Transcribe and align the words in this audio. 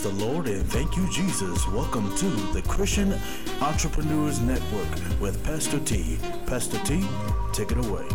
Praise 0.00 0.16
the 0.16 0.24
Lord 0.24 0.46
and 0.46 0.66
thank 0.70 0.96
you, 0.96 1.06
Jesus. 1.10 1.68
Welcome 1.68 2.14
to 2.16 2.26
the 2.54 2.62
Christian 2.62 3.14
Entrepreneurs 3.60 4.40
Network 4.40 4.88
with 5.20 5.44
Pastor 5.44 5.78
T. 5.80 6.16
Pastor 6.46 6.78
T, 6.84 7.04
take 7.52 7.70
it 7.70 7.76
away. 7.84 8.06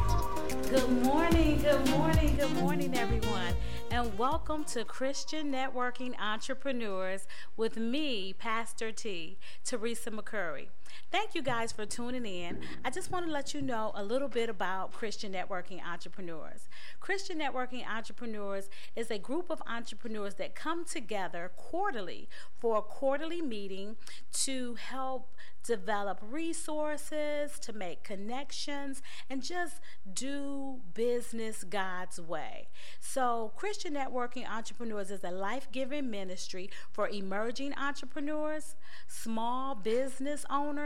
Good 0.67 0.89
morning, 1.03 1.61
good 1.61 1.87
morning, 1.89 2.35
good 2.37 2.55
morning, 2.55 2.97
everyone, 2.97 3.53
and 3.91 4.17
welcome 4.17 4.63
to 4.65 4.83
Christian 4.83 5.51
Networking 5.51 6.19
Entrepreneurs 6.19 7.27
with 7.55 7.77
me, 7.77 8.33
Pastor 8.33 8.91
T, 8.91 9.37
Teresa 9.63 10.09
McCurry. 10.09 10.69
Thank 11.11 11.35
you 11.35 11.41
guys 11.41 11.71
for 11.71 11.85
tuning 11.85 12.25
in. 12.25 12.59
I 12.83 12.89
just 12.89 13.11
want 13.11 13.25
to 13.25 13.31
let 13.31 13.53
you 13.53 13.61
know 13.61 13.91
a 13.95 14.03
little 14.03 14.27
bit 14.27 14.49
about 14.49 14.91
Christian 14.91 15.33
Networking 15.33 15.83
Entrepreneurs. 15.85 16.67
Christian 16.99 17.39
Networking 17.39 17.87
Entrepreneurs 17.87 18.69
is 18.95 19.09
a 19.11 19.17
group 19.17 19.49
of 19.49 19.61
entrepreneurs 19.67 20.35
that 20.35 20.55
come 20.55 20.85
together 20.85 21.51
quarterly 21.55 22.27
for 22.57 22.77
a 22.77 22.81
quarterly 22.81 23.41
meeting 23.41 23.95
to 24.33 24.75
help 24.75 25.31
develop 25.65 26.19
resources, 26.21 27.57
to 27.59 27.73
make 27.73 28.03
connections, 28.03 29.01
and 29.29 29.41
just 29.41 29.81
do 30.13 30.81
business 30.93 31.63
God's 31.63 32.21
way. 32.21 32.67
So, 32.99 33.51
Christian 33.55 33.95
Networking 33.95 34.47
Entrepreneurs 34.47 35.09
is 35.11 35.23
a 35.23 35.31
life 35.31 35.67
giving 35.71 36.11
ministry 36.11 36.69
for 36.91 37.09
emerging 37.09 37.73
entrepreneurs, 37.77 38.75
small 39.07 39.75
business 39.75 40.45
owners, 40.49 40.84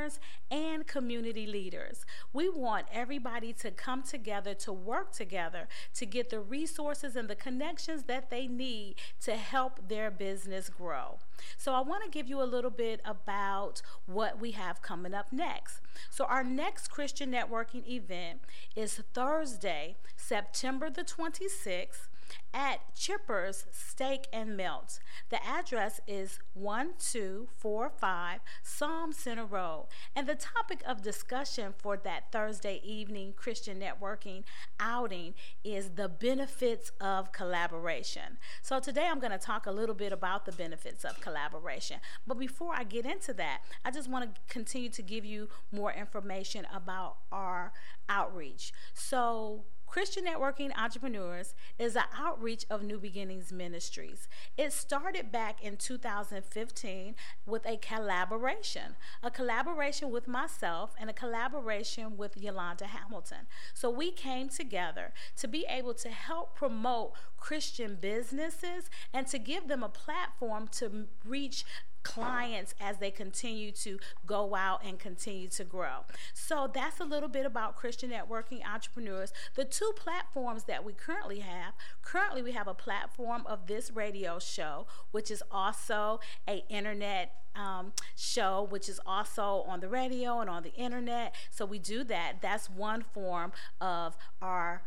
and 0.52 0.88
community 0.88 1.46
leaders. 1.46 2.06
We 2.34 2.50
want 2.50 2.88
everybody 2.92 3.54
to 3.54 3.72
come 3.72 4.04
together 4.04 4.54
to 4.56 4.74
work 4.74 5.12
together 5.12 5.68
to 5.96 6.06
get 6.06 6.30
the 6.30 6.40
resources 6.40 7.16
and 7.16 7.28
the 7.28 7.36
connections 7.36 8.04
that 8.04 8.30
they 8.30 8.48
need 8.48 8.96
to 9.22 9.36
help 9.36 9.90
their 9.90 10.10
business 10.12 10.70
grow. 10.70 11.20
So, 11.58 11.74
I 11.74 11.82
want 11.82 12.04
to 12.04 12.10
give 12.10 12.28
you 12.28 12.42
a 12.42 12.44
little 12.44 12.72
bit 12.72 13.02
about 13.06 13.82
what 14.06 14.40
we 14.40 14.52
have 14.52 14.82
coming 14.82 15.14
up 15.14 15.32
next. 15.32 15.82
So, 16.10 16.26
our 16.26 16.44
next 16.44 16.90
Christian 16.90 17.32
networking 17.32 17.88
event 17.88 18.42
is 18.76 19.02
Thursday, 19.14 19.96
September 20.16 20.90
the 20.90 21.04
26th 21.04 22.08
at 22.54 22.96
Chipper's 22.96 23.66
Steak 23.72 24.28
and 24.34 24.58
Melt. 24.58 25.00
The 25.30 25.46
address 25.46 26.02
is 26.08 26.40
1245 26.54 28.40
SOM 28.64 29.14
Center 29.14 29.46
Road. 29.46 29.88
And 30.16 30.28
the 30.28 30.36
topic 30.36 30.82
of 30.86 31.02
discussion 31.02 31.74
for 31.78 31.98
that 31.98 32.32
Thursday 32.32 32.82
evening 32.84 33.34
Christian 33.36 33.80
networking 33.80 34.44
outing 34.80 35.34
is 35.64 35.92
the 35.92 36.10
benefits 36.10 36.92
of 37.00 37.32
collaboration. 37.32 38.38
So 38.62 38.80
today 38.80 39.08
I'm 39.10 39.20
going 39.20 39.32
to 39.32 39.38
talk 39.38 39.66
a 39.66 39.72
little 39.72 39.96
bit 39.96 40.12
about 40.12 40.46
the 40.46 40.52
benefits 40.52 41.06
of 41.06 41.20
collaboration. 41.22 42.00
But 42.26 42.40
before 42.40 42.74
I 42.76 42.84
get 42.84 43.06
into 43.06 43.34
that, 43.34 43.62
I 43.86 43.92
just 43.92 44.10
want 44.10 44.34
to 44.34 44.42
continue 44.48 44.90
to 44.90 45.02
give 45.02 45.26
you 45.26 45.50
more 45.72 45.92
information 45.94 46.68
about 46.74 47.18
our 47.32 47.72
outreach. 48.08 48.74
So 48.94 49.64
Christian 49.90 50.26
Networking 50.26 50.70
Entrepreneurs 50.78 51.56
is 51.80 51.96
an 51.96 52.04
outreach 52.16 52.64
of 52.70 52.84
New 52.84 53.00
Beginnings 53.00 53.52
Ministries. 53.52 54.28
It 54.56 54.72
started 54.72 55.32
back 55.32 55.64
in 55.64 55.78
2015 55.78 57.16
with 57.48 57.66
a 57.66 57.78
collaboration, 57.78 58.96
a 59.24 59.32
collaboration 59.32 60.12
with 60.12 60.28
myself 60.28 60.94
and 61.00 61.10
a 61.10 61.14
collaboration 61.14 62.18
with 62.18 62.38
Yolanda 62.38 62.86
Hamilton. 62.86 63.48
So 63.74 63.90
we 63.90 64.12
came 64.12 64.48
together 64.48 65.12
to 65.38 65.48
be 65.48 65.66
able 65.68 65.96
to 65.96 66.10
help 66.10 66.56
promote 66.56 67.14
Christian 67.38 67.98
businesses 68.00 68.92
and 69.12 69.26
to 69.26 69.40
give 69.40 69.68
them 69.68 69.82
a 69.82 69.90
platform 69.90 70.68
to 70.74 71.08
reach 71.26 71.66
clients 72.04 72.74
as 72.80 72.98
they 72.98 73.12
continue 73.12 73.72
to 73.72 74.00
go 74.26 74.56
out 74.56 74.82
and 74.86 75.00
continue 75.00 75.48
to 75.50 75.64
grow. 75.64 76.06
So 76.34 76.70
that's 76.72 77.00
a 77.00 77.06
little 77.06 77.30
bit 77.30 77.46
about 77.46 77.76
Christian 77.76 78.12
networking 78.12 78.66
entrepreneurs. 78.66 79.34
The 79.56 79.66
two 79.66 79.92
platforms 79.96 80.64
that 80.66 80.84
we 80.84 80.94
currently 80.94 81.40
have, 81.40 81.74
currently 82.02 82.42
we 82.42 82.52
have 82.54 82.68
a 82.68 82.74
platform 82.74 83.44
of 83.46 83.68
this 83.68 83.92
radio 83.92 84.40
show, 84.40 84.88
which 85.12 85.30
is 85.32 85.44
also 85.52 86.20
a 86.48 86.64
internet 86.70 87.36
um, 87.56 87.94
show, 88.16 88.68
which 88.70 88.88
is 88.88 89.00
also 89.06 89.64
on 89.68 89.80
the 89.80 89.90
radio 89.90 90.40
and 90.40 90.50
on 90.50 90.64
the 90.64 90.74
internet. 90.76 91.36
So 91.50 91.66
we 91.66 91.80
do 91.80 92.04
that. 92.06 92.38
That's 92.42 92.70
one 92.70 93.04
form 93.14 93.52
of 93.82 94.18
our 94.42 94.84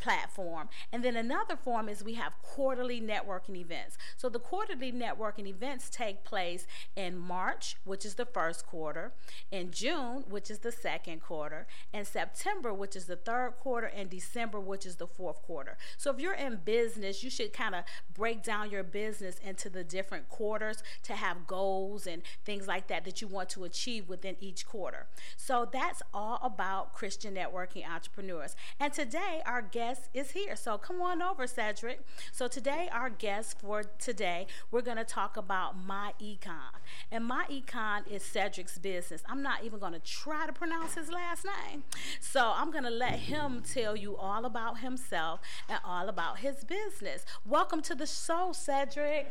platform. 0.00 0.68
And 0.92 1.04
then 1.04 1.16
another 1.16 1.56
form 1.56 1.88
is 1.88 2.02
we 2.02 2.14
have 2.14 2.32
quarterly 2.42 3.00
networking 3.00 3.56
events. 3.56 3.98
So 4.16 4.28
the 4.28 4.38
quarterly 4.38 4.92
networking 4.92 5.46
events 5.46 5.90
take 5.90 6.24
place 6.24 6.66
in 6.96 7.18
March, 7.18 7.76
which 7.84 8.04
is 8.04 8.14
the 8.14 8.24
first 8.26 8.66
quarter, 8.66 9.12
in 9.50 9.70
June, 9.70 10.24
which 10.28 10.50
is 10.50 10.60
the 10.60 10.72
second 10.72 11.20
quarter, 11.20 11.66
in 11.92 12.04
September, 12.04 12.72
which 12.72 12.96
is 12.96 13.04
the 13.06 13.16
third 13.16 13.54
quarter, 13.58 13.86
and 13.86 14.10
December, 14.10 14.58
which 14.58 14.86
is 14.86 14.96
the 14.96 15.06
fourth 15.06 15.42
quarter. 15.42 15.76
So 15.96 16.10
if 16.10 16.18
you're 16.18 16.34
in 16.34 16.60
business, 16.64 17.22
you 17.22 17.30
should 17.30 17.52
kind 17.52 17.74
of 17.74 17.84
break 18.14 18.42
down 18.42 18.70
your 18.70 18.82
business 18.82 19.38
into 19.44 19.68
the 19.68 19.84
different 19.84 20.28
quarters 20.28 20.82
to 21.04 21.14
have 21.14 21.46
goals 21.46 22.06
and 22.06 22.22
things 22.44 22.66
like 22.66 22.88
that 22.88 23.04
that 23.04 23.20
you 23.20 23.28
want 23.28 23.48
to 23.50 23.64
achieve 23.64 24.08
within 24.08 24.36
each 24.40 24.66
quarter. 24.66 25.06
So 25.36 25.68
that's 25.70 26.02
all 26.14 26.38
about 26.42 26.94
Christian 26.94 27.34
networking 27.34 27.88
entrepreneurs. 27.88 28.56
And 28.78 28.92
today, 28.92 29.42
our 29.44 29.62
guest 29.62 29.89
guest 29.90 30.08
is 30.14 30.30
here. 30.30 30.54
So 30.54 30.78
come 30.78 31.02
on 31.02 31.20
over, 31.20 31.46
Cedric. 31.46 32.00
So 32.30 32.46
today, 32.46 32.88
our 32.92 33.10
guest 33.10 33.60
for 33.60 33.82
today, 33.98 34.46
we're 34.70 34.82
going 34.82 34.98
to 34.98 35.04
talk 35.04 35.36
about 35.36 35.76
My 35.76 36.12
Econ. 36.22 36.78
And 37.10 37.24
My 37.24 37.44
Econ 37.50 38.06
is 38.08 38.22
Cedric's 38.22 38.78
business. 38.78 39.22
I'm 39.28 39.42
not 39.42 39.64
even 39.64 39.80
going 39.80 39.94
to 39.94 39.98
try 39.98 40.46
to 40.46 40.52
pronounce 40.52 40.94
his 40.94 41.10
last 41.10 41.44
name. 41.44 41.82
So 42.20 42.52
I'm 42.54 42.70
going 42.70 42.84
to 42.84 42.90
let 42.90 43.18
him 43.18 43.62
tell 43.68 43.96
you 43.96 44.16
all 44.16 44.44
about 44.44 44.78
himself 44.78 45.40
and 45.68 45.80
all 45.84 46.08
about 46.08 46.38
his 46.38 46.62
business. 46.62 47.24
Welcome 47.44 47.82
to 47.82 47.94
the 47.96 48.06
show, 48.06 48.52
Cedric. 48.52 49.26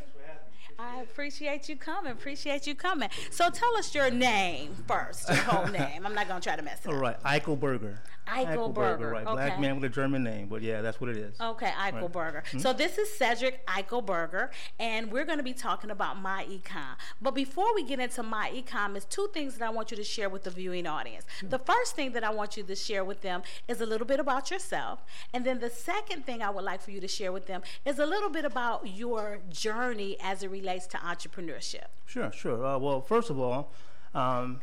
I 0.78 1.02
appreciate 1.02 1.70
you 1.70 1.76
coming. 1.76 2.12
Appreciate 2.12 2.68
you 2.68 2.76
coming. 2.76 3.10
So 3.32 3.50
tell 3.50 3.76
us 3.78 3.94
your 3.96 4.12
name 4.12 4.76
first, 4.88 5.28
your 5.30 5.38
whole 5.38 5.68
name. 5.72 6.06
I'm 6.06 6.14
not 6.14 6.28
going 6.28 6.42
to 6.42 6.48
try 6.48 6.56
to 6.56 6.62
mess 6.62 6.80
it 6.84 6.88
up. 6.88 6.94
All 6.94 7.00
right, 7.00 7.22
Eichelberger. 7.24 7.98
Eichelberger. 8.30 9.12
Right, 9.12 9.26
okay. 9.26 9.34
black 9.34 9.60
man 9.60 9.76
with 9.76 9.84
a 9.86 9.90
German 9.90 10.24
name, 10.24 10.48
but 10.48 10.62
yeah, 10.62 10.82
that's 10.82 11.02
what 11.02 11.10
it 11.10 11.18
is. 11.18 11.40
Okay, 11.40 11.72
Eichelberger. 11.72 12.36
Right. 12.36 12.44
Mm-hmm. 12.46 12.60
So 12.60 12.74
this 12.74 12.98
is 12.98 13.12
Cedric 13.18 13.66
Eichelberger, 13.68 14.50
and 14.80 15.12
we're 15.12 15.26
going 15.26 15.38
to 15.38 15.44
be 15.44 15.54
talking 15.54 15.90
about 15.90 16.22
My 16.22 16.46
Econ. 16.46 16.96
But 17.22 17.32
before 17.32 17.74
we 17.74 17.84
get 17.84 18.00
into 18.00 18.24
My 18.24 18.52
Econ, 18.52 18.94
there's 18.94 19.06
two 19.06 19.30
things 19.34 19.58
that 19.58 19.66
I 19.66 19.70
want 19.70 19.92
you 19.92 19.98
to 19.98 20.04
share 20.04 20.30
with 20.30 20.44
the 20.44 20.52
viewing 20.52 20.88
audience. 20.88 21.26
The 21.42 21.60
first 21.60 21.96
thing 21.96 22.12
that 22.14 22.24
I 22.24 22.30
want 22.30 22.58
you 22.58 22.64
to 22.64 22.76
share 22.76 23.04
with 23.04 23.22
them 23.22 23.42
is 23.68 23.82
a 23.82 23.86
little 23.86 24.08
bit 24.08 24.20
about 24.20 24.52
yourself, 24.52 25.04
and 25.34 25.46
then 25.46 25.60
the 25.60 25.70
second 25.70 26.26
thing 26.26 26.42
I 26.42 26.50
would 26.50 26.64
like 26.64 26.82
for 26.82 26.92
you 26.92 27.02
to 27.02 27.08
share 27.08 27.32
with 27.32 27.48
them 27.48 27.62
is 27.86 28.00
a 28.00 28.06
little 28.06 28.30
bit 28.30 28.46
about 28.46 28.88
your 28.88 29.40
journey 29.50 30.18
as 30.22 30.44
it 30.44 30.52
relates 30.60 30.88
to 30.88 30.98
entrepreneurship. 30.98 31.86
Sure, 32.06 32.32
sure. 32.32 32.66
Uh, 32.66 32.78
well, 32.78 33.02
first 33.02 33.30
of 33.30 33.40
all, 33.40 33.72
um, 34.14 34.62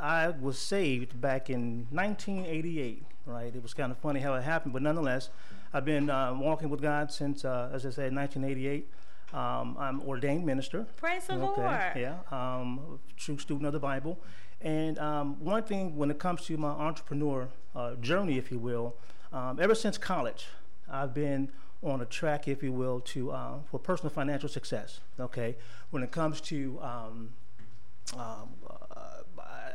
I 0.00 0.28
was 0.28 0.58
saved 0.58 1.20
back 1.20 1.50
in 1.50 1.86
1988, 1.90 3.04
right? 3.26 3.54
It 3.54 3.62
was 3.62 3.74
kind 3.74 3.92
of 3.92 3.98
funny 3.98 4.20
how 4.20 4.34
it 4.34 4.42
happened, 4.42 4.72
but 4.72 4.82
nonetheless, 4.82 5.30
I've 5.72 5.84
been 5.84 6.10
uh, 6.10 6.34
walking 6.34 6.68
with 6.68 6.80
God 6.80 7.10
since, 7.10 7.44
uh, 7.44 7.70
as 7.72 7.84
I 7.84 7.90
said, 7.90 8.14
1988. 8.14 8.88
Um, 9.32 9.76
I'm 9.78 10.00
ordained 10.02 10.46
minister. 10.46 10.86
Praise 10.96 11.26
the 11.26 11.34
okay, 11.34 11.62
Lord. 11.62 11.80
Yeah, 11.96 12.18
um, 12.30 13.00
true 13.16 13.38
student 13.38 13.66
of 13.66 13.72
the 13.72 13.80
Bible. 13.80 14.20
And 14.60 14.98
um, 14.98 15.42
one 15.44 15.64
thing 15.64 15.96
when 15.96 16.10
it 16.10 16.18
comes 16.18 16.44
to 16.46 16.56
my 16.56 16.68
entrepreneur 16.68 17.48
uh, 17.74 17.94
journey, 17.96 18.38
if 18.38 18.52
you 18.52 18.58
will, 18.58 18.94
um, 19.32 19.58
ever 19.60 19.74
since 19.74 19.98
college, 19.98 20.46
I've 20.88 21.12
been 21.12 21.50
on 21.84 22.00
a 22.00 22.06
track, 22.06 22.48
if 22.48 22.62
you 22.62 22.72
will, 22.72 23.00
to 23.00 23.30
uh, 23.30 23.54
for 23.70 23.78
personal 23.78 24.10
financial 24.10 24.48
success. 24.48 25.00
Okay, 25.20 25.56
when 25.90 26.02
it 26.02 26.10
comes 26.10 26.40
to 26.42 26.78
um, 26.82 27.30
um, 28.16 28.48
uh, 28.68 28.74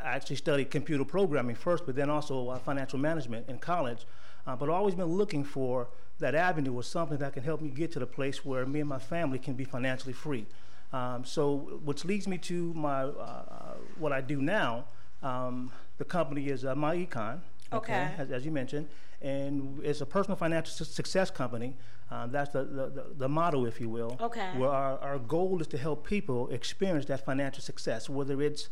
I 0.04 0.16
actually 0.16 0.38
studied 0.38 0.72
computer 0.72 1.06
programming 1.06 1.56
first, 1.56 1.86
but 1.86 1.96
then 1.96 2.10
also 2.10 2.50
uh, 2.50 2.60
financial 2.60 3.00
management 3.00 3.50
in 3.50 3.60
college. 3.60 4.06
Uh, 4.48 4.56
but 4.56 4.66
I've 4.66 4.76
always 4.76 4.96
been 4.96 5.06
looking 5.06 5.44
for 5.44 5.90
that 6.20 6.36
avenue 6.36 6.74
or 6.74 6.84
something 6.84 7.18
that 7.18 7.34
can 7.34 7.44
help 7.44 7.62
me 7.62 7.70
get 7.70 7.92
to 7.94 8.00
the 8.00 8.06
place 8.06 8.44
where 8.44 8.66
me 8.66 8.80
and 8.80 8.90
my 8.90 9.00
family 9.00 9.40
can 9.40 9.54
be 9.54 9.64
financially 9.64 10.14
free. 10.14 10.46
Um, 10.92 11.24
so, 11.24 11.80
which 11.84 12.04
leads 12.04 12.28
me 12.28 12.38
to 12.40 12.74
my 12.74 13.04
uh, 13.04 13.76
what 13.98 14.12
I 14.12 14.22
do 14.22 14.42
now. 14.42 14.86
Um, 15.22 15.72
the 15.98 16.06
company 16.06 16.48
is 16.48 16.66
uh, 16.66 16.76
My 16.76 16.96
Econ. 16.96 17.42
Okay. 17.72 17.94
okay 17.94 18.12
as, 18.18 18.32
as, 18.32 18.46
you 18.46 18.52
mentioned, 18.52 18.88
and 19.22 19.80
it's 19.84 20.02
a 20.02 20.06
personal 20.06 20.38
financial 20.38 20.74
su- 20.74 20.86
success 20.86 21.30
company. 21.30 21.76
Um, 22.12 22.32
that's 22.32 22.52
the, 22.52 22.64
the, 22.64 23.06
the, 23.18 23.30
motto, 23.30 23.66
if 23.66 23.80
you 23.80 23.90
will. 23.90 24.18
Okay. 24.20 24.50
Where 24.56 24.70
our, 24.70 24.98
our 25.00 25.20
goal 25.20 25.62
is 25.62 25.68
to 25.68 25.78
help 25.78 26.08
people 26.08 26.50
experience 26.50 27.06
that 27.06 27.24
financial 27.24 27.62
success, 27.62 28.10
whether 28.10 28.42
it's 28.42 28.70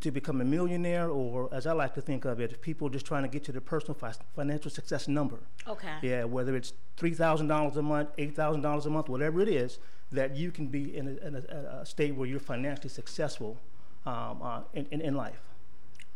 to 0.00 0.10
become 0.10 0.40
a 0.40 0.44
millionaire 0.44 1.08
or, 1.10 1.48
as 1.52 1.66
I 1.66 1.72
like 1.72 1.94
to 1.94 2.00
think 2.00 2.24
of 2.24 2.40
it, 2.40 2.60
people 2.62 2.88
just 2.88 3.04
trying 3.06 3.22
to 3.22 3.28
get 3.28 3.44
to 3.44 3.52
their 3.52 3.60
personal 3.60 3.94
fi- 3.94 4.14
financial 4.34 4.70
success 4.70 5.08
number. 5.08 5.38
Okay. 5.66 5.94
Yeah, 6.02 6.24
whether 6.24 6.54
it's 6.56 6.72
$3,000 6.98 7.76
a 7.76 7.82
month, 7.82 8.16
$8,000 8.16 8.86
a 8.86 8.90
month, 8.90 9.08
whatever 9.08 9.40
it 9.40 9.48
is, 9.48 9.78
that 10.12 10.36
you 10.36 10.50
can 10.50 10.68
be 10.68 10.96
in 10.96 11.08
a, 11.08 11.26
in 11.26 11.34
a, 11.34 11.80
a 11.80 11.86
state 11.86 12.14
where 12.14 12.28
you're 12.28 12.40
financially 12.40 12.88
successful 12.88 13.58
um, 14.06 14.40
uh, 14.42 14.60
in, 14.72 14.86
in, 14.90 15.00
in 15.00 15.14
life. 15.14 15.40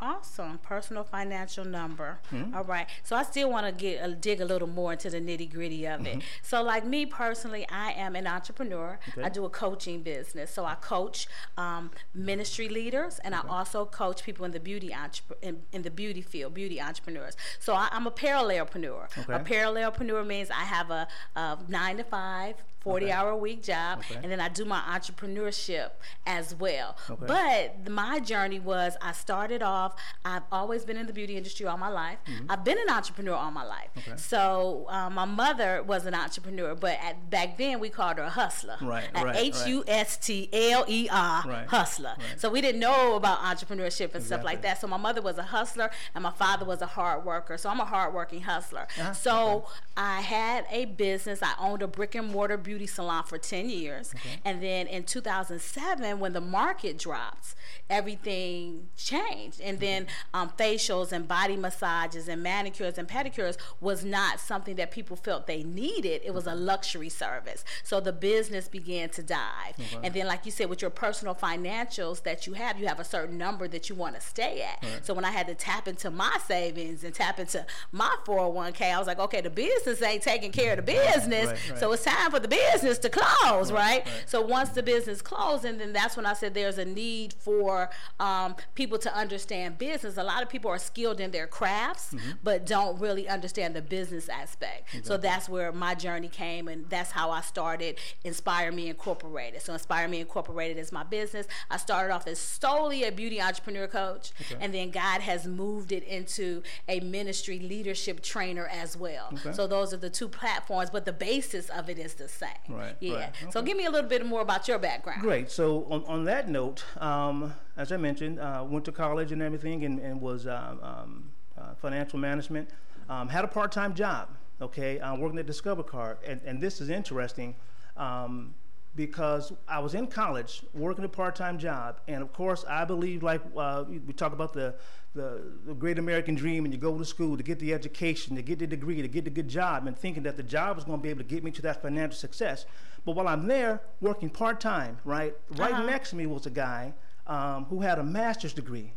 Awesome. 0.01 0.59
Personal 0.59 1.05
financial 1.05 1.65
number. 1.65 2.21
Mm-hmm. 2.33 2.55
All 2.55 2.65
right. 2.65 2.87
So 3.03 3.17
I 3.17 3.23
still 3.23 3.51
want 3.51 3.67
to 3.67 3.73
get 3.73 4.03
uh, 4.03 4.15
dig 4.19 4.41
a 4.41 4.45
little 4.45 4.69
more 4.69 4.93
into 4.93 5.11
the 5.11 5.21
nitty 5.21 5.53
gritty 5.53 5.87
of 5.87 6.01
mm-hmm. 6.01 6.21
it. 6.21 6.25
So, 6.43 6.63
like 6.63 6.87
me 6.87 7.07
personally, 7.07 7.67
I 7.69 7.93
am 7.93 8.17
an 8.17 8.27
entrepreneur. 8.27 8.99
Okay. 9.11 9.23
I 9.23 9.29
do 9.29 9.45
a 9.45 9.51
coaching 9.51 10.03
business. 10.03 10.51
So 10.53 10.65
I 10.65 10.75
coach 10.77 11.27
um, 11.57 11.91
ministry 12.15 12.69
leaders, 12.69 13.19
and 13.25 13.35
okay. 13.35 13.47
I 13.47 13.51
also 13.51 13.85
coach 13.85 14.25
people 14.25 14.45
in 14.45 14.53
the 14.53 14.61
beauty 14.61 14.91
entrep- 14.91 15.37
in, 15.43 15.63
in, 15.73 15.83
the 15.83 15.91
beauty 15.91 16.23
field, 16.23 16.55
beauty 16.55 16.81
entrepreneurs. 16.81 17.37
So 17.59 17.75
I, 17.75 17.89
am 17.93 18.07
a 18.07 18.11
parallelpreneur. 18.11 19.19
Okay. 19.19 19.33
A 19.33 19.39
parallelpreneur 19.41 20.27
means 20.27 20.51
I 20.51 20.65
have 20.65 20.91
a, 20.91 21.09
a 21.37 21.59
nine 21.69 21.99
to 21.99 22.05
five 22.05 22.57
40 22.81 23.05
okay. 23.05 23.13
hour 23.13 23.31
a 23.31 23.37
week 23.37 23.63
job 23.63 24.01
okay. 24.01 24.21
and 24.23 24.33
then 24.33 24.41
I 24.41 24.49
do 24.49 24.65
my 24.65 24.81
entrepreneurship 24.81 25.91
as 26.27 26.55
well. 26.55 26.97
Okay. 27.09 27.27
But 27.27 27.91
my 27.91 28.21
journey 28.21 28.59
was 28.59 28.97
I 29.03 29.13
started 29.13 29.63
off 29.63 29.95
I've 30.25 30.43
always 30.51 30.85
been 30.85 30.97
in 30.97 31.07
the 31.07 31.13
beauty 31.13 31.37
industry 31.37 31.67
all 31.67 31.77
my 31.77 31.89
life. 31.89 32.19
Mm-hmm. 32.27 32.51
I've 32.51 32.65
been 32.65 32.79
an 32.79 32.89
entrepreneur 32.89 33.35
all 33.35 33.51
my 33.51 33.65
life. 33.65 33.91
So 34.17 34.87
um, 34.89 35.15
my 35.15 35.25
mother 35.25 35.83
was 35.83 36.07
an 36.07 36.15
entrepreneur, 36.15 36.75
but 36.75 36.99
at, 37.03 37.29
back 37.29 37.59
then 37.59 37.81
we 37.81 37.91
called 37.91 38.17
her 38.17 38.25
a 38.25 38.31
hustler. 38.31 38.77
Right. 38.81 39.09
H 39.15 39.57
U 39.67 39.85
S 39.87 40.17
T 40.17 40.49
L 40.53 40.85
E 40.89 41.09
R 41.11 41.67
hustler. 41.69 42.15
Right. 42.19 42.41
So 42.41 42.49
we 42.49 42.61
didn't 42.61 42.81
know 42.81 43.15
about 43.15 43.41
entrepreneurship 43.41 44.15
and 44.15 44.17
exactly. 44.17 44.25
stuff 44.25 44.45
like 44.45 44.63
that. 44.63 44.81
So 44.81 44.87
my 44.87 44.97
mother 44.97 45.21
was 45.21 45.37
a 45.37 45.43
hustler 45.43 45.91
and 46.15 46.23
my 46.23 46.31
father 46.31 46.65
was 46.65 46.81
a 46.81 46.87
hard 46.87 47.25
worker. 47.25 47.59
So 47.59 47.69
I'm 47.69 47.81
a 47.81 47.85
hard 47.85 48.15
working 48.15 48.41
hustler. 48.43 48.87
Uh-huh. 48.99 49.13
So 49.13 49.67
I 49.97 50.23
had 50.23 50.65
a 50.71 50.87
business. 50.87 51.43
I 51.43 51.53
owned 51.59 51.83
a 51.83 51.87
brick 51.87 52.15
and 52.15 52.29
mortar 52.29 52.57
beauty 52.57 52.70
salon 52.87 53.25
for 53.25 53.39
10 53.39 53.71
years. 53.71 54.13
Okay. 54.15 54.41
And 54.45 54.63
then 54.63 54.87
in 54.87 55.05
2007, 55.05 56.19
when 56.19 56.33
the 56.33 56.41
market 56.41 56.99
dropped, 56.99 57.55
everything 57.89 58.89
changed. 58.97 59.61
And 59.61 59.81
then 59.81 60.07
um, 60.33 60.51
facials 60.57 61.13
and 61.13 61.27
body 61.27 61.57
massages 61.57 62.29
and 62.29 62.43
manicures 62.43 62.99
and 62.99 63.09
pedicures 63.09 63.57
was 63.81 64.05
not 64.05 64.41
something 64.41 64.77
that 64.77 64.91
people 64.91 65.17
felt 65.17 65.47
they 65.47 65.63
needed. 65.63 66.23
It 66.25 66.33
was 66.33 66.47
a 66.47 66.55
luxury 66.55 67.09
service. 67.09 67.65
So 67.83 68.01
the 68.01 68.13
business 68.13 68.69
began 68.69 69.11
to 69.11 69.23
dive. 69.23 69.75
Okay. 69.79 69.99
And 70.03 70.15
then, 70.15 70.27
like 70.27 70.47
you 70.47 70.53
said, 70.53 70.69
with 70.71 70.83
your 70.83 70.91
personal 70.91 71.35
financials 71.35 72.23
that 72.23 72.47
you 72.47 72.55
have, 72.55 72.79
you 72.79 72.87
have 72.87 73.01
a 73.01 73.05
certain 73.05 73.37
number 73.39 73.67
that 73.69 73.89
you 73.89 73.95
want 73.95 74.15
to 74.15 74.21
stay 74.21 74.63
at. 74.63 74.83
Right. 74.83 75.05
So 75.05 75.15
when 75.15 75.25
I 75.25 75.31
had 75.31 75.47
to 75.49 75.55
tap 75.55 75.89
into 75.89 76.11
my 76.11 76.37
savings 76.47 77.05
and 77.05 77.15
tap 77.15 77.39
into 77.41 77.67
my 77.93 78.15
401k, 78.25 78.95
I 78.95 78.99
was 78.99 79.07
like, 79.07 79.19
okay, 79.19 79.41
the 79.41 79.51
business 79.51 80.03
ain't 80.03 80.23
taking 80.23 80.53
care 80.53 80.73
of 80.73 80.77
the 80.77 80.93
business. 80.93 81.47
Right, 81.47 81.71
right. 81.71 81.79
So 81.79 81.93
it's 81.93 82.05
time 82.05 82.31
for 82.31 82.39
the 82.39 82.49
business 82.49 82.60
to 83.01 83.11
close, 83.11 83.73
right? 83.73 84.07
So 84.27 84.41
once 84.41 84.71
the 84.71 84.83
business 84.83 85.23
closed, 85.23 85.65
and 85.65 85.81
then 85.81 85.93
that's 85.93 86.17
when 86.17 86.27
I 86.27 86.35
said 86.35 86.55
there's 86.55 86.79
a 86.79 86.85
need 86.85 87.33
for 87.35 87.91
um, 88.19 88.57
people 88.75 88.99
to 88.99 89.15
understand 89.15 89.79
business. 89.79 90.17
A 90.17 90.23
lot 90.23 90.43
of 90.43 90.49
people 90.49 90.71
are 90.71 90.79
skilled 90.79 91.21
in 91.21 91.31
their 91.31 91.47
crafts, 91.47 92.13
mm-hmm. 92.13 92.33
but 92.43 92.67
don't 92.67 92.99
really 93.01 93.29
understand 93.29 93.75
the 93.75 93.83
business 93.83 94.29
aspect. 94.29 94.89
Exactly. 94.89 95.03
So 95.03 95.17
that's 95.17 95.49
where 95.49 95.73
my 95.73 95.95
journey 95.95 96.29
came, 96.29 96.69
and 96.69 96.89
that's 96.89 97.13
how 97.13 97.31
I 97.31 97.41
started 97.41 97.99
Inspire 98.25 98.73
Me 98.73 98.89
Incorporated. 98.89 99.63
So 99.63 99.73
Inspire 99.73 100.09
Me 100.09 100.21
Incorporated 100.21 100.79
is 100.79 100.93
my 100.93 101.05
business. 101.05 101.47
I 101.71 101.77
started 101.77 102.13
off 102.13 102.27
as 102.27 102.39
solely 102.39 103.05
a 103.05 103.13
beauty 103.13 103.41
entrepreneur 103.41 103.87
coach, 103.87 104.33
okay. 104.41 104.57
and 104.61 104.75
then 104.75 104.91
God 104.91 105.21
has 105.21 105.47
moved 105.47 105.93
it 105.93 106.05
into 106.05 106.63
a 106.89 107.01
ministry 107.01 107.59
leadership 107.59 108.23
trainer 108.23 108.67
as 108.67 108.97
well. 108.97 109.31
Okay. 109.33 109.53
So 109.53 109.67
those 109.67 109.93
are 109.93 109.99
the 109.99 110.11
two 110.11 110.29
platforms, 110.29 110.91
but 110.91 111.05
the 111.05 111.13
basis 111.13 111.69
of 111.71 111.89
it 111.89 111.99
is 111.99 112.15
the 112.15 112.29
same. 112.29 112.50
Right. 112.69 112.97
Yeah. 113.01 113.15
Right. 113.15 113.29
Okay. 113.43 113.51
So 113.51 113.63
give 113.63 113.77
me 113.77 113.87
a 113.87 113.91
little 113.91 114.09
bit 114.09 114.25
more 114.25 114.41
about 114.41 114.69
your 114.69 114.79
background. 114.79 115.23
Great. 115.23 115.51
So 115.51 115.87
on, 115.91 116.05
on 116.05 116.25
that 116.25 116.49
note, 116.49 116.85
um, 116.99 117.55
as 117.77 117.93
I 117.93 117.97
mentioned, 117.97 118.39
uh, 118.39 118.65
went 118.69 118.85
to 118.87 118.93
college 118.93 119.33
and 119.33 119.43
everything, 119.43 119.85
and, 119.85 119.99
and 119.99 120.21
was 120.21 120.47
uh, 120.47 120.77
um, 120.83 121.31
uh, 121.59 121.75
financial 121.75 122.19
management. 122.19 122.69
Um, 123.09 123.29
had 123.29 123.45
a 123.45 123.49
part-time 123.49 123.95
job. 123.95 124.29
Okay, 124.63 125.01
I'm 125.01 125.21
working 125.21 125.39
at 125.39 125.47
Discover 125.47 125.85
Card, 125.85 126.19
and, 126.27 126.41
and 126.45 126.61
this 126.61 126.81
is 126.81 126.91
interesting. 126.91 127.57
Um, 127.97 128.55
because 128.95 129.53
I 129.69 129.79
was 129.79 129.95
in 129.95 130.07
college 130.07 130.63
working 130.75 131.05
a 131.05 131.09
part-time 131.09 131.59
job, 131.59 132.01
and 132.09 132.23
of 132.23 132.33
course 132.33 132.65
I 132.69 132.85
believe, 132.85 133.23
like 133.23 133.41
uh, 133.57 133.85
we 133.89 134.13
talk 134.13 134.33
about 134.33 134.53
the, 134.53 134.75
the, 135.15 135.43
the 135.65 135.75
great 135.75 135.99
American 135.99 136.35
dream, 136.35 136.65
and 136.65 136.75
you 136.75 136.81
go 136.81 136.97
to 136.99 137.05
school 137.05 137.37
to 137.37 137.43
get 137.43 137.59
the 137.61 137.73
education, 137.73 138.37
to 138.37 138.43
get 138.43 138.59
the 138.59 138.67
degree, 138.67 139.01
to 139.01 139.09
get 139.09 139.25
the 139.25 139.31
good 139.31 139.49
job, 139.49 139.87
and 139.87 139.97
thinking 139.97 140.25
that 140.25 140.37
the 140.37 140.43
job 140.43 140.77
is 140.77 140.85
going 140.85 140.99
to 140.99 141.03
be 141.03 141.09
able 141.11 141.21
to 141.21 141.29
get 141.29 141.45
me 141.45 141.51
to 141.53 141.63
that 141.63 141.83
financial 141.83 142.19
success. 142.19 142.67
But 143.05 143.15
while 143.15 143.29
I'm 143.29 143.47
there 143.47 143.81
working 144.01 144.29
part-time, 144.29 144.99
right, 145.05 145.35
right 145.57 145.73
uh-huh. 145.73 145.87
next 145.87 146.11
to 146.11 146.17
me 146.17 146.27
was 146.27 146.47
a 146.47 146.51
guy 146.51 146.95
um, 147.27 147.67
who 147.67 147.81
had 147.81 147.99
a 147.99 148.05
master's 148.05 148.53
degree. 148.53 148.93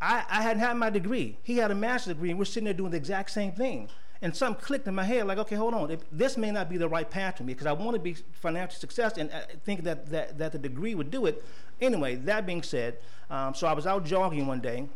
I, 0.00 0.24
I 0.28 0.42
hadn't 0.42 0.60
had 0.60 0.76
my 0.76 0.90
degree. 0.90 1.38
He 1.42 1.56
had 1.56 1.70
a 1.70 1.74
master's 1.74 2.14
degree, 2.14 2.30
and 2.30 2.38
we're 2.38 2.44
sitting 2.44 2.64
there 2.64 2.74
doing 2.74 2.90
the 2.90 2.98
exact 2.98 3.30
same 3.30 3.52
thing 3.52 3.88
and 4.22 4.34
something 4.34 4.62
clicked 4.62 4.86
in 4.86 4.94
my 4.94 5.04
head 5.04 5.26
like, 5.26 5.38
okay, 5.38 5.56
hold 5.56 5.74
on, 5.74 5.90
if, 5.90 6.00
this 6.10 6.36
may 6.36 6.50
not 6.50 6.68
be 6.68 6.76
the 6.76 6.88
right 6.88 7.08
path 7.08 7.38
for 7.38 7.44
me 7.44 7.52
because 7.52 7.66
I 7.66 7.72
want 7.72 7.94
to 7.94 8.00
be 8.00 8.14
financially 8.14 8.78
successful 8.78 9.22
and 9.22 9.30
I 9.32 9.38
uh, 9.38 9.42
think 9.64 9.84
that, 9.84 10.10
that, 10.10 10.38
that 10.38 10.52
the 10.52 10.58
degree 10.58 10.94
would 10.94 11.10
do 11.10 11.26
it. 11.26 11.44
Anyway, 11.80 12.14
that 12.16 12.46
being 12.46 12.62
said, 12.62 12.98
um, 13.30 13.54
so 13.54 13.66
I 13.66 13.72
was 13.72 13.86
out 13.86 14.04
jogging 14.04 14.46
one 14.46 14.60
day 14.60 14.88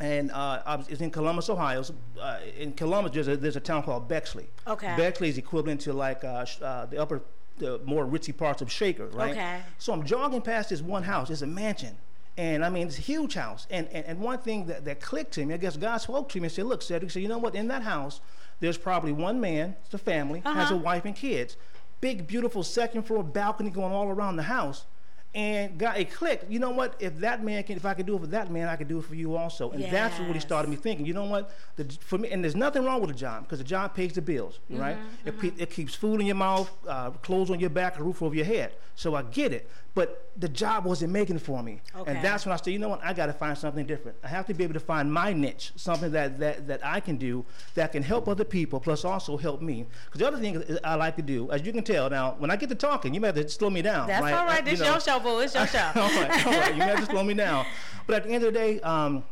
and 0.00 0.30
uh, 0.32 0.62
I 0.64 0.76
was, 0.76 0.88
it's 0.88 1.00
in 1.00 1.10
Columbus, 1.10 1.48
Ohio. 1.48 1.82
So, 1.82 1.94
uh, 2.20 2.38
in 2.58 2.72
Columbus, 2.72 3.12
there's 3.12 3.28
a, 3.28 3.36
there's 3.36 3.56
a 3.56 3.60
town 3.60 3.82
called 3.82 4.08
Bexley. 4.08 4.48
Okay. 4.66 4.94
Bexley 4.96 5.28
is 5.28 5.38
equivalent 5.38 5.80
to 5.82 5.92
like 5.92 6.24
uh, 6.24 6.44
uh, 6.60 6.86
the 6.86 6.98
upper, 6.98 7.22
the 7.58 7.78
more 7.84 8.04
ritzy 8.04 8.36
parts 8.36 8.62
of 8.62 8.70
Shaker, 8.70 9.06
right? 9.08 9.32
Okay. 9.32 9.60
So 9.78 9.92
I'm 9.92 10.04
jogging 10.04 10.42
past 10.42 10.70
this 10.70 10.82
one 10.82 11.04
house. 11.04 11.30
It's 11.30 11.42
a 11.42 11.46
mansion. 11.46 11.96
And 12.36 12.64
I 12.64 12.70
mean, 12.70 12.86
it's 12.86 12.98
a 12.98 13.02
huge 13.02 13.34
house. 13.34 13.66
And, 13.70 13.86
and, 13.92 14.04
and 14.06 14.18
one 14.18 14.38
thing 14.38 14.66
that, 14.66 14.84
that 14.86 15.00
clicked 15.00 15.34
to 15.34 15.44
me, 15.44 15.54
I 15.54 15.58
guess 15.58 15.76
God 15.76 15.98
spoke 15.98 16.30
to 16.30 16.40
me 16.40 16.46
and 16.46 16.52
said, 16.52 16.64
Look, 16.64 16.82
Cedric, 16.82 17.10
said, 17.10 17.22
you 17.22 17.28
know 17.28 17.38
what? 17.38 17.54
In 17.54 17.68
that 17.68 17.82
house, 17.82 18.20
there's 18.62 18.78
probably 18.78 19.10
one 19.10 19.40
man, 19.40 19.74
it's 19.84 19.92
a 19.92 19.98
family, 19.98 20.40
uh-huh. 20.44 20.54
has 20.54 20.70
a 20.70 20.76
wife 20.76 21.04
and 21.04 21.16
kids. 21.16 21.56
Big, 22.00 22.28
beautiful 22.28 22.62
second 22.62 23.02
floor 23.02 23.24
balcony 23.24 23.70
going 23.70 23.92
all 23.92 24.08
around 24.08 24.36
the 24.36 24.44
house. 24.44 24.84
And 25.34 25.78
got 25.78 25.96
a 25.96 26.04
click. 26.04 26.44
You 26.50 26.58
know 26.58 26.70
what? 26.70 26.94
If 27.00 27.16
that 27.20 27.42
man 27.42 27.62
can, 27.62 27.76
if 27.76 27.86
I 27.86 27.94
could 27.94 28.04
do 28.04 28.16
it 28.16 28.20
for 28.20 28.26
that 28.28 28.50
man, 28.50 28.68
I 28.68 28.76
could 28.76 28.88
do 28.88 28.98
it 28.98 29.04
for 29.04 29.14
you 29.14 29.34
also. 29.34 29.70
And 29.70 29.80
yes. 29.80 29.90
that's 29.90 30.18
what 30.18 30.28
really 30.28 30.40
started 30.40 30.68
me 30.68 30.76
thinking. 30.76 31.06
You 31.06 31.14
know 31.14 31.24
what? 31.24 31.50
The, 31.76 31.84
for 32.00 32.18
me, 32.18 32.30
and 32.30 32.44
there's 32.44 32.54
nothing 32.54 32.84
wrong 32.84 33.00
with 33.00 33.08
a 33.08 33.14
job 33.14 33.44
because 33.44 33.58
the 33.58 33.64
job 33.64 33.94
pays 33.94 34.12
the 34.12 34.20
bills, 34.20 34.60
mm-hmm, 34.70 34.80
right? 34.80 34.98
Mm-hmm. 35.24 35.46
It, 35.46 35.54
it, 35.58 35.70
keeps 35.70 35.94
food 35.94 36.20
in 36.20 36.26
your 36.26 36.36
mouth, 36.36 36.70
uh, 36.86 37.10
clothes 37.10 37.50
on 37.50 37.60
your 37.60 37.70
back, 37.70 37.98
a 37.98 38.02
roof 38.02 38.20
over 38.20 38.34
your 38.34 38.44
head. 38.44 38.74
So 38.94 39.14
I 39.14 39.22
get 39.22 39.54
it 39.54 39.70
but 39.94 40.30
the 40.38 40.48
job 40.48 40.86
wasn't 40.86 41.12
making 41.12 41.36
it 41.36 41.42
for 41.42 41.62
me. 41.62 41.80
Okay. 41.94 42.10
And 42.10 42.24
that's 42.24 42.46
when 42.46 42.52
I 42.54 42.56
said, 42.56 42.70
you 42.70 42.78
know 42.78 42.88
what, 42.88 43.04
I 43.04 43.12
got 43.12 43.26
to 43.26 43.32
find 43.34 43.56
something 43.56 43.84
different. 43.84 44.16
I 44.24 44.28
have 44.28 44.46
to 44.46 44.54
be 44.54 44.64
able 44.64 44.74
to 44.74 44.80
find 44.80 45.12
my 45.12 45.34
niche, 45.34 45.72
something 45.76 46.10
that, 46.12 46.38
that, 46.38 46.66
that 46.66 46.80
I 46.84 47.00
can 47.00 47.16
do 47.16 47.44
that 47.74 47.92
can 47.92 48.02
help 48.02 48.26
other 48.26 48.44
people, 48.44 48.80
plus 48.80 49.04
also 49.04 49.36
help 49.36 49.60
me. 49.60 49.84
Because 50.06 50.20
the 50.20 50.26
other 50.26 50.38
thing 50.38 50.78
I 50.82 50.94
like 50.94 51.16
to 51.16 51.22
do, 51.22 51.50
as 51.50 51.62
you 51.66 51.72
can 51.72 51.84
tell 51.84 52.08
now, 52.08 52.36
when 52.38 52.50
I 52.50 52.56
get 52.56 52.70
to 52.70 52.74
talking, 52.74 53.12
you 53.12 53.20
may 53.20 53.28
have 53.28 53.36
to 53.36 53.48
slow 53.48 53.68
me 53.68 53.82
down. 53.82 54.08
That's 54.08 54.22
right? 54.22 54.32
all 54.32 54.46
right. 54.46 54.64
This 54.64 54.78
you 54.78 54.86
know, 54.86 54.92
your 54.92 55.00
show, 55.00 55.18
boo. 55.22 55.38
It's 55.38 55.54
your 55.54 55.66
show. 55.68 55.90
all 55.94 56.08
right, 56.08 56.46
all 56.46 56.52
right. 56.52 56.72
You 56.72 56.78
may 56.78 56.86
have 56.86 57.00
to 57.00 57.06
slow 57.06 57.24
me 57.24 57.34
down. 57.34 57.66
But 58.06 58.16
at 58.16 58.24
the 58.24 58.30
end 58.30 58.44
of 58.44 58.52
the 58.52 58.58
day, 58.58 58.80
um, 58.80 59.24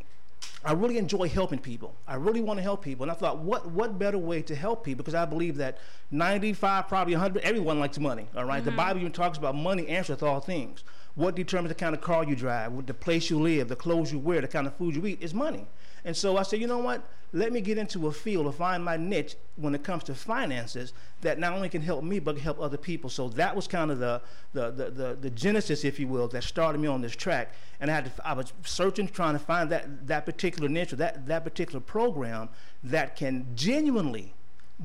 I 0.64 0.72
really 0.72 0.98
enjoy 0.98 1.28
helping 1.28 1.58
people. 1.58 1.94
I 2.06 2.14
really 2.16 2.42
want 2.42 2.58
to 2.58 2.62
help 2.62 2.84
people. 2.84 3.04
And 3.04 3.10
I 3.10 3.14
thought, 3.14 3.38
what, 3.38 3.70
what 3.70 3.98
better 3.98 4.18
way 4.18 4.42
to 4.42 4.54
help 4.54 4.84
people? 4.84 4.98
Because 4.98 5.14
I 5.14 5.24
believe 5.24 5.56
that 5.56 5.78
95, 6.10 6.86
probably 6.86 7.14
100, 7.14 7.42
everyone 7.42 7.80
likes 7.80 7.98
money, 7.98 8.26
all 8.36 8.44
right? 8.44 8.58
mm-hmm. 8.58 8.70
The 8.70 8.76
Bible 8.76 9.00
even 9.00 9.12
talks 9.12 9.38
about 9.38 9.54
money 9.54 9.88
answers 9.88 10.22
all 10.22 10.40
things. 10.40 10.84
What 11.14 11.34
determines 11.34 11.70
the 11.70 11.74
kind 11.74 11.94
of 11.94 12.02
car 12.02 12.24
you 12.24 12.36
drive, 12.36 12.86
the 12.86 12.94
place 12.94 13.30
you 13.30 13.40
live, 13.40 13.68
the 13.68 13.76
clothes 13.76 14.12
you 14.12 14.18
wear, 14.18 14.40
the 14.40 14.48
kind 14.48 14.66
of 14.66 14.74
food 14.76 14.94
you 14.94 15.06
eat 15.06 15.22
is 15.22 15.32
money. 15.32 15.66
And 16.04 16.16
so 16.16 16.36
I 16.36 16.42
said, 16.42 16.60
you 16.60 16.66
know 16.66 16.78
what? 16.78 17.02
Let 17.32 17.52
me 17.52 17.60
get 17.60 17.78
into 17.78 18.08
a 18.08 18.12
field 18.12 18.46
or 18.46 18.52
find 18.52 18.84
my 18.84 18.96
niche 18.96 19.36
when 19.56 19.74
it 19.74 19.84
comes 19.84 20.02
to 20.04 20.14
finances 20.14 20.92
that 21.20 21.38
not 21.38 21.52
only 21.52 21.68
can 21.68 21.80
help 21.80 22.02
me 22.02 22.18
but 22.18 22.36
help 22.38 22.60
other 22.60 22.76
people. 22.76 23.08
So 23.08 23.28
that 23.30 23.54
was 23.54 23.68
kind 23.68 23.90
of 23.90 24.00
the 24.00 24.20
the, 24.52 24.70
the, 24.72 24.90
the, 24.90 25.18
the 25.20 25.30
genesis, 25.30 25.84
if 25.84 26.00
you 26.00 26.08
will, 26.08 26.26
that 26.28 26.42
started 26.42 26.80
me 26.80 26.88
on 26.88 27.02
this 27.02 27.14
track. 27.14 27.52
And 27.78 27.88
I 27.90 27.94
had 27.94 28.04
to, 28.06 28.28
I 28.28 28.32
was 28.32 28.52
searching, 28.64 29.06
trying 29.06 29.34
to 29.34 29.38
find 29.38 29.70
that 29.70 30.08
that 30.08 30.26
particular 30.26 30.68
niche 30.68 30.92
or 30.92 30.96
that 30.96 31.26
that 31.26 31.44
particular 31.44 31.80
program 31.80 32.48
that 32.82 33.14
can 33.14 33.46
genuinely 33.54 34.34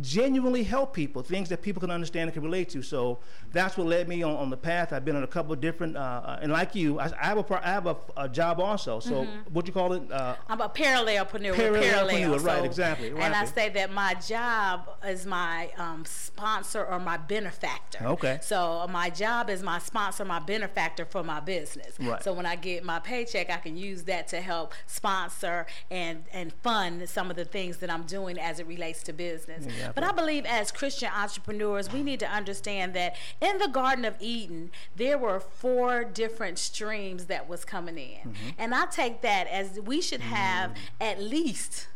genuinely 0.01 0.63
help 0.63 0.93
people, 0.93 1.21
things 1.21 1.49
that 1.49 1.61
people 1.61 1.79
can 1.79 1.91
understand 1.91 2.27
and 2.27 2.33
can 2.33 2.43
relate 2.43 2.69
to. 2.69 2.81
So 2.81 3.19
that's 3.51 3.77
what 3.77 3.87
led 3.87 4.07
me 4.07 4.23
on, 4.23 4.35
on 4.35 4.49
the 4.49 4.57
path. 4.57 4.91
I've 4.91 5.05
been 5.05 5.15
on 5.15 5.23
a 5.23 5.27
couple 5.27 5.53
of 5.53 5.61
different, 5.61 5.95
uh, 5.95 5.99
uh 5.99 6.39
and 6.41 6.51
like 6.51 6.75
you, 6.75 6.99
I, 6.99 7.05
I 7.05 7.25
have 7.25 7.37
a 7.37 7.65
I 7.65 7.71
have 7.71 7.87
a, 7.87 7.95
a 8.17 8.29
job 8.29 8.59
also. 8.59 8.99
So 8.99 9.23
mm-hmm. 9.23 9.53
what 9.53 9.65
do 9.65 9.69
you 9.69 9.73
call 9.73 9.93
it? 9.93 10.11
Uh, 10.11 10.35
I'm 10.47 10.61
a 10.61 10.69
parallelpreneur. 10.69 11.53
Parallelpreneur, 11.53 11.81
parallel, 11.81 12.39
right? 12.39 12.65
Exactly. 12.65 13.11
Right. 13.11 13.23
And 13.23 13.35
I 13.35 13.45
say 13.45 13.69
that 13.69 13.91
my 13.91 14.15
job 14.15 14.89
is 15.07 15.25
my 15.25 15.71
um, 15.77 16.03
sponsor 16.05 16.85
or 16.85 16.99
my 16.99 17.17
benefactor. 17.17 18.05
Okay. 18.05 18.39
So 18.41 18.87
my 18.89 19.09
job 19.09 19.49
is 19.49 19.63
my 19.63 19.79
sponsor, 19.79 20.25
my 20.25 20.39
benefactor 20.39 21.05
for 21.05 21.23
my 21.23 21.39
business. 21.39 21.95
Right. 21.99 22.21
So 22.23 22.33
when 22.33 22.45
I 22.45 22.55
get 22.55 22.83
my 22.83 22.99
paycheck, 22.99 23.49
I 23.49 23.57
can 23.57 23.77
use 23.77 24.03
that 24.03 24.27
to 24.29 24.41
help 24.41 24.73
sponsor 24.87 25.65
and 25.89 26.23
and 26.33 26.51
fund 26.63 27.07
some 27.09 27.29
of 27.29 27.35
the 27.35 27.45
things 27.45 27.77
that 27.77 27.89
I'm 27.89 28.03
doing 28.03 28.37
as 28.37 28.59
it 28.59 28.67
relates 28.67 29.03
to 29.03 29.13
business. 29.13 29.65
But 29.93 30.03
I 30.03 30.11
believe 30.11 30.45
as 30.45 30.71
Christian 30.71 31.09
entrepreneurs, 31.15 31.91
we 31.91 32.01
need 32.03 32.19
to 32.21 32.29
understand 32.29 32.93
that 32.93 33.15
in 33.41 33.57
the 33.57 33.67
Garden 33.67 34.05
of 34.05 34.15
Eden, 34.19 34.71
there 34.95 35.17
were 35.17 35.39
four 35.39 36.03
different 36.03 36.57
streams 36.57 37.25
that 37.25 37.47
was 37.47 37.65
coming 37.65 37.97
in. 37.97 38.31
Mm-hmm. 38.31 38.49
And 38.57 38.73
I 38.73 38.85
take 38.87 39.21
that 39.21 39.47
as 39.47 39.79
we 39.79 40.01
should 40.01 40.21
have 40.21 40.71
mm. 40.71 40.75
at 40.99 41.21
least 41.21 41.87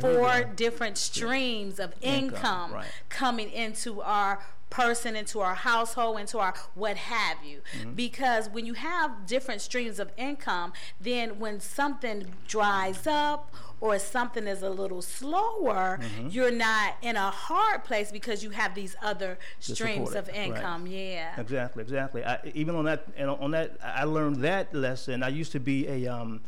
four 0.00 0.44
different 0.44 0.98
streams 0.98 1.78
of 1.78 1.94
income, 2.00 2.34
income 2.34 2.72
right. 2.72 2.86
coming 3.08 3.50
into 3.50 4.02
our 4.02 4.44
person 4.70 5.16
into 5.16 5.40
our 5.40 5.54
household 5.54 6.18
into 6.18 6.38
our 6.38 6.54
what 6.74 6.96
have 6.96 7.38
you 7.44 7.60
mm-hmm. 7.78 7.92
because 7.92 8.48
when 8.50 8.66
you 8.66 8.74
have 8.74 9.26
different 9.26 9.60
streams 9.60 9.98
of 9.98 10.10
income 10.16 10.72
then 11.00 11.38
when 11.38 11.58
something 11.58 12.26
dries 12.46 13.06
up 13.06 13.54
or 13.80 13.98
something 13.98 14.46
is 14.46 14.62
a 14.62 14.68
little 14.68 15.00
slower 15.00 15.98
mm-hmm. 16.02 16.28
you're 16.28 16.50
not 16.50 16.96
in 17.02 17.16
a 17.16 17.30
hard 17.30 17.82
place 17.84 18.12
because 18.12 18.44
you 18.44 18.50
have 18.50 18.74
these 18.74 18.94
other 19.02 19.38
streams 19.58 20.14
of 20.14 20.28
income 20.30 20.84
right. 20.84 20.92
yeah 20.92 21.40
exactly 21.40 21.82
exactly 21.82 22.24
I, 22.24 22.38
even 22.54 22.74
on 22.74 22.84
that 22.84 23.06
and 23.16 23.30
on 23.30 23.52
that 23.52 23.78
i 23.82 24.04
learned 24.04 24.36
that 24.36 24.74
lesson 24.74 25.22
i 25.22 25.28
used 25.28 25.52
to 25.52 25.60
be 25.60 25.86
a 25.88 26.06
um, 26.06 26.40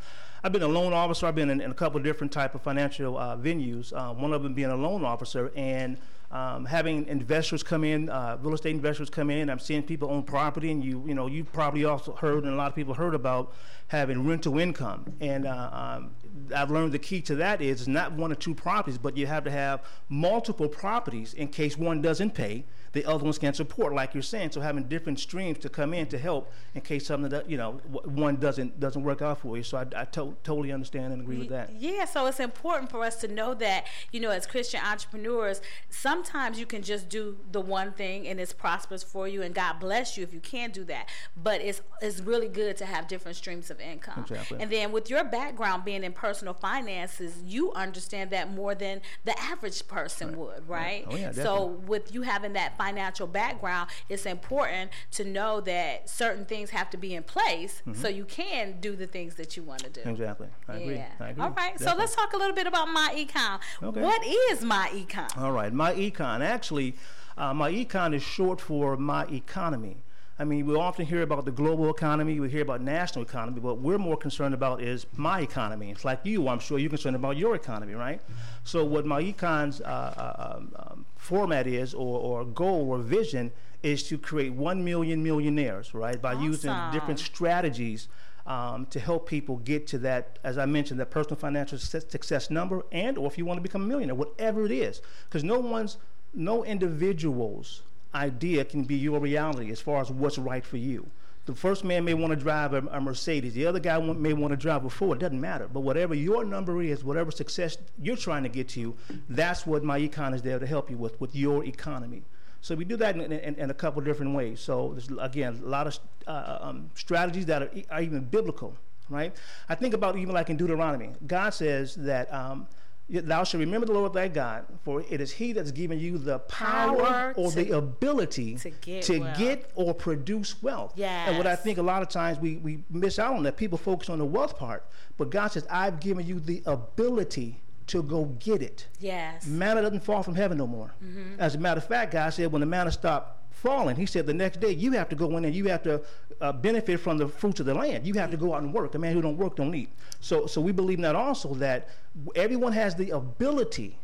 I've 0.43 0.53
been 0.53 0.63
a 0.63 0.69
loan 0.69 0.93
officer. 0.93 1.27
I've 1.27 1.35
been 1.35 1.51
in, 1.51 1.61
in 1.61 1.71
a 1.71 1.75
couple 1.75 1.99
of 1.99 2.05
different 2.05 2.33
type 2.33 2.55
of 2.55 2.63
financial 2.63 3.19
uh, 3.19 3.37
venues. 3.37 3.93
Uh, 3.93 4.15
one 4.15 4.33
of 4.33 4.43
them 4.43 4.55
being 4.55 4.71
a 4.71 4.77
loan 4.77 5.05
officer, 5.05 5.53
and 5.55 5.99
um, 6.31 6.65
having 6.65 7.07
investors 7.09 7.63
come 7.63 7.83
in, 7.83 8.09
uh, 8.09 8.39
real 8.41 8.55
estate 8.55 8.75
investors 8.75 9.11
come 9.11 9.31
in. 9.31 9.51
I'm 9.51 9.59
seeing 9.59 9.83
people 9.83 10.11
own 10.11 10.23
property, 10.23 10.71
and 10.71 10.85
you 10.85 11.03
you 11.07 11.15
know 11.15 11.27
you 11.27 11.45
probably 11.45 11.85
also 11.85 12.15
heard, 12.15 12.45
and 12.45 12.53
a 12.53 12.57
lot 12.57 12.69
of 12.69 12.75
people 12.75 12.95
heard 12.95 13.15
about 13.15 13.53
having 13.89 14.27
rental 14.27 14.59
income. 14.59 15.13
And 15.21 15.47
uh, 15.47 15.71
um, 15.73 16.11
I've 16.55 16.71
learned 16.71 16.93
the 16.93 17.01
key 17.01 17.21
to 17.23 17.35
that 17.37 17.61
is 17.61 17.89
not 17.89 18.13
one 18.13 18.31
or 18.31 18.37
two 18.37 18.55
properties, 18.55 18.99
but 18.99 19.17
you 19.17 19.27
have 19.27 19.43
to 19.45 19.51
have 19.51 19.83
multiple 20.09 20.69
properties 20.69 21.35
in 21.35 21.49
case 21.49 21.77
one 21.77 22.01
doesn't 22.01 22.35
pay 22.35 22.65
the 22.93 23.05
other 23.05 23.23
ones 23.23 23.39
can 23.39 23.55
support, 23.55 23.95
like 23.95 24.15
you're 24.15 24.23
saying. 24.23 24.51
So 24.51 24.61
having 24.61 24.85
different 24.85 25.21
streams 25.21 25.59
to 25.59 25.69
come 25.69 25.95
in 25.95 26.07
to 26.07 26.19
help 26.19 26.53
in 26.75 26.81
case 26.81 27.07
something 27.07 27.31
that 27.31 27.49
you 27.49 27.57
know 27.57 27.73
one 28.05 28.37
doesn't 28.37 28.81
doesn't 28.81 29.03
work 29.03 29.23
out 29.23 29.39
for 29.39 29.57
you. 29.57 29.63
So 29.63 29.79
I, 29.79 29.87
I 29.97 30.05
to- 30.07 30.37
totally 30.43 30.73
understand 30.73 31.13
and 31.13 31.23
agree 31.23 31.39
with 31.39 31.51
that. 31.51 31.73
Yeah, 31.75 32.05
so 32.05 32.27
it's 32.27 32.41
important 32.41 32.91
for 32.91 33.05
us 33.05 33.17
to 33.17 33.29
know 33.29 33.55
that 33.55 33.87
you 34.13 34.21
know 34.21 34.31
as 34.31 34.47
Christian 34.47 34.81
entrepreneurs, 34.85 35.61
sometimes 35.89 36.59
you 36.59 36.67
can 36.67 36.83
just 36.83 37.09
do 37.09 37.37
the 37.53 37.61
one 37.61 37.93
thing 37.93 38.27
and 38.27 38.41
it's 38.41 38.53
prosperous 38.53 39.03
for 39.03 39.29
you, 39.29 39.43
and 39.43 39.55
God 39.55 39.79
bless 39.79 40.17
you 40.17 40.25
if 40.25 40.35
you 40.35 40.41
can 40.41 40.71
do 40.71 40.85
that. 40.85 41.09
But 41.41 41.61
it's 41.61 41.83
it's 42.03 42.21
really 42.21 42.49
good 42.49 42.77
to 42.79 42.87
have 42.87 43.07
different 43.07 43.37
streams 43.37 43.71
of 43.71 43.81
income. 43.81 44.23
Exactly. 44.23 44.59
And 44.61 44.71
then 44.71 44.91
with 44.91 45.09
your 45.09 45.23
background 45.23 45.85
being 45.85 46.03
in 46.03 46.13
personal 46.13 46.55
finances, 46.55 47.41
you 47.45 47.73
understand 47.73 48.31
that 48.31 48.53
more 48.53 48.75
than 48.75 49.01
the 49.25 49.39
average 49.41 49.87
person 49.87 50.29
right. 50.29 50.39
would, 50.39 50.69
right? 50.69 51.05
Oh, 51.07 51.13
yeah, 51.13 51.27
definitely. 51.29 51.43
so 51.45 51.65
with 51.87 52.13
you 52.15 52.23
having 52.23 52.55
that 52.55 52.77
financial 52.81 53.27
background, 53.27 53.91
it's 54.09 54.25
important 54.25 54.91
to 55.13 55.25
know 55.25 55.61
that 55.61 56.09
certain 56.09 56.45
things 56.47 56.71
have 56.71 56.89
to 56.91 56.97
be 56.97 57.15
in 57.15 57.23
place 57.23 57.83
mm-hmm. 57.87 58.01
so 58.01 58.09
you 58.09 58.25
can 58.25 58.81
do 58.81 58.97
the 58.97 59.07
things 59.07 59.35
that 59.35 59.57
you 59.57 59.63
want 59.63 59.83
to 59.83 59.91
do. 59.91 60.09
Exactly. 60.09 60.49
I 60.69 60.73
yeah. 60.73 60.81
agree. 60.81 61.03
I 61.21 61.29
agree. 61.31 61.43
All 61.43 61.51
right. 61.51 61.73
Definitely. 61.73 61.87
So 61.87 61.99
let's 61.99 62.15
talk 62.15 62.33
a 62.33 62.39
little 62.39 62.55
bit 62.55 62.67
about 62.67 62.87
my 62.87 63.13
econ. 63.15 63.61
Okay. 63.83 64.01
What 64.01 64.23
is 64.25 64.63
my 64.63 64.89
econ? 64.95 65.37
All 65.37 65.53
right. 65.53 65.73
My 65.73 65.93
econ. 65.93 66.41
Actually, 66.41 66.95
uh, 67.37 67.53
my 67.53 67.71
econ 67.71 68.15
is 68.15 68.23
short 68.23 68.61
for 68.61 68.97
my 68.97 69.27
economy. 69.27 69.99
I 70.41 70.45
mean, 70.45 70.65
we 70.65 70.75
often 70.75 71.05
hear 71.05 71.21
about 71.21 71.45
the 71.45 71.51
global 71.51 71.91
economy, 71.91 72.41
we 72.41 72.49
hear 72.49 72.63
about 72.63 72.81
national 72.81 73.27
economy, 73.27 73.61
but 73.61 73.77
what 73.77 73.79
we're 73.83 73.99
more 73.99 74.17
concerned 74.17 74.55
about 74.55 74.81
is 74.81 75.05
my 75.15 75.43
economy. 75.43 75.91
It's 75.91 76.03
like 76.03 76.21
you, 76.25 76.49
I'm 76.49 76.59
sure 76.59 76.79
you're 76.79 76.89
concerned 76.89 77.15
about 77.15 77.37
your 77.37 77.55
economy, 77.55 77.93
right? 77.93 78.23
So 78.65 78.83
what 78.83 79.05
my 79.05 79.21
econ's 79.21 79.83
uh, 79.83 79.85
uh, 79.85 80.57
um, 80.57 80.73
um, 80.77 81.07
format 81.19 81.67
is, 81.67 81.93
or, 81.93 82.19
or 82.21 82.47
goal 82.47 82.91
or 82.91 83.01
vision, 83.01 83.53
is 83.83 84.03
to 84.05 84.17
create 84.17 84.55
one 84.55 84.83
million 84.83 85.23
millionaires, 85.23 85.93
right? 85.93 86.21
By 86.23 86.33
awesome. 86.33 86.45
using 86.45 86.75
different 86.91 87.21
strategies 87.21 88.09
um, 88.47 88.87
to 88.87 88.99
help 88.99 89.29
people 89.29 89.59
get 89.59 89.87
to 89.89 89.99
that, 89.99 90.39
as 90.43 90.57
I 90.57 90.65
mentioned, 90.65 91.01
that 91.01 91.11
personal 91.11 91.37
financial 91.37 91.77
success 91.77 92.49
number, 92.49 92.87
and 92.93 93.19
or 93.19 93.27
if 93.27 93.37
you 93.37 93.45
want 93.45 93.59
to 93.59 93.63
become 93.63 93.83
a 93.83 93.87
millionaire, 93.87 94.15
whatever 94.15 94.65
it 94.65 94.73
is, 94.73 95.03
because 95.29 95.45
no 95.45 95.59
one's, 95.59 95.99
no 96.33 96.65
individuals 96.65 97.83
idea 98.15 98.65
can 98.65 98.85
be 98.85 98.97
your 98.97 99.21
reality 99.21 99.71
as 99.71 99.81
far 99.81 100.01
as 100.01 100.11
what's 100.11 100.39
right 100.39 100.65
for 100.65 100.77
you. 100.77 101.11
The 101.47 101.55
first 101.55 101.85
man 101.85 102.05
may 102.05 102.15
want 102.15 102.33
to 102.33 102.37
drive 102.37 102.75
a, 102.75 102.79
a 102.91 103.01
Mercedes. 103.01 103.55
The 103.55 103.67
other 103.67 103.81
guy 103.81 103.99
may 103.99 104.33
want 104.35 104.53
to 104.53 104.57
drive 104.57 104.85
a 104.85 104.91
Ford. 104.91 105.19
It 105.19 105.21
doesn't 105.21 105.41
matter. 105.41 105.69
But 105.73 105.81
whatever 105.81 106.15
your 106.15 106.45
number 106.45 106.83
is, 106.83 107.03
whatever 107.03 107.31
success 107.31 107.79
you're 108.01 108.17
trying 108.17 108.43
to 108.43 108.49
get 108.49 108.69
to, 108.71 108.95
that's 109.29 109.67
what 109.67 109.83
my 109.83 109.99
econ 109.99 110.35
is 110.35 110.43
there 110.43 110.59
to 110.59 110.67
help 110.67 110.91
you 110.91 110.97
with, 110.97 111.21
with 111.21 111.35
your 111.35 111.65
economy. 111.65 112.23
So 112.61 112.75
we 112.75 112.85
do 112.85 112.97
that 112.99 113.17
in, 113.17 113.33
in, 113.33 113.55
in 113.55 113.71
a 113.71 113.75
couple 113.75 114.03
different 114.03 114.35
ways. 114.35 114.61
So 114.61 114.91
there's, 114.93 115.09
again, 115.19 115.61
a 115.65 115.69
lot 115.69 115.87
of 115.87 115.99
uh, 116.27 116.59
um, 116.61 116.91
strategies 116.95 117.47
that 117.47 117.63
are, 117.63 117.71
are, 117.91 118.03
even 118.03 118.21
biblical, 118.21 118.77
right? 119.09 119.35
I 119.69 119.75
think 119.75 119.95
about 119.95 120.17
even 120.19 120.35
like 120.35 120.51
in 120.51 120.59
Deuteronomy, 120.59 121.11
God 121.27 121.51
says 121.51 121.95
that 121.97 122.33
um, 122.33 122.67
Thou 123.11 123.43
shalt 123.45 123.61
remember 123.61 123.87
the 123.87 123.93
Lord 123.93 124.13
thy 124.13 124.29
God, 124.29 124.67
for 124.85 125.03
it 125.11 125.21
is 125.21 125.33
He 125.33 125.53
that's 125.53 125.73
given 125.73 125.99
you 125.99 126.17
the 126.17 126.39
power, 126.41 126.97
power 126.97 127.35
or 127.37 127.51
the 127.51 127.77
ability 127.77 128.55
to, 128.57 128.71
get, 128.71 129.03
to 129.05 129.19
get, 129.37 129.71
or 129.75 129.93
produce 129.93 130.63
wealth. 130.63 130.93
Yes. 130.95 131.29
And 131.29 131.37
what 131.37 131.47
I 131.47 131.57
think 131.57 131.79
a 131.79 131.83
lot 131.83 132.03
of 132.03 132.09
times 132.09 132.39
we, 132.39 132.59
we 132.59 132.85
miss 132.89 133.19
out 133.19 133.35
on 133.35 133.43
that, 133.43 133.57
people 133.57 133.79
focus 133.79 134.09
on 134.09 134.19
the 134.19 134.25
wealth 134.25 134.57
part, 134.57 134.87
but 135.17 135.31
God 135.31 135.49
says, 135.49 135.67
I've 135.69 135.99
given 135.99 136.25
you 136.25 136.39
the 136.39 136.63
ability 136.67 137.61
to 137.89 138.05
go 138.05 138.27
get 138.39 138.63
it. 138.63 138.87
Yes. 139.01 139.47
Manna 139.47 139.83
doesn't 139.83 140.05
fall 140.05 140.23
from 140.23 140.37
heaven 140.37 140.57
no 140.59 140.67
more. 140.69 140.95
Mm-hmm. 141.05 141.41
As 141.41 141.57
a 141.57 141.59
matter 141.59 141.79
of 141.79 141.87
fact, 141.87 142.13
God 142.13 142.31
said, 142.31 142.53
when 142.53 142.61
the 142.61 142.67
manna 142.67 142.93
stopped 142.93 143.40
falling. 143.61 143.97
He 143.97 144.07
said 144.07 144.27
the 144.27 144.35
next 144.35 144.61
day 144.61 144.71
you 144.71 144.93
have 144.93 145.09
to 145.11 145.17
go 145.17 145.37
in 145.37 145.45
and 145.45 145.55
you 145.55 145.69
have 145.69 145.83
to 145.83 146.01
uh, 146.41 146.53
benefit 146.53 146.99
from 147.01 147.19
the 147.19 147.29
fruits 147.29 147.61
of 147.61 147.67
the 147.67 147.75
land. 147.75 148.07
You 148.07 148.15
have 148.15 148.31
to 148.31 148.37
go 148.37 148.55
out 148.55 148.63
and 148.63 148.73
work. 148.73 148.95
A 148.95 148.99
man 148.99 149.13
who 149.13 149.23
don't 149.23 149.37
work 149.37 149.57
don't 149.57 149.75
eat. 149.75 149.91
So, 150.21 150.47
so 150.47 150.61
we 150.61 150.73
believe 150.73 150.99
in 150.99 151.03
that 151.03 151.17
also 151.17 151.55
that 151.55 151.89
everyone 152.35 152.73
has 152.73 152.95
the 152.95 153.11
ability 153.11 153.99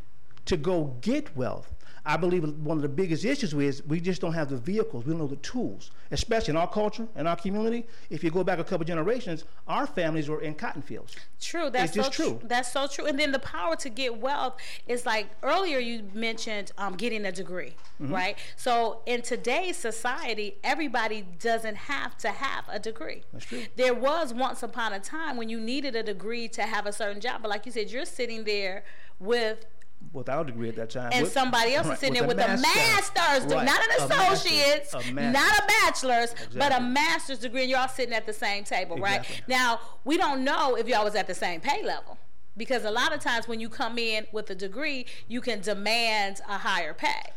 to 0.45 0.57
go 0.57 0.97
get 1.01 1.35
wealth. 1.37 1.73
I 2.07 2.17
believe 2.17 2.45
one 2.61 2.79
of 2.79 2.83
the 2.83 2.89
biggest 2.89 3.25
issues 3.25 3.53
is 3.53 3.83
we 3.85 4.01
just 4.01 4.21
don't 4.21 4.33
have 4.33 4.49
the 4.49 4.57
vehicles. 4.57 5.05
We 5.05 5.11
don't 5.11 5.19
know 5.19 5.27
the 5.27 5.37
tools, 5.37 5.91
especially 6.13 6.53
in 6.53 6.57
our 6.57 6.69
culture, 6.69 7.09
in 7.17 7.27
our 7.27 7.35
community. 7.35 7.85
If 8.11 8.23
you 8.23 8.31
go 8.31 8.45
back 8.45 8.61
a 8.61 8.65
couple 8.65 8.87
generations, 8.87 9.45
our 9.67 9.89
families 9.89 10.29
were 10.29 10.41
in 10.41 10.55
cotton 10.55 10.83
fields. 10.83 11.17
True, 11.41 11.69
that's 11.69 11.95
so 11.95 12.09
true. 12.09 12.39
Tr- 12.41 12.47
that's 12.47 12.73
so 12.73 12.87
true. 12.87 13.07
And 13.07 13.19
then 13.19 13.33
the 13.33 13.41
power 13.41 13.75
to 13.77 13.89
get 13.89 14.19
wealth 14.19 14.57
is 14.87 15.05
like 15.05 15.27
earlier 15.43 15.81
you 15.81 16.05
mentioned 16.15 16.71
um, 16.79 16.95
getting 16.95 17.27
a 17.27 17.33
degree, 17.33 17.75
mm-hmm. 18.01 18.15
right? 18.15 18.39
So 18.55 19.01
in 19.07 19.23
today's 19.23 19.77
society, 19.77 20.55
everybody 20.63 21.27
doesn't 21.41 21.77
have 21.77 22.17
to 22.19 22.29
have 22.29 22.67
a 22.69 22.79
degree. 22.79 23.25
That's 23.33 23.47
true. 23.47 23.65
There 23.75 23.95
was 23.95 24.33
once 24.33 24.63
upon 24.63 24.93
a 24.93 25.01
time 25.01 25.37
when 25.37 25.49
you 25.49 25.59
needed 25.59 25.97
a 25.97 26.05
degree 26.05 26.47
to 26.49 26.63
have 26.63 26.87
a 26.87 26.93
certain 26.93 27.21
job, 27.21 27.43
but 27.43 27.49
like 27.49 27.67
you 27.67 27.73
said, 27.73 27.91
you're 27.91 28.05
sitting 28.05 28.45
there 28.45 28.85
with 29.19 29.67
without 30.13 30.49
a 30.49 30.53
degree 30.53 30.69
at 30.69 30.77
that 30.77 30.91
time. 30.91 31.11
And 31.13 31.25
with, 31.25 31.33
somebody 31.33 31.75
else 31.75 31.87
right, 31.87 31.95
is 31.95 32.01
sitting 32.01 32.15
there 32.15 32.27
with, 32.27 32.39
a 32.39 32.57
master's 32.57 33.53
right. 33.53 33.65
not 33.65 33.81
an 33.81 34.11
associate's, 34.11 34.95
a 34.95 35.13
master, 35.13 35.21
a 35.21 35.33
not 35.33 35.59
a 35.59 35.67
bachelor's, 35.67 36.33
exactly. 36.33 36.59
but 36.59 36.73
a 36.77 36.81
master's 36.81 37.39
degree, 37.39 37.63
and 37.63 37.71
you're 37.71 37.79
all 37.79 37.89
sitting 37.89 38.15
at 38.15 38.27
the 38.27 38.33
same 38.33 38.65
table, 38.65 38.97
exactly. 38.97 39.37
right? 39.37 39.49
Now, 39.49 39.81
we 40.05 40.17
don't 40.17 40.45
know 40.45 40.77
if 40.77 40.89
y'all 40.89 41.05
was 41.05 41.15
at 41.15 41.27
the 41.27 41.35
same 41.35 41.61
pay 41.61 41.83
level. 41.83 42.19
Because 42.57 42.85
a 42.85 42.91
lot 42.91 43.13
of 43.13 43.21
times 43.21 43.47
when 43.47 43.61
you 43.61 43.69
come 43.69 43.99
in 43.99 44.27
with 44.33 44.49
a 44.49 44.55
degree, 44.55 45.05
you 45.29 45.43
can 45.43 45.61
demand 45.61 46.41
a 46.49 46.57
higher 46.57 46.95
pay. 46.95 47.33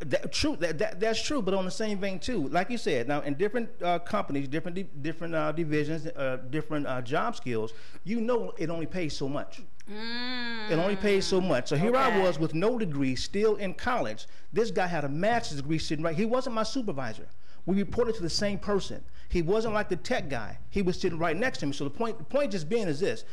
That, 0.00 0.32
true. 0.32 0.56
That, 0.56 0.78
that, 0.78 1.00
that's 1.00 1.22
true. 1.22 1.42
But 1.42 1.54
on 1.54 1.64
the 1.64 1.70
same 1.70 1.98
vein 1.98 2.18
too, 2.18 2.48
like 2.48 2.70
you 2.70 2.78
said, 2.78 3.08
now 3.08 3.20
in 3.20 3.34
different 3.34 3.70
uh, 3.82 3.98
companies, 3.98 4.48
different 4.48 4.76
di- 4.76 4.88
different 5.00 5.34
uh, 5.34 5.52
divisions, 5.52 6.06
uh, 6.06 6.38
different 6.50 6.86
uh, 6.86 7.02
job 7.02 7.36
skills, 7.36 7.72
you 8.04 8.20
know 8.20 8.52
it 8.58 8.70
only 8.70 8.86
pays 8.86 9.16
so 9.16 9.28
much. 9.28 9.62
Mm. 9.90 10.70
It 10.70 10.78
only 10.78 10.96
pays 10.96 11.26
so 11.26 11.40
much. 11.40 11.68
So 11.68 11.76
here 11.76 11.90
okay. 11.90 11.98
I 11.98 12.18
was 12.22 12.38
with 12.38 12.54
no 12.54 12.78
degree, 12.78 13.14
still 13.16 13.56
in 13.56 13.74
college. 13.74 14.26
This 14.52 14.70
guy 14.70 14.86
had 14.86 15.04
a 15.04 15.08
master's 15.08 15.60
degree 15.60 15.78
sitting 15.78 16.04
right. 16.04 16.16
He 16.16 16.24
wasn't 16.24 16.54
my 16.54 16.62
supervisor. 16.62 17.26
We 17.66 17.76
reported 17.76 18.14
to 18.16 18.22
the 18.22 18.30
same 18.30 18.58
person. 18.58 19.02
He 19.28 19.42
wasn't 19.42 19.74
like 19.74 19.88
the 19.88 19.96
tech 19.96 20.28
guy. 20.28 20.58
He 20.70 20.82
was 20.82 20.98
sitting 20.98 21.18
right 21.18 21.36
next 21.36 21.58
to 21.58 21.66
me. 21.66 21.72
So 21.72 21.84
the 21.84 21.90
point, 21.90 22.18
the 22.18 22.24
point 22.24 22.52
just 22.52 22.68
being 22.68 22.88
is 22.88 23.00
this: 23.00 23.24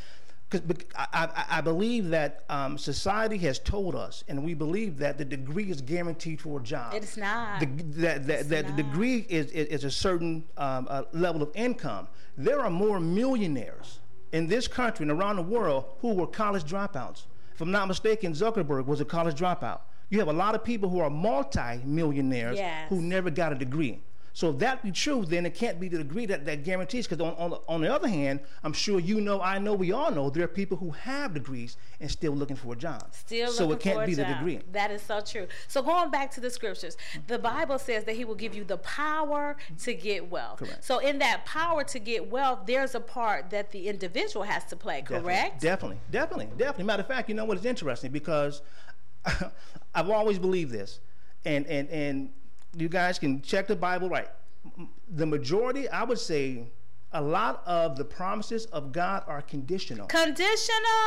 because 0.49 0.77
I, 0.95 1.07
I, 1.13 1.45
I, 1.57 1.61
believe 1.61 2.09
that 2.09 2.43
um, 2.49 2.77
society 2.77 3.37
has 3.39 3.59
told 3.59 3.95
us, 3.95 4.23
and 4.27 4.43
we 4.43 4.53
believe 4.53 4.97
that 4.97 5.17
the 5.17 5.25
degree 5.25 5.69
is 5.69 5.81
guaranteed 5.81 6.41
for 6.41 6.59
a 6.59 6.63
job. 6.63 6.93
It's 6.93 7.15
not. 7.15 7.61
The, 7.61 7.65
that 8.01 8.27
that, 8.27 8.49
that 8.49 8.67
not. 8.67 8.75
the 8.75 8.83
degree 8.83 9.25
is, 9.29 9.47
is, 9.51 9.67
is 9.67 9.83
a 9.85 9.91
certain 9.91 10.43
um, 10.57 10.87
uh, 10.89 11.03
level 11.13 11.41
of 11.41 11.51
income. 11.55 12.09
There 12.37 12.59
are 12.59 12.69
more 12.69 12.99
millionaires 12.99 14.00
in 14.31 14.47
this 14.47 14.67
country 14.67 15.03
and 15.03 15.11
around 15.11 15.35
the 15.35 15.41
world 15.41 15.85
who 15.99 16.13
were 16.13 16.27
college 16.27 16.63
dropouts. 16.63 17.23
If 17.53 17.61
I'm 17.61 17.71
not 17.71 17.87
mistaken, 17.87 18.33
Zuckerberg 18.33 18.85
was 18.85 19.01
a 19.01 19.05
college 19.05 19.37
dropout. 19.37 19.81
You 20.09 20.19
have 20.19 20.27
a 20.27 20.33
lot 20.33 20.55
of 20.55 20.63
people 20.63 20.89
who 20.89 20.99
are 20.99 21.09
multi-millionaires 21.09 22.57
yes. 22.57 22.89
who 22.89 23.01
never 23.01 23.29
got 23.29 23.51
a 23.51 23.55
degree. 23.55 24.01
So 24.33 24.49
if 24.51 24.59
that 24.59 24.81
be 24.81 24.91
true, 24.91 25.25
then 25.25 25.45
it 25.45 25.55
can't 25.55 25.79
be 25.79 25.87
the 25.89 25.97
degree 25.97 26.25
that, 26.27 26.45
that 26.45 26.63
guarantees. 26.63 27.07
Because 27.07 27.21
on, 27.21 27.33
on, 27.35 27.49
the, 27.51 27.59
on 27.67 27.81
the 27.81 27.93
other 27.93 28.07
hand, 28.07 28.39
I'm 28.63 28.73
sure 28.73 28.99
you 28.99 29.19
know, 29.19 29.41
I 29.41 29.59
know, 29.59 29.73
we 29.73 29.91
all 29.91 30.11
know 30.11 30.29
there 30.29 30.43
are 30.43 30.47
people 30.47 30.77
who 30.77 30.91
have 30.91 31.33
degrees 31.33 31.77
and 31.99 32.09
still 32.09 32.33
looking 32.33 32.55
for 32.55 32.73
a 32.73 32.75
job. 32.75 33.13
Still 33.13 33.51
so 33.51 33.71
it 33.71 33.79
can't 33.79 34.05
be 34.05 34.13
the 34.13 34.25
degree. 34.25 34.59
That 34.71 34.91
is 34.91 35.01
so 35.01 35.21
true. 35.21 35.47
So 35.67 35.81
going 35.81 36.11
back 36.11 36.31
to 36.31 36.41
the 36.41 36.49
scriptures, 36.49 36.95
the 37.27 37.35
mm-hmm. 37.35 37.43
Bible 37.43 37.79
says 37.79 38.05
that 38.05 38.15
He 38.15 38.25
will 38.25 38.35
give 38.35 38.55
you 38.55 38.63
the 38.63 38.77
power 38.77 39.57
mm-hmm. 39.65 39.75
to 39.75 39.93
get 39.93 40.29
wealth. 40.29 40.59
Correct. 40.59 40.83
So 40.83 40.99
in 40.99 41.19
that 41.19 41.45
power 41.45 41.83
to 41.83 41.99
get 41.99 42.29
wealth, 42.29 42.61
there's 42.65 42.95
a 42.95 42.99
part 42.99 43.49
that 43.49 43.71
the 43.71 43.87
individual 43.87 44.43
has 44.43 44.63
to 44.65 44.75
play. 44.75 45.01
Definitely, 45.01 45.23
Correct? 45.23 45.61
Definitely, 45.61 45.97
definitely, 46.09 46.45
definitely. 46.57 46.85
Matter 46.85 47.01
of 47.01 47.07
fact, 47.07 47.29
you 47.29 47.35
know 47.35 47.45
what 47.45 47.57
is 47.57 47.65
interesting 47.65 48.11
because 48.11 48.61
I've 49.95 50.09
always 50.09 50.39
believed 50.39 50.71
this, 50.71 50.99
and 51.45 51.65
and 51.67 51.89
and 51.89 52.29
you 52.75 52.89
guys 52.89 53.19
can 53.19 53.41
check 53.41 53.67
the 53.67 53.75
Bible. 53.75 54.09
Right, 54.09 54.27
the 55.09 55.25
majority, 55.25 55.89
I 55.89 56.03
would 56.03 56.19
say, 56.19 56.67
a 57.13 57.21
lot 57.21 57.61
of 57.65 57.97
the 57.97 58.05
promises 58.05 58.65
of 58.67 58.91
God 58.91 59.23
are 59.27 59.41
conditional. 59.41 60.07
Conditional. 60.07 60.47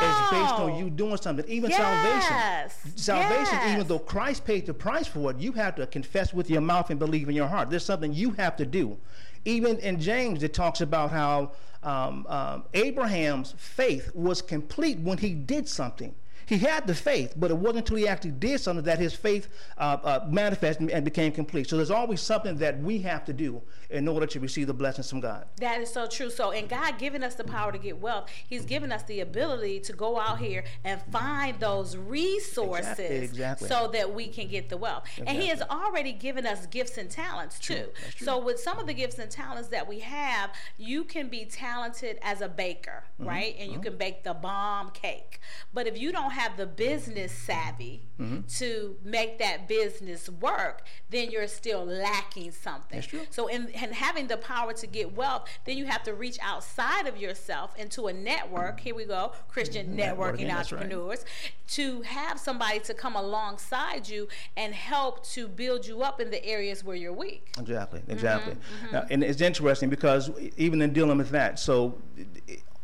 It's 0.01 0.31
based 0.31 0.53
on 0.53 0.77
you 0.77 0.89
doing 0.89 1.17
something, 1.17 1.45
even 1.47 1.71
Yes, 1.71 2.73
salvation. 2.73 2.97
Salvation, 2.97 3.57
yes. 3.59 3.73
even 3.73 3.87
though 3.87 3.99
Christ 3.99 4.45
paid 4.45 4.65
the 4.67 4.73
price 4.73 5.07
for 5.07 5.31
it, 5.31 5.37
you 5.37 5.51
have 5.53 5.75
to 5.75 5.87
confess 5.87 6.33
with 6.33 6.49
your 6.49 6.61
mouth 6.61 6.91
and 6.91 6.99
believe 6.99 7.27
in 7.27 7.35
your 7.35 7.47
heart. 7.47 7.69
There's 7.69 7.85
something 7.85 8.13
you 8.13 8.31
have 8.31 8.55
to 8.57 8.65
do. 8.65 8.97
Even 9.45 9.77
in 9.79 9.99
James, 9.99 10.43
it 10.43 10.53
talks 10.53 10.81
about 10.81 11.09
how 11.11 11.51
um, 11.81 12.25
um, 12.27 12.65
Abraham's 12.73 13.53
faith 13.57 14.11
was 14.15 14.41
complete 14.41 14.99
when 14.99 15.17
he 15.17 15.33
did 15.33 15.67
something. 15.67 16.13
He 16.47 16.57
had 16.59 16.85
the 16.87 16.95
faith, 16.95 17.33
but 17.35 17.51
it 17.51 17.57
wasn't 17.57 17.79
until 17.79 17.97
he 17.97 18.07
actually 18.07 18.31
did 18.31 18.59
something 18.59 18.85
that 18.85 18.99
his 18.99 19.13
faith 19.13 19.47
uh, 19.77 19.97
uh, 20.03 20.25
manifested 20.29 20.89
and 20.89 21.03
became 21.03 21.31
complete. 21.31 21.69
So 21.69 21.77
there's 21.77 21.91
always 21.91 22.21
something 22.21 22.57
that 22.57 22.79
we 22.79 22.99
have 22.99 23.25
to 23.25 23.33
do 23.33 23.61
in 23.89 24.07
order 24.07 24.25
to 24.25 24.39
receive 24.39 24.67
the 24.67 24.73
blessings 24.73 25.09
from 25.09 25.19
God. 25.21 25.45
That 25.57 25.81
is 25.81 25.91
so 25.91 26.07
true. 26.07 26.29
So, 26.29 26.51
in 26.51 26.67
God 26.67 26.97
giving 26.97 27.23
us 27.23 27.35
the 27.35 27.43
power 27.43 27.71
to 27.71 27.77
get 27.77 27.99
wealth, 27.99 28.29
He's 28.47 28.65
given 28.65 28.91
us 28.91 29.03
the 29.03 29.19
ability 29.21 29.79
to 29.81 29.93
go 29.93 30.19
out 30.19 30.39
here 30.39 30.63
and 30.83 31.01
find 31.11 31.59
those 31.59 31.95
resources 31.95 32.87
Exactly, 32.99 33.15
exactly. 33.17 33.67
so 33.69 33.87
that 33.93 34.13
we 34.13 34.27
can 34.27 34.47
get 34.47 34.69
the 34.69 34.77
wealth. 34.77 35.03
And 35.25 35.29
He 35.41 35.47
has 35.47 35.61
already 35.61 36.11
given 36.13 36.45
us 36.45 36.65
gifts 36.67 36.97
and 36.97 37.09
talents 37.09 37.59
too. 37.59 37.87
So, 38.17 38.37
with 38.39 38.59
some 38.59 38.79
of 38.79 38.87
the 38.87 38.93
gifts 38.93 39.19
and 39.19 39.29
talents 39.29 39.69
that 39.69 39.87
we 39.87 39.99
have, 39.99 40.51
you 40.77 41.03
can 41.03 41.27
be 41.27 41.45
talented 41.45 42.17
as 42.21 42.41
a 42.41 42.47
baker, 42.49 43.03
Mm-hmm. 43.19 43.29
right? 43.29 43.55
And 43.59 43.71
you 43.71 43.79
can 43.79 43.95
bake 43.97 44.23
the 44.25 44.33
bomb 44.33 44.89
cake. 44.91 45.39
But 45.73 45.87
if 45.87 45.97
you 45.97 46.11
don't 46.11 46.31
have 46.35 46.57
the 46.57 46.65
business 46.65 47.31
savvy 47.31 48.01
Mm-hmm. 48.17 48.47
to 48.59 48.95
make 49.03 49.39
that 49.39 49.67
business 49.67 50.29
work, 50.29 50.83
then 51.09 51.31
you're 51.31 51.49
still 51.49 51.83
lacking 51.85 52.51
something. 52.53 53.03
So, 53.29 53.47
in 53.47 53.67
and 53.75 53.93
having 53.93 54.27
the 54.27 54.37
power 54.37 54.71
to 54.71 54.87
get 54.87 55.13
wealth, 55.17 55.49
then 55.65 55.77
you 55.77 55.83
have 55.83 56.01
to 56.03 56.13
reach 56.13 56.37
outside 56.41 57.07
of 57.07 57.17
yourself 57.17 57.77
into 57.77 58.07
a 58.07 58.13
network. 58.13 58.79
Here 58.79 58.95
we 58.95 59.03
go, 59.03 59.33
Christian 59.49 59.97
networking, 59.97 60.15
Networking, 60.15 60.47
that's 60.47 60.71
right. 60.71 60.83
entrepreneurs, 60.83 61.25
to 61.71 62.03
have 62.03 62.39
somebody 62.39 62.79
to 62.79 62.93
come 62.93 63.17
alongside 63.17 64.07
you 64.07 64.29
and 64.55 64.73
help 64.73 65.25
to 65.31 65.49
build 65.49 65.85
you 65.85 66.01
up 66.01 66.21
in 66.21 66.29
the 66.31 66.41
areas 66.45 66.85
where 66.85 66.95
you're 66.95 67.11
weak. 67.11 67.49
Exactly, 67.59 68.01
exactly. 68.07 68.55
Now, 68.93 69.05
and 69.09 69.25
it's 69.25 69.41
interesting 69.41 69.89
because 69.89 70.31
even 70.55 70.81
in 70.81 70.93
dealing 70.93 71.17
with 71.17 71.31
that, 71.31 71.59
so 71.59 71.97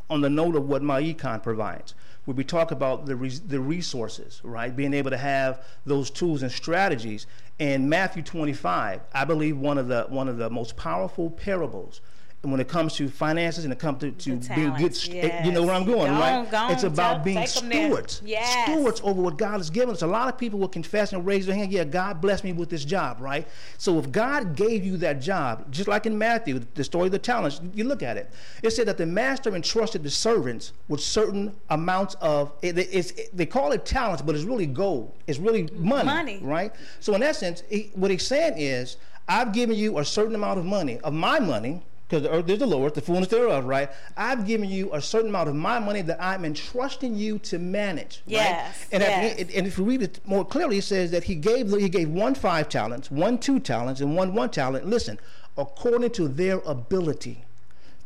on 0.10 0.20
the 0.20 0.29
note 0.29 0.58
of 0.58 0.67
what 0.67 0.81
my 0.84 1.01
econ 1.01 1.41
provides, 1.41 1.96
where 2.25 2.36
we 2.36 2.44
talk 2.44 2.72
about 2.72 3.06
the 3.06 3.16
res- 3.16 3.42
the 3.42 3.60
resources, 3.60 4.42
right? 4.44 4.75
Being 4.75 4.94
able 4.94 5.10
to 5.12 5.18
have 5.18 5.63
those 5.86 6.10
tools 6.10 6.44
and 6.44 6.51
strategies. 6.51 7.25
In 7.60 7.90
Matthew 7.90 8.24
25, 8.24 9.01
I 9.13 9.25
believe 9.25 9.58
one 9.58 9.78
of 9.78 9.88
the 9.88 10.06
one 10.10 10.28
of 10.28 10.38
the 10.38 10.50
most 10.50 10.78
powerful 10.78 11.30
parables 11.30 12.01
when 12.43 12.60
it 12.60 12.67
comes 12.67 12.95
to 12.95 13.07
finances 13.07 13.65
and 13.65 13.71
it 13.71 13.77
comes 13.77 14.00
to, 14.00 14.10
to 14.13 14.29
being 14.55 14.69
good, 14.71 14.75
talents, 14.77 15.01
st- 15.03 15.24
eh, 15.25 15.45
you 15.45 15.51
know 15.51 15.62
where 15.62 15.75
I'm 15.75 15.86
going, 15.86 16.12
Go 16.12 16.19
right? 16.19 16.33
on, 16.38 16.50
go 16.50 16.69
it's 16.71 16.82
about 16.84 17.17
tell- 17.17 17.23
being 17.23 17.38
take 17.38 17.56
'em 17.63 17.69
there. 17.69 17.86
stewards, 17.86 18.21
Yes. 18.25 18.63
stewards 18.63 18.99
over 19.04 19.21
what 19.21 19.38
God 19.38 19.58
has 19.58 19.69
given 19.69 19.93
us. 19.93 20.01
A 20.01 20.08
lot 20.08 20.27
of 20.27 20.39
people 20.39 20.58
will 20.58 20.67
confess 20.67 21.13
and 21.13 21.23
raise 21.23 21.45
their 21.45 21.56
hand, 21.56 21.71
yeah, 21.71 21.84
God 21.84 22.19
blessed 22.19 22.43
me 22.43 22.51
with 22.54 22.69
this 22.69 22.84
job, 22.84 23.17
right? 23.21 23.47
So 23.77 23.99
if 23.99 24.12
God 24.12 24.56
gave 24.56 24.84
you 24.84 24.97
that 24.97 25.21
job, 25.21 25.71
just 25.71 25.88
like 25.88 26.08
in 26.08 26.17
Matthew, 26.17 26.62
the 26.73 26.84
story 26.84 27.06
of 27.08 27.12
the 27.12 27.19
talents, 27.19 27.62
you 27.75 27.84
look 27.84 28.01
at 28.01 28.17
it. 28.17 28.32
It 28.63 28.71
said 28.71 28.88
that 28.88 28.97
the 28.97 29.06
master 29.06 29.56
entrusted 29.56 30.01
the 30.01 30.10
servants 30.10 30.73
with 30.88 30.99
certain 31.01 31.56
amounts 31.69 32.15
of, 32.21 32.54
it, 32.63 32.75
it's, 32.75 33.13
they 33.34 33.45
call 33.45 33.71
it 33.71 33.86
talents, 33.86 34.23
but 34.23 34.34
it's 34.34 34.45
really 34.45 34.65
gold. 34.65 35.13
It's 35.27 35.38
really 35.38 35.69
money, 35.75 36.06
Money. 36.06 36.39
right? 36.41 36.73
So 37.01 37.13
in 37.13 37.21
essence, 37.21 37.62
he, 37.69 37.91
what 37.93 38.10
he's 38.10 38.25
saying 38.25 38.56
is, 38.58 38.97
I've 39.27 39.54
given 39.54 39.75
you 39.75 39.99
a 39.99 40.04
certain 40.06 40.34
amount 40.34 40.58
of 40.58 40.65
money, 40.65 40.97
of 41.01 41.13
my 41.13 41.38
money, 41.39 41.84
because 42.12 42.24
the 42.24 42.30
earth 42.30 42.50
is 42.50 42.60
the 42.60 42.67
Lord, 42.67 42.93
the 42.93 43.02
fullness 43.02 43.30
thereof, 43.30 43.63
right? 43.63 43.89
I've 44.17 44.45
given 44.45 44.69
you 44.69 44.93
a 44.93 45.02
certain 45.02 45.30
amount 45.30 45.47
of 45.47 45.56
my 45.56 45.80
money 45.80 46.02
that 46.02 46.21
I'm 46.21 46.43
entrusting 46.43 47.15
you 47.15 47.39
to 47.39 47.58
manage. 47.58 48.21
right? 48.28 48.34
Yes, 48.34 48.88
And, 48.91 49.02
yes. 49.02 49.39
If, 49.39 49.58
and 49.58 49.65
if 49.65 49.78
you 49.78 49.86
read 49.86 50.02
it 50.02 50.19
more 50.26 50.43
clearly, 50.43 50.80
it 50.80 50.84
says 50.84 51.12
that 51.12 51.24
he 51.24 51.36
gave 51.36 51.71
he 51.71 51.88
gave 51.88 52.10
one 52.10 52.36
five 52.36 52.67
talents, 52.67 53.10
one 53.10 53.38
two 53.38 53.62
talents, 53.62 54.02
and 54.02 54.13
one 54.13 54.34
one 54.34 54.50
talent. 54.50 54.86
Listen, 54.86 55.19
according 55.58 56.12
to 56.12 56.28
their 56.28 56.58
ability. 56.65 57.45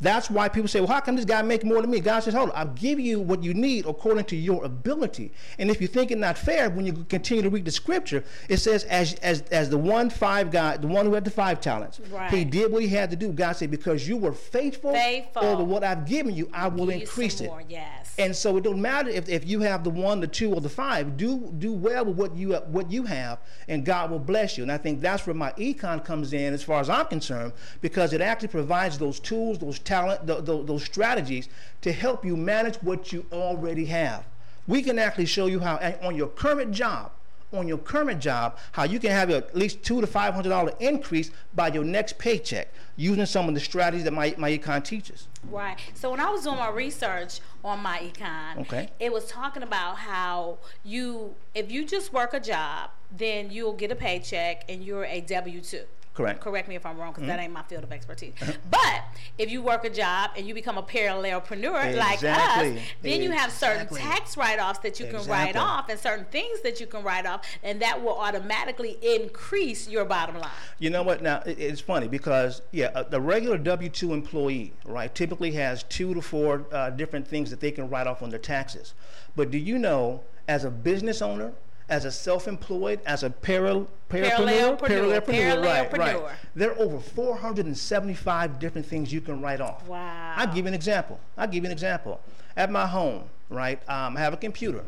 That's 0.02 0.30
why 0.30 0.50
people 0.50 0.68
say, 0.68 0.80
well, 0.82 0.90
how 0.90 1.00
come 1.00 1.16
this 1.16 1.26
guy 1.26 1.42
make 1.42 1.64
more 1.64 1.82
than 1.82 1.90
me? 1.90 2.00
God 2.00 2.20
says, 2.22 2.34
hold 2.34 2.50
on, 2.50 2.56
I'll 2.58 2.74
give 2.74 3.00
you 3.00 3.20
what 3.20 3.42
you 3.44 3.54
need 3.54 3.86
according 3.86 4.26
to 4.26 4.36
your 4.36 4.64
ability. 4.66 5.32
And 5.58 5.70
if 5.72 5.80
you 5.82 5.88
think 5.88 6.12
it 6.12 6.18
not 6.18 6.38
fair, 6.38 6.70
when 6.70 6.86
you 6.86 7.06
continue 7.08 7.44
to 7.44 7.50
read 7.50 7.66
the 7.66 7.72
scripture, 7.72 8.24
it 8.50 8.58
says, 8.58 8.84
as 8.86 9.14
as 9.16 9.42
as 9.52 9.70
the 9.70 9.78
one 9.78 10.10
five 10.10 10.52
guy, 10.52 10.78
the 10.78 10.88
one 10.88 11.06
who 11.06 11.14
had 11.14 11.24
the 11.24 11.32
five 11.32 11.62
talents, 11.62 12.00
Right. 12.12 12.30
he 12.32 12.44
did 12.44 12.72
what 12.72 12.82
he 12.82 12.90
had 12.90 13.10
to 13.12 13.16
do. 13.16 13.32
God 13.32 13.54
said, 13.54 13.72
because 13.72 14.08
you 14.08 14.18
were 14.18 14.34
faithful, 14.34 14.94
Faithful. 14.94 15.44
over 15.46 15.64
what 15.64 15.84
I've 15.84 16.06
given 16.06 16.36
you, 16.36 16.50
I 16.54 16.68
will 16.68 16.88
Give 16.88 17.02
increase 17.02 17.40
it. 17.42 17.48
more, 17.48 17.64
yes. 17.68 18.14
And 18.18 18.36
so 18.36 18.56
it 18.58 18.64
don't 18.64 18.82
matter 18.82 19.10
if, 19.10 19.28
if 19.28 19.46
you 19.48 19.60
have 19.62 19.84
the 19.84 19.90
one, 19.90 20.20
the 20.22 20.28
two, 20.28 20.54
or 20.54 20.62
the 20.62 20.70
five. 20.70 21.18
Do 21.18 21.54
do 21.58 21.74
well 21.74 22.06
with 22.06 22.16
what 22.18 22.36
you 22.36 22.54
what 22.56 22.92
you 22.92 23.04
have, 23.04 23.40
and 23.68 23.86
God 23.86 24.12
will 24.12 24.20
bless 24.20 24.58
you. 24.58 24.64
And 24.64 24.72
I 24.72 24.78
think 24.78 25.02
that's 25.02 25.26
where 25.28 25.34
my 25.34 25.52
econ 25.54 26.04
comes 26.04 26.34
in, 26.34 26.54
as 26.54 26.64
far 26.64 26.80
as 26.80 26.90
I'm 26.90 27.06
concerned, 27.08 27.54
because 27.82 28.14
it 28.14 28.22
actually 28.22 28.48
provides 28.50 28.98
those 28.98 29.20
tools, 29.20 29.58
those 29.60 29.80
talent, 29.86 30.28
th- 30.28 30.46
th- 30.46 30.66
those 30.66 30.84
strategies 30.84 31.48
to 31.82 31.92
help 31.94 32.26
you 32.26 32.36
manage 32.36 32.76
what 32.78 33.14
you 33.14 33.26
already 33.32 33.86
have. 33.86 34.26
We 34.68 34.82
can 34.82 35.00
actually 35.00 35.28
show 35.28 35.46
you 35.46 35.60
how 35.60 35.76
on 36.02 36.16
your 36.16 36.28
current 36.28 36.72
job, 36.72 37.12
on 37.54 37.68
your 37.68 37.78
current 37.78 38.20
job, 38.20 38.58
how 38.74 38.84
you 38.84 39.00
can 39.00 39.12
have 39.12 39.30
at 39.30 39.56
least 39.56 39.84
two 39.84 40.02
to 40.02 40.08
five 40.08 40.34
hundred 40.34 40.50
dollar 40.50 40.74
increase 40.80 41.30
by 41.54 41.68
your 41.70 41.84
next 41.86 42.18
paycheck 42.18 42.68
using 42.98 43.26
some 43.26 43.48
of 43.48 43.54
the 43.54 43.60
strategies 43.62 44.04
that 44.04 44.12
my 44.12 44.34
my 44.38 44.50
econ 44.58 44.84
teaches. 44.84 45.28
Right. 45.50 45.78
So 45.94 46.10
when 46.10 46.20
I 46.20 46.30
was 46.32 46.44
doing 46.44 46.58
my 46.58 46.70
research 46.72 47.40
on 47.64 47.80
my 47.82 48.00
econ, 48.00 48.62
Okay. 48.62 48.90
it 49.00 49.14
was 49.14 49.28
talking 49.28 49.62
about 49.62 49.98
how 49.98 50.58
you, 50.84 51.36
if 51.54 51.72
you 51.72 51.86
just 51.86 52.12
work 52.12 52.34
a 52.34 52.40
job, 52.40 52.90
then 53.16 53.52
you'll 53.52 53.74
get 53.74 53.92
a 53.92 53.96
paycheck 53.96 54.66
and 54.68 54.84
you're 54.84 55.06
a 55.06 55.22
W 55.22 55.62
two. 55.62 55.84
Correct. 56.16 56.40
Correct 56.40 56.70
me 56.70 56.76
if 56.76 56.86
I'm 56.86 56.98
wrong, 56.98 57.12
because 57.12 57.28
that 57.28 57.34
mm-hmm. 57.34 57.44
ain't 57.44 57.54
my 57.54 57.64
field 57.64 57.84
of 57.84 57.92
expertise. 57.92 58.34
Uh-huh. 58.42 58.54
But 58.72 59.04
if 59.38 59.52
you 59.52 59.62
work 59.62 59.84
a 59.84 59.90
job 59.90 60.32
and 60.38 60.48
you 60.48 60.54
become 60.54 60.78
a 60.78 60.82
parallelpreneur 60.82 61.98
like 61.98 62.24
us, 62.24 62.24
Exactly. 62.24 62.82
then 63.02 63.22
you 63.22 63.32
have 63.32 63.52
certain 63.52 63.86
tax 63.94 64.38
write-offs 64.38 64.80
that 64.80 64.98
you 64.98 65.08
can 65.08 65.26
write 65.28 65.58
off 65.58 65.90
and 65.90 66.00
certain 66.00 66.24
things 66.32 66.62
that 66.62 66.80
you 66.80 66.88
can 66.88 67.04
write 67.04 67.26
off, 67.26 67.46
and 67.64 67.82
that 67.82 68.02
will 68.02 68.18
automatically 68.18 68.98
increase 69.02 69.90
your 69.90 70.06
bottom 70.06 70.40
line. 70.40 70.50
You 70.80 70.90
know 70.90 71.04
what? 71.04 71.22
Now 71.22 71.42
it, 71.46 71.60
it's 71.60 71.82
funny 71.82 72.08
because 72.08 72.62
yeah, 72.72 72.92
uh, 72.96 73.04
the 73.04 73.20
regular 73.20 73.58
W 73.58 73.90
two 73.90 74.14
employee, 74.14 74.72
right, 74.86 75.14
typically 75.14 75.52
has 75.52 75.84
two 75.84 76.14
to 76.14 76.22
four 76.22 76.66
uh, 76.72 76.92
different 76.92 77.28
things 77.28 77.50
that 77.50 77.60
they 77.60 77.72
can 77.72 77.90
write 77.90 78.08
off 78.08 78.24
on 78.24 78.30
their 78.30 78.40
taxes. 78.40 78.94
But 79.36 79.52
do 79.52 79.58
you 79.58 79.78
know, 79.78 80.24
as 80.48 80.64
a 80.64 80.72
business 80.72 81.22
owner, 81.22 81.52
as 81.90 82.06
a 82.06 82.12
self-employed, 82.12 83.00
as 83.06 83.24
a 83.24 83.30
paral, 83.30 83.88
parapreneur, 84.10 84.80
Parallelpreneur, 84.80 85.22
parallelpreneur, 85.22 85.64
right, 85.64 85.98
right, 85.98 86.16
parallelpreneur. 86.16 86.32
there 86.56 86.72
are 86.72 86.80
over 86.80 87.00
475 87.00 88.60
different 88.60 88.88
things 88.88 89.14
you 89.14 89.22
can 89.22 89.42
write 89.42 89.62
off. 89.62 89.88
Wow. 89.88 90.34
I'll 90.36 90.48
give 90.48 90.58
you 90.58 90.68
an 90.68 90.74
example. 90.74 91.20
I'll 91.38 91.48
give 91.48 91.64
you 91.64 91.68
an 91.68 91.72
example. 91.72 92.20
At 92.58 92.72
my 92.72 92.88
home, 92.88 93.24
right, 93.50 93.80
um, 93.90 94.18
I 94.18 94.20
have 94.22 94.34
a 94.34 94.38
computer 94.38 94.84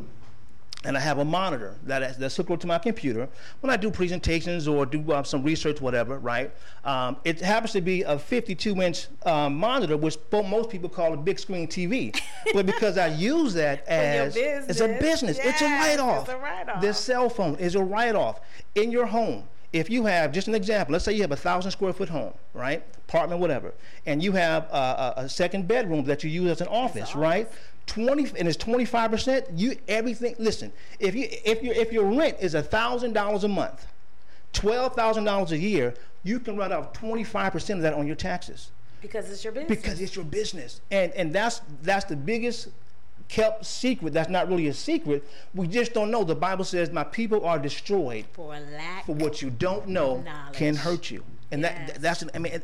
and 0.88 0.95
I 0.95 1.02
have 1.02 1.17
a 1.17 1.26
monitor 1.26 1.76
that 1.84 2.02
is, 2.02 2.17
that's 2.17 2.38
hooked 2.38 2.50
up 2.50 2.62
to 2.62 2.67
my 2.67 2.78
computer. 2.78 3.28
When 3.60 3.69
I 3.69 3.76
do 3.76 3.91
presentations 3.91 4.69
or 4.69 4.86
do 4.86 5.12
uh, 5.12 5.21
some 5.23 5.43
research, 5.43 5.82
whatever, 5.82 6.17
right? 6.17 6.50
Um, 6.86 7.17
it 7.26 7.41
happens 7.41 7.73
to 7.73 7.82
be 7.82 8.04
a 8.04 8.15
52-inch 8.15 9.08
um, 9.26 9.58
monitor, 9.58 9.97
which 9.97 10.17
most 10.32 10.69
people 10.69 10.88
call 10.88 11.13
a 11.13 11.17
big 11.17 11.39
screen 11.39 11.67
TV. 11.67 12.17
but 12.54 12.65
because 12.65 12.97
I 12.97 13.08
use 13.08 13.54
that 13.56 13.86
as 13.86 14.38
it's 14.38 14.80
a 14.80 14.97
business. 15.00 15.38
it's 15.39 15.62
a 15.62 15.65
Yes, 15.65 16.00
write-off. 16.00 16.30
it's 16.30 16.34
a 16.34 16.38
write-off. 16.38 16.82
The 16.82 16.93
cell 16.93 17.30
phone 17.30 17.56
is 17.56 17.76
a 17.76 17.84
write-off 17.84 18.39
in 18.76 18.89
your 18.89 19.08
home. 19.08 19.43
If 19.73 19.89
you 19.89 20.06
have 20.06 20.32
just 20.32 20.47
an 20.47 20.56
example, 20.56 20.93
let's 20.93 21.04
say 21.04 21.12
you 21.12 21.21
have 21.21 21.34
a 21.34 21.36
thousand 21.36 21.71
square 21.71 21.91
foot 21.91 22.08
home, 22.08 22.34
right, 22.54 22.82
apartment, 23.10 23.41
whatever, 23.41 23.73
and 24.06 24.23
you 24.23 24.32
have 24.32 24.69
uh, 24.71 25.13
a, 25.17 25.21
a 25.23 25.30
second 25.30 25.67
bedroom 25.67 26.06
that 26.06 26.23
you 26.23 26.30
use 26.30 26.50
as 26.50 26.62
an 26.62 26.69
office, 26.69 27.13
right? 27.13 27.52
20 27.91 28.34
and 28.38 28.47
it's 28.47 28.58
25 28.58 29.12
percent. 29.12 29.45
You 29.56 29.76
everything. 29.88 30.36
Listen, 30.38 30.71
if 31.00 31.15
you 31.15 31.28
if 31.45 31.63
your 31.63 31.73
if 31.73 31.91
your 31.91 32.06
rent 32.06 32.38
is 32.39 32.54
a 32.54 32.62
thousand 32.62 33.13
dollars 33.13 33.43
a 33.43 33.47
month, 33.47 33.88
twelve 34.54 34.93
thousand 34.95 35.23
dollars 35.23 35.52
a 35.52 35.58
year, 35.58 35.93
you 36.23 36.39
can 36.39 36.56
write 36.58 36.71
off 36.71 36.93
twenty 36.93 37.23
five 37.23 37.52
percent 37.54 37.78
of 37.80 37.84
that 37.84 37.93
on 37.93 38.06
your 38.06 38.15
taxes 38.15 38.69
Because 39.02 39.30
it's 39.32 39.43
your 39.43 39.54
business. 39.54 39.69
because 39.78 40.02
it's 40.02 40.15
your 40.15 40.26
business, 40.26 40.82
and 40.91 41.12
and 41.13 41.34
that's 41.34 41.62
that's 41.82 42.06
the 42.06 42.15
biggest 42.15 42.69
kept 43.30 43.65
secret. 43.65 44.13
That's 44.13 44.30
not 44.30 44.47
really 44.47 44.67
a 44.67 44.73
secret. 44.73 45.23
We 45.54 45.67
just 45.67 45.93
don't 45.93 46.12
know. 46.12 46.23
The 46.23 46.36
Bible 46.36 46.65
says, 46.65 46.91
"My 46.91 47.04
people 47.04 47.45
are 47.45 47.58
destroyed 47.60 48.26
for 48.34 48.50
lack. 48.60 49.06
for 49.06 49.15
what 49.15 49.41
you 49.41 49.50
don't 49.50 49.88
know 49.88 50.23
can 50.54 50.76
hurt 50.76 51.10
you," 51.10 51.23
and 51.52 51.62
Yes. 51.62 51.91
that 51.93 52.02
that's 52.02 52.23
I 52.36 52.39
mean. 52.39 52.62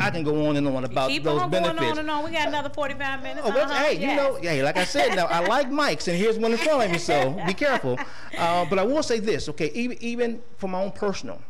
I 0.00 0.10
can 0.10 0.22
go 0.22 0.46
on 0.46 0.56
and 0.56 0.66
on 0.66 0.84
about 0.84 1.10
Keep 1.10 1.24
those 1.24 1.42
on 1.42 1.50
benefits. 1.50 1.78
going 1.80 1.92
on 1.92 1.98
and 1.98 2.10
on. 2.10 2.24
We 2.24 2.30
got 2.30 2.48
another 2.48 2.70
45 2.70 3.22
minutes. 3.22 3.42
Oh, 3.44 3.50
well, 3.50 3.70
Uh-huh, 3.70 3.84
hey, 3.84 3.94
you 4.00 4.06
know, 4.16 4.36
hey, 4.36 4.62
like 4.62 4.78
I 4.78 4.84
said, 4.84 5.14
now 5.14 5.26
I 5.26 5.40
like 5.46 5.68
mics, 5.68 6.08
and 6.08 6.16
here's 6.16 6.38
one 6.38 6.52
in 6.52 6.58
front 6.58 6.84
of 6.84 6.90
me, 6.90 6.96
so 6.98 7.30
be 7.46 7.52
careful. 7.66 7.98
Uh, 8.38 8.64
but 8.64 8.78
I 8.78 8.84
will 8.84 9.02
say 9.02 9.18
this, 9.20 9.48
okay, 9.50 9.70
even 9.74 9.98
even 10.00 10.40
for 10.56 10.68
my 10.68 10.80
own 10.82 10.92
personal 10.92 11.42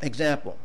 example, 0.00 0.56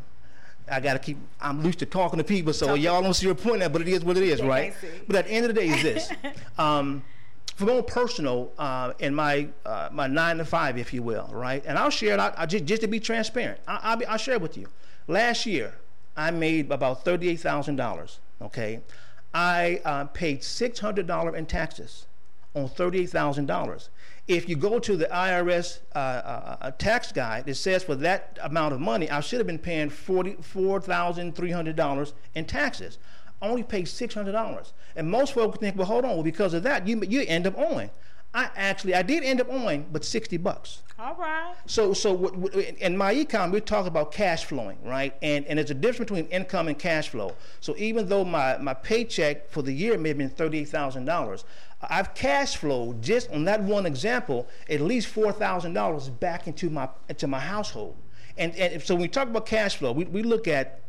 I 0.69 0.80
got 0.80 0.93
to 0.93 1.00
keep. 1.00 1.17
I'm 1.41 1.63
used 1.65 1.80
to 1.80 1.86
talking 1.86 2.17
to 2.17 2.24
people, 2.24 2.54
so 2.54 2.67
Talk 2.67 2.76
to- 2.76 2.82
y'all 2.82 3.02
don't 3.02 3.13
see 3.13 3.26
your 3.26 3.36
point 3.36 3.62
at, 3.62 3.74
but 3.74 3.82
it 3.82 3.89
is 3.89 4.06
what 4.06 4.15
it 4.15 4.24
is, 4.24 4.39
They 4.39 4.47
right? 4.47 4.74
But 5.08 5.17
at 5.17 5.26
the 5.26 5.32
end 5.32 5.45
of 5.45 5.54
the 5.54 5.60
day, 5.62 5.67
is 5.67 5.84
this. 5.84 6.10
Um, 6.58 7.04
for 7.56 7.65
my 7.65 7.74
own 7.74 7.84
personal, 7.84 8.52
uh, 8.58 8.93
in 9.00 9.13
my 9.13 9.47
uh, 9.65 9.89
my 9.91 10.08
nine 10.08 10.38
to 10.38 10.45
five, 10.45 10.78
if 10.78 10.93
you 10.93 11.04
will, 11.04 11.30
right? 11.34 11.62
And 11.67 11.78
I'll 11.78 11.89
share 11.89 12.13
it. 12.13 12.19
I, 12.19 12.34
I 12.38 12.45
just 12.45 12.63
just 12.65 12.82
to 12.84 12.88
be 12.88 13.00
transparent, 13.02 13.60
I, 13.67 13.80
I'll, 13.84 13.97
be, 13.97 14.06
I'll 14.06 14.17
share 14.17 14.36
it 14.36 14.41
with 14.41 14.58
you. 14.58 14.67
Last 15.08 15.45
year, 15.45 15.74
I 16.15 16.32
made 16.32 16.71
about 16.71 17.04
thirty-eight 17.04 17.39
thousand 17.39 17.78
dollars. 17.78 18.19
Okay, 18.41 18.82
I 19.34 19.82
uh, 19.86 20.06
paid 20.06 20.43
six 20.43 20.80
hundred 20.80 21.08
dollars 21.08 21.36
in 21.36 21.45
taxes 21.45 22.06
on 22.54 22.67
thirty-eight 22.67 23.10
thousand 23.10 23.45
dollars. 23.45 23.89
If 24.28 24.47
you 24.47 24.56
go 24.56 24.80
to 24.80 24.95
the 24.95 25.06
IRS 25.06 25.80
uh, 25.95 25.97
uh, 25.97 26.58
uh, 26.62 26.71
tax 26.71 27.12
guide, 27.12 27.47
it 27.47 27.56
says 27.56 27.84
for 27.84 27.95
that 27.95 28.38
amount 28.41 28.74
of 28.74 28.80
money, 28.80 29.10
I 29.10 29.19
should 29.19 29.39
have 29.39 29.47
been 29.47 29.60
paying 29.60 29.89
forty-four 29.89 30.82
thousand 30.82 31.36
three 31.36 31.52
hundred 31.52 31.76
dollars 31.76 32.13
in 32.36 32.45
taxes. 32.45 32.97
I 33.41 33.47
only 33.47 33.63
paid 33.63 33.88
six 33.88 34.13
hundred 34.13 34.34
dollars, 34.34 34.74
and 34.95 35.10
most 35.10 35.34
folks 35.34 35.58
think, 35.60 35.76
well, 35.76 35.88
hold 35.88 36.06
on, 36.06 36.12
well, 36.12 36.24
because 36.24 36.54
of 36.54 36.63
that, 36.63 36.88
you 36.88 37.02
you 37.08 37.24
end 37.28 37.47
up 37.47 37.58
owing. 37.58 37.89
I 38.33 38.49
actually, 38.55 38.95
I 38.95 39.01
did 39.01 39.23
end 39.23 39.41
up 39.41 39.47
owing, 39.49 39.87
but 39.91 40.05
sixty 40.05 40.37
bucks. 40.37 40.83
All 40.97 41.15
right. 41.15 41.55
So, 41.65 41.93
so 41.93 42.13
what, 42.13 42.35
what, 42.35 42.53
in 42.53 42.95
my 42.95 43.13
econ, 43.13 43.51
we 43.51 43.59
talk 43.59 43.87
about 43.87 44.11
cash 44.11 44.45
flowing, 44.45 44.77
right? 44.83 45.15
And 45.21 45.45
and 45.47 45.57
there's 45.57 45.71
a 45.71 45.73
difference 45.73 46.11
between 46.11 46.27
income 46.27 46.67
and 46.67 46.77
cash 46.77 47.09
flow. 47.09 47.35
So 47.59 47.75
even 47.77 48.07
though 48.07 48.23
my, 48.23 48.57
my 48.57 48.73
paycheck 48.73 49.49
for 49.49 49.63
the 49.63 49.73
year 49.73 49.97
may 49.97 50.09
have 50.09 50.17
been 50.17 50.29
thirty-eight 50.29 50.69
thousand 50.69 51.05
dollars, 51.05 51.43
I've 51.81 52.13
cash 52.13 52.55
flowed 52.55 53.01
just 53.01 53.31
on 53.31 53.45
that 53.45 53.61
one 53.63 53.85
example 53.85 54.47
at 54.69 54.79
least 54.79 55.07
four 55.07 55.31
thousand 55.31 55.73
dollars 55.73 56.07
back 56.07 56.47
into 56.47 56.69
my 56.69 56.87
into 57.09 57.27
my 57.27 57.39
household. 57.39 57.97
And 58.37 58.55
and 58.55 58.81
so 58.81 58.93
when 58.95 59.01
we 59.01 59.07
talk 59.07 59.27
about 59.27 59.45
cash 59.45 59.75
flow, 59.75 59.91
we, 59.91 60.05
we 60.05 60.23
look 60.23 60.47
at 60.47 60.81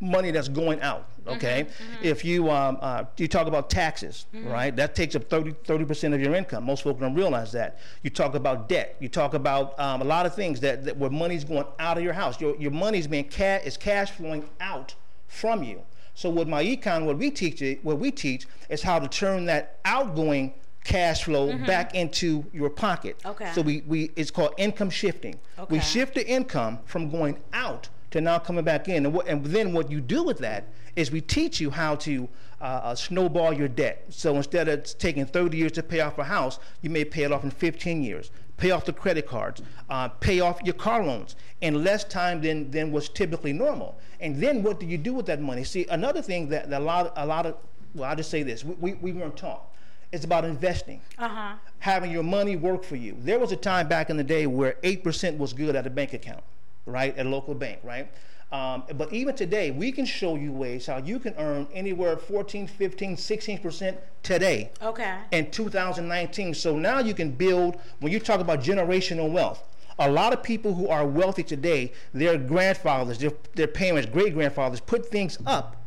money 0.00 0.30
that's 0.30 0.48
going 0.48 0.80
out. 0.80 1.06
Okay, 1.26 1.66
if 2.02 2.24
you 2.24 2.50
um, 2.50 2.78
uh, 2.80 3.04
you 3.18 3.28
talk 3.28 3.46
about 3.48 3.68
taxes, 3.68 4.24
right? 4.32 4.74
That 4.74 4.94
takes 4.94 5.14
up 5.14 5.28
30 5.28 5.54
30 5.64 5.84
percent 5.84 6.14
of 6.14 6.20
your 6.22 6.34
income. 6.34 6.64
Most 6.64 6.84
folks 6.84 7.00
don't 7.00 7.14
realize 7.14 7.52
that. 7.52 7.78
You 8.02 8.08
talk 8.08 8.34
about 8.34 8.68
debt. 8.68 8.96
You 8.98 9.08
talk 9.10 9.34
about 9.34 9.78
um, 9.78 10.00
a 10.00 10.04
lot 10.04 10.24
of 10.24 10.34
things 10.34 10.58
that, 10.60 10.84
that 10.86 10.96
where 10.96 11.10
money's 11.10 11.44
going 11.44 11.66
out 11.78 11.98
of 11.98 12.04
your 12.04 12.14
house. 12.14 12.40
Your 12.40 12.56
your 12.56 12.70
money's 12.70 13.06
being 13.06 13.28
ca- 13.28 13.60
is 13.62 13.76
cash 13.76 14.10
flowing 14.12 14.48
out 14.60 14.94
from 15.26 15.62
you. 15.62 15.82
So 16.14 16.30
with 16.30 16.48
my 16.48 16.64
econ, 16.64 17.04
what 17.04 17.18
we 17.18 17.30
teach 17.30 17.60
it, 17.60 17.84
what 17.84 17.98
we 17.98 18.10
teach 18.10 18.46
is 18.70 18.82
how 18.82 18.98
to 18.98 19.06
turn 19.06 19.44
that 19.46 19.78
outgoing 19.84 20.54
cash 20.82 21.24
flow 21.24 21.54
back 21.58 21.94
into 21.94 22.44
your 22.54 22.70
pocket. 22.70 23.20
Okay. 23.26 23.52
So 23.54 23.60
we, 23.60 23.82
we 23.86 24.10
it's 24.16 24.30
called 24.30 24.54
income 24.56 24.88
shifting. 24.88 25.38
Okay. 25.58 25.74
We 25.76 25.80
shift 25.80 26.14
the 26.14 26.26
income 26.26 26.78
from 26.86 27.10
going 27.10 27.38
out 27.52 27.90
to 28.10 28.20
now 28.20 28.38
coming 28.38 28.64
back 28.64 28.88
in. 28.88 29.04
And, 29.06 29.14
what, 29.14 29.26
and 29.28 29.44
then 29.44 29.72
what 29.72 29.90
you 29.90 30.00
do 30.00 30.22
with 30.22 30.38
that 30.38 30.64
is 30.96 31.10
we 31.10 31.20
teach 31.20 31.60
you 31.60 31.70
how 31.70 31.94
to 31.96 32.28
uh, 32.60 32.64
uh, 32.64 32.94
snowball 32.94 33.52
your 33.52 33.68
debt. 33.68 34.04
So 34.08 34.34
instead 34.36 34.68
of 34.68 34.84
taking 34.98 35.26
30 35.26 35.56
years 35.56 35.72
to 35.72 35.82
pay 35.82 36.00
off 36.00 36.18
a 36.18 36.24
house, 36.24 36.58
you 36.82 36.90
may 36.90 37.04
pay 37.04 37.22
it 37.24 37.32
off 37.32 37.44
in 37.44 37.50
15 37.50 38.02
years. 38.02 38.30
Pay 38.56 38.72
off 38.72 38.84
the 38.84 38.92
credit 38.92 39.24
cards, 39.24 39.62
uh, 39.88 40.08
pay 40.08 40.40
off 40.40 40.60
your 40.64 40.74
car 40.74 41.04
loans 41.04 41.36
in 41.60 41.84
less 41.84 42.02
time 42.02 42.40
than, 42.42 42.68
than 42.72 42.90
was 42.90 43.08
typically 43.08 43.52
normal. 43.52 43.96
And 44.18 44.34
then 44.42 44.64
what 44.64 44.80
do 44.80 44.86
you 44.86 44.98
do 44.98 45.14
with 45.14 45.26
that 45.26 45.40
money? 45.40 45.62
See, 45.62 45.86
another 45.90 46.20
thing 46.20 46.48
that, 46.48 46.68
that 46.70 46.80
a 46.80 46.84
lot, 46.84 47.12
a 47.14 47.24
lot 47.24 47.46
of, 47.46 47.54
well, 47.94 48.10
I'll 48.10 48.16
just 48.16 48.30
say 48.30 48.42
this: 48.42 48.64
we, 48.64 48.74
we, 48.74 48.94
we 48.94 49.12
weren't 49.12 49.36
taught. 49.36 49.62
It's 50.10 50.24
about 50.24 50.44
investing 50.44 51.00
Uh 51.18 51.28
huh. 51.28 51.54
having 51.78 52.10
your 52.10 52.24
money 52.24 52.56
work 52.56 52.82
for 52.82 52.96
you. 52.96 53.14
There 53.20 53.38
was 53.38 53.52
a 53.52 53.56
time 53.56 53.86
back 53.86 54.10
in 54.10 54.16
the 54.16 54.24
day 54.24 54.48
where 54.48 54.72
8% 54.82 55.36
was 55.38 55.52
good 55.52 55.76
at 55.76 55.86
a 55.86 55.90
bank 55.90 56.12
account, 56.12 56.42
right? 56.88 57.16
At 57.16 57.26
a 57.26 57.28
local 57.28 57.54
bank, 57.54 57.80
right? 57.84 58.10
Um, 58.50 58.84
but 58.96 59.12
even 59.12 59.36
today, 59.36 59.70
we 59.70 59.92
can 59.92 60.06
show 60.06 60.34
you 60.34 60.52
ways 60.52 60.86
how 60.86 60.96
you 60.98 61.18
can 61.18 61.34
earn 61.36 61.68
anywhere 61.74 62.16
14, 62.16 62.66
15, 62.66 63.14
16% 63.16 63.98
today 64.22 64.70
Okay. 64.82 65.18
in 65.32 65.50
2019. 65.50 66.54
So 66.54 66.76
now 66.76 66.98
you 66.98 67.12
can 67.12 67.30
build, 67.30 67.76
when 68.00 68.10
you 68.10 68.18
talk 68.18 68.40
about 68.40 68.60
generational 68.62 69.30
wealth, 69.30 69.62
a 69.98 70.10
lot 70.10 70.32
of 70.32 70.42
people 70.42 70.74
who 70.74 70.88
are 70.88 71.06
wealthy 71.06 71.42
today, 71.42 71.92
their 72.14 72.38
grandfathers, 72.38 73.18
their, 73.18 73.32
their 73.54 73.66
parents, 73.66 74.08
great 74.10 74.32
grandfathers 74.32 74.80
put 74.80 75.04
things 75.06 75.36
up 75.44 75.77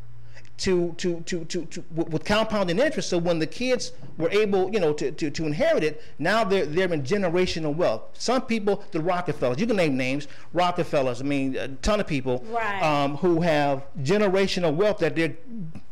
to, 0.61 0.93
to, 0.97 1.21
to, 1.21 1.43
to, 1.45 1.65
to 1.65 1.83
with 1.91 2.23
compounding 2.23 2.77
interest. 2.77 3.09
So 3.09 3.17
when 3.17 3.39
the 3.39 3.47
kids 3.47 3.93
were 4.17 4.29
able, 4.29 4.71
you 4.71 4.79
know, 4.79 4.93
to, 4.93 5.11
to, 5.11 5.31
to 5.31 5.45
inherit 5.45 5.83
it, 5.83 6.03
now 6.19 6.43
they're, 6.43 6.65
they're 6.67 6.93
in 6.93 7.01
generational 7.01 7.75
wealth. 7.75 8.03
Some 8.13 8.43
people, 8.43 8.83
the 8.91 9.01
Rockefellers, 9.01 9.59
you 9.59 9.65
can 9.65 9.75
name 9.75 9.97
names, 9.97 10.27
Rockefellers, 10.53 11.19
I 11.19 11.23
mean, 11.23 11.55
a 11.55 11.67
ton 11.67 11.99
of 11.99 12.05
people 12.07 12.45
Right. 12.49 12.81
um, 12.83 13.17
who 13.17 13.41
have 13.41 13.85
generational 14.03 14.75
wealth 14.75 14.99
that 14.99 15.15
their 15.15 15.33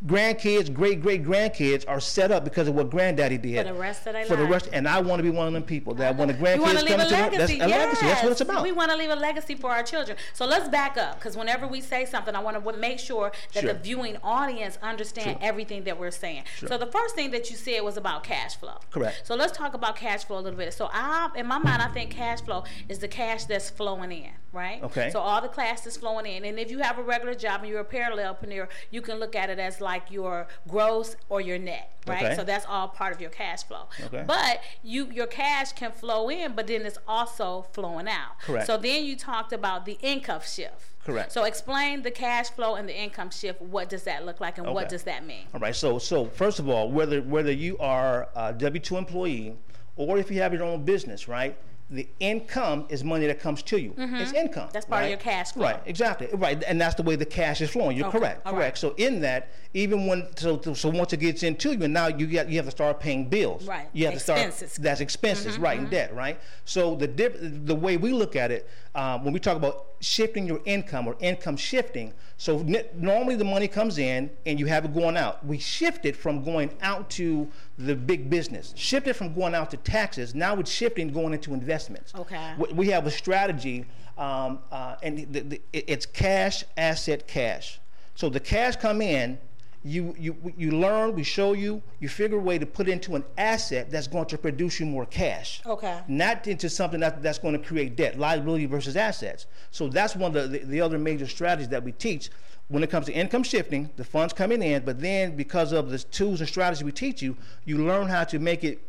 grandkids, 0.06 0.72
great 0.74 1.02
great 1.02 1.24
grandkids 1.24 1.84
are 1.88 2.00
set 2.00 2.32
up 2.32 2.44
because 2.44 2.68
of 2.68 2.76
what 2.76 2.90
granddaddy 2.90 3.38
did. 3.38 3.66
For 3.66 3.74
the 3.74 3.80
rest 3.80 4.06
of 4.08 4.14
their 4.14 4.26
For 4.26 4.36
the 4.36 4.46
rest, 4.46 4.70
and 4.72 4.88
I 4.88 5.02
want 5.02 5.20
to 5.20 5.24
be 5.24 5.30
one 5.30 5.48
of 5.48 5.54
them 5.54 5.64
people 5.64 5.94
that 5.96 6.16
when 6.16 6.28
the 6.28 6.34
grandkids 6.36 6.64
come 6.64 6.78
to 6.78 6.86
them, 6.86 6.98
that's 7.00 7.12
legacy. 7.12 7.60
a 7.60 7.68
legacy. 7.68 8.06
That's 8.06 8.24
what 8.24 8.32
it's 8.32 8.42
about. 8.42 8.64
We 8.64 8.72
want 8.72 8.92
to 8.92 8.98
leave 8.98 9.10
a 9.10 9.16
legacy 9.16 9.56
for 9.56 9.72
our 9.72 9.84
children. 9.84 10.18
So 10.34 10.46
let's 10.46 10.70
back 10.70 10.98
up 10.98 11.16
because 11.16 11.36
whenever 11.36 11.68
we 11.68 11.82
say 11.82 12.06
something, 12.06 12.36
I 12.36 12.40
want 12.40 12.64
to 12.64 12.78
make 12.78 13.00
sure 13.00 13.32
that 13.54 13.62
Sure. 13.62 13.74
the 13.74 13.80
viewing 13.80 14.18
audience 14.24 14.59
understand 14.82 15.38
everything 15.42 15.84
that 15.86 16.00
we're 16.00 16.12
saying. 16.12 16.44
So 16.68 16.78
the 16.78 16.88
first 16.88 17.16
thing 17.16 17.32
that 17.32 17.50
you 17.50 17.56
said 17.56 17.82
was 17.82 17.98
about 17.98 18.24
cash 18.24 18.56
flow. 18.56 18.78
Correct. 18.92 19.22
So 19.26 19.36
let's 19.36 19.56
talk 19.56 19.74
about 19.74 19.96
cash 19.96 20.24
flow 20.26 20.40
a 20.40 20.42
little 20.42 20.58
bit. 20.58 20.74
So 20.74 20.90
I, 20.92 21.30
in 21.36 21.48
my 21.48 21.58
mind, 21.58 21.82
I 21.82 21.88
think 21.88 22.12
cash 22.12 22.42
flow 22.42 22.64
is 22.88 23.00
the 23.00 23.08
cash 23.08 23.46
that's 23.46 23.70
flowing 23.70 24.12
in, 24.12 24.32
right? 24.52 24.84
Okay. 24.84 25.10
So 25.12 25.20
all 25.20 25.42
the 25.42 25.48
cash 25.48 25.86
is 25.86 25.98
flowing 25.98 26.26
in, 26.26 26.46
and 26.46 26.60
if 26.60 26.72
you 26.72 26.80
have 26.80 26.98
a 26.98 27.04
regular 27.04 27.36
job 27.36 27.62
and 27.62 27.70
you're 27.70 27.82
a 27.82 27.86
parallelpreneur, 27.86 28.68
you 28.92 29.02
can 29.02 29.20
look 29.20 29.36
at 29.36 29.50
it 29.50 29.60
as 29.60 29.82
like 29.82 30.12
your 30.12 30.48
gross 30.68 31.16
or 31.30 31.42
your 31.42 31.58
net, 31.58 31.92
right? 32.08 32.24
Okay. 32.24 32.36
So 32.36 32.44
that's 32.44 32.66
all 32.68 32.88
part 32.88 33.14
of 33.14 33.22
your 33.22 33.30
cash 33.30 33.64
flow. 33.64 33.88
Okay. 34.06 34.24
But 34.26 34.62
you 34.84 35.10
your 35.12 35.28
cash 35.28 35.74
can 35.74 35.92
flow 35.92 36.30
in, 36.30 36.54
but 36.54 36.68
then 36.68 36.86
it's 36.86 37.00
also 37.08 37.68
flowing 37.74 38.08
out. 38.08 38.40
Correct. 38.42 38.68
So 38.68 38.78
then 38.78 39.06
you 39.06 39.16
talked 39.16 39.54
about 39.54 39.86
the 39.86 39.98
income 40.02 40.42
shift. 40.46 40.86
Correct. 41.10 41.32
So 41.32 41.44
explain 41.44 42.02
the 42.02 42.12
cash 42.12 42.50
flow 42.50 42.76
and 42.76 42.88
the 42.88 42.98
income 42.98 43.30
shift. 43.30 43.62
What 43.62 43.90
does 43.90 44.04
that 44.04 44.26
look 44.26 44.40
like, 44.40 44.58
and 44.58 44.68
what 44.74 44.90
does 44.90 45.04
that 45.04 45.26
mean? 45.26 45.46
All 45.54 45.60
right. 45.60 45.76
So, 45.76 46.00
so 46.00 46.26
first 46.26 46.60
of 46.60 46.70
all, 46.70 46.90
whether 46.92 47.22
whether 47.22 47.52
you 47.52 47.78
are 47.80 48.30
a 48.36 48.54
W 48.54 48.80
two 48.80 48.98
employee 48.98 49.58
or 49.96 50.18
if 50.18 50.30
you 50.32 50.42
have 50.42 50.54
your 50.54 50.64
own 50.64 50.84
business, 50.86 51.28
right? 51.28 51.58
The 51.92 52.08
income 52.20 52.86
is 52.90 53.04
money 53.04 53.26
that 53.26 53.40
comes 53.40 53.64
to 53.64 53.82
you. 53.82 53.96
It's 53.98 54.32
income. 54.34 54.66
Mm-hmm. 54.66 54.74
That's 54.74 54.86
part 54.86 55.02
of 55.02 55.06
right? 55.06 55.10
your 55.10 55.18
cash 55.18 55.54
flow. 55.54 55.64
Right. 55.64 55.82
Exactly. 55.88 56.28
Right. 56.34 56.64
And 56.68 56.80
that's 56.80 56.94
the 56.94 57.02
way 57.02 57.16
the 57.16 57.26
cash 57.26 57.62
is 57.62 57.72
flowing. 57.72 57.98
You're 57.98 58.10
Okay, 58.10 58.20
correct. 58.20 58.46
all 58.46 58.54
correct. 58.54 58.78
So 58.78 58.94
in 58.98 59.22
that, 59.22 59.50
even 59.74 60.08
when 60.08 60.28
so 60.36 60.60
so 60.74 60.90
once 60.90 61.14
it 61.14 61.18
gets 61.20 61.44
into 61.44 61.72
you, 61.74 61.84
and 61.84 61.94
now 61.94 62.08
you 62.08 62.26
get 62.26 62.50
you 62.50 62.56
have 62.58 62.66
to 62.66 62.72
start 62.72 63.00
paying 63.00 63.30
bills. 63.30 63.68
Right. 63.68 63.88
You 63.94 64.06
have 64.06 64.16
Expenses. 64.16 64.60
to 64.60 64.68
start. 64.70 64.84
That's 64.84 65.02
expenses. 65.02 65.54
Mm-hmm, 65.54 65.64
right. 65.64 65.80
And 65.80 65.90
debt. 65.90 66.16
Right. 66.16 66.40
So 66.66 66.96
the 66.96 67.08
dip, 67.08 67.38
the 67.40 67.76
way 67.76 67.98
we 67.98 68.12
look 68.12 68.36
at 68.36 68.50
it, 68.52 68.68
um, 68.96 69.24
when 69.24 69.32
we 69.34 69.40
talk 69.40 69.56
about 69.58 69.86
shifting 70.00 70.48
your 70.48 70.60
income 70.66 71.06
or 71.08 71.16
income 71.20 71.56
shifting, 71.58 72.14
so 72.38 72.60
n- 72.62 72.86
normally 72.96 73.36
the 73.36 73.44
money 73.46 73.68
comes 73.68 73.98
in 74.00 74.32
and 74.48 74.60
you 74.60 74.66
have 74.66 74.86
it 74.86 74.94
going 74.94 75.18
out. 75.18 75.46
We 75.46 75.60
shift 75.60 76.06
it 76.06 76.16
from 76.16 76.44
going 76.44 76.72
out 76.82 77.10
to 77.12 77.48
the 77.78 77.96
big 77.96 78.30
business. 78.30 78.74
Shift 78.76 79.08
it 79.08 79.14
from 79.16 79.34
going 79.36 79.54
out 79.54 79.70
to 79.72 79.78
taxes. 79.78 80.34
Now 80.34 80.58
it's 80.60 80.72
shifting 80.72 81.10
going 81.10 81.34
into 81.34 81.54
investments. 81.54 82.14
Okay. 82.16 82.54
We- 82.58 82.74
We 82.74 82.88
have 82.88 83.06
a 83.06 83.12
strategy, 83.12 83.86
um, 84.18 84.60
uh, 84.72 84.96
and 85.04 85.32
the, 85.32 85.42
the, 85.42 85.62
it's 85.74 86.06
cash, 86.08 86.64
asset, 86.76 87.28
cash. 87.28 87.80
So 88.16 88.30
the 88.30 88.40
cash 88.40 88.76
come 88.78 89.02
in, 89.02 89.38
you, 89.84 90.14
you, 90.20 90.36
you 90.58 90.72
learn, 90.72 91.16
we 91.16 91.24
show 91.24 91.54
you, 91.54 91.82
you 92.00 92.10
figure 92.10 92.38
a 92.38 92.42
way 92.42 92.58
to 92.58 92.66
put 92.66 92.90
into 92.90 93.16
an 93.16 93.24
asset 93.38 93.90
that's 93.90 94.08
going 94.08 94.26
to 94.26 94.38
produce 94.38 94.80
you 94.80 94.86
more 94.86 95.06
cash 95.06 95.62
Okay. 95.66 96.02
not 96.08 96.48
into 96.48 96.70
something 96.70 97.00
that, 97.00 97.24
that's 97.24 97.40
going 97.40 97.54
to 97.60 97.66
create 97.66 97.96
debt, 97.96 98.20
liability 98.20 98.66
versus 98.66 98.98
assets. 98.98 99.46
So 99.72 99.88
that's 99.88 100.16
one 100.16 100.36
of 100.36 100.52
the, 100.52 100.60
the, 100.60 100.66
the 100.66 100.82
other 100.82 100.98
major 100.98 101.28
strategies 101.28 101.70
that 101.70 101.84
we 101.84 101.94
teach 101.94 102.30
when 102.68 102.84
it 102.84 102.90
comes 102.90 103.08
to 103.08 103.14
income 103.14 103.44
shifting, 103.44 103.90
the 103.96 104.04
funds 104.04 104.32
coming 104.32 104.62
in, 104.62 104.84
but 104.86 105.00
then 105.00 105.36
because 105.36 105.72
of 105.72 105.90
the 105.90 105.98
tools 105.98 106.40
and 106.40 106.48
strategies 106.48 106.84
we 106.84 106.92
teach 106.92 107.22
you, 107.22 107.36
you 107.66 107.84
learn 107.84 108.08
how 108.08 108.24
to 108.24 108.38
make 108.38 108.64
it 108.64 108.80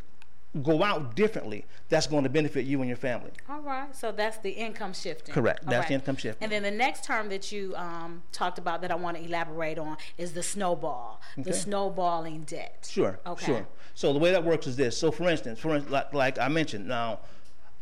go 0.63 0.83
out 0.83 1.15
differently 1.15 1.65
that's 1.89 2.09
going 2.09 2.25
to 2.25 2.29
benefit 2.29 2.65
you 2.65 2.81
and 2.81 2.89
your 2.89 2.97
family. 2.97 3.31
All 3.49 3.61
right. 3.61 3.95
So 3.95 4.11
that's 4.11 4.39
the 4.39 4.51
income 4.51 4.93
shifting. 4.93 5.33
Correct. 5.33 5.65
That's 5.65 5.83
right. 5.83 5.89
the 5.89 5.95
income 5.95 6.17
shifting. 6.17 6.43
And 6.45 6.51
then 6.53 6.63
the 6.63 6.77
next 6.77 7.05
term 7.05 7.29
that 7.29 7.53
you 7.53 7.73
um, 7.77 8.23
talked 8.33 8.59
about 8.59 8.81
that 8.83 8.91
I 8.91 8.97
want 8.97 9.17
to 9.17 9.23
elaborate 9.25 9.79
on 9.79 9.97
is 10.19 10.33
the 10.33 10.43
snowball, 10.43 11.21
the 11.37 11.53
snowballing 11.53 12.43
debt. 12.43 12.89
Sure, 12.91 13.21
Okay. 13.27 13.47
sure. 13.47 13.67
So 13.95 14.13
the 14.13 14.19
way 14.19 14.33
that 14.33 14.45
works 14.45 14.67
is 14.67 14.77
this. 14.77 14.99
So 14.99 15.13
for 15.13 15.29
instance, 15.29 15.61
for 15.61 15.79
like, 15.81 16.13
like 16.13 16.39
I 16.39 16.49
mentioned, 16.49 16.89
now 16.89 17.21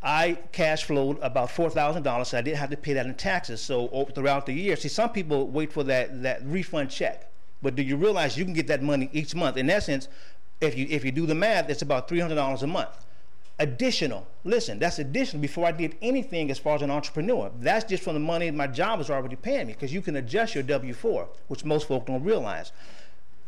I 0.02 0.38
cash 0.52 0.85
flowed 0.85 1.18
about 1.22 1.50
four 1.50 1.70
thousand 1.70 2.02
dollars. 2.02 2.28
So 2.28 2.38
I 2.38 2.42
didn't 2.42 2.59
have 2.59 2.70
to 2.70 2.76
pay 2.76 2.92
that 2.94 3.07
in 3.07 3.14
taxes. 3.14 3.61
So 3.61 3.88
o- 3.92 4.04
throughout 4.04 4.46
the 4.46 4.52
year, 4.52 4.76
see, 4.76 4.88
some 4.88 5.11
people 5.11 5.48
wait 5.48 5.72
for 5.72 5.85
that 5.85 6.22
that 6.22 6.44
refund 6.44 6.90
check, 6.90 7.31
but 7.62 7.74
do 7.76 7.83
you 7.83 7.96
realize 7.96 8.37
you 8.37 8.44
can 8.44 8.54
get 8.54 8.66
that 8.68 8.83
money 8.83 9.09
each 9.12 9.35
month? 9.35 9.57
In 9.57 9.70
essence, 9.70 10.09
if 10.61 10.77
you 10.77 10.87
if 10.90 11.05
you 11.05 11.12
do 11.12 11.27
the 11.27 11.35
math, 11.35 11.68
it's 11.71 11.83
about 11.83 12.09
three 12.09 12.21
hundred 12.21 12.37
dollars 12.37 12.62
a 12.62 12.66
month. 12.66 13.05
Additional. 13.61 14.27
Listen, 14.44 14.79
that's 14.79 15.01
additional 15.01 15.42
before 15.42 15.66
I 15.66 15.73
did 15.73 15.97
anything 16.01 16.51
as 16.51 16.59
far 16.59 16.77
as 16.77 16.83
an 16.83 16.90
entrepreneur. 16.90 17.51
That's 17.61 17.85
just 17.85 18.05
from 18.05 18.14
the 18.14 18.21
money 18.21 18.51
my 18.53 18.68
job 18.68 19.01
is 19.01 19.11
already 19.11 19.35
paying 19.35 19.66
me 19.66 19.73
because 19.73 19.92
you 19.92 20.01
can 20.01 20.14
adjust 20.16 20.55
your 20.55 20.62
W 20.62 20.94
four, 20.94 21.29
which 21.49 21.64
most 21.64 21.88
folk 21.88 22.07
don't 22.07 22.23
realize. 22.23 22.73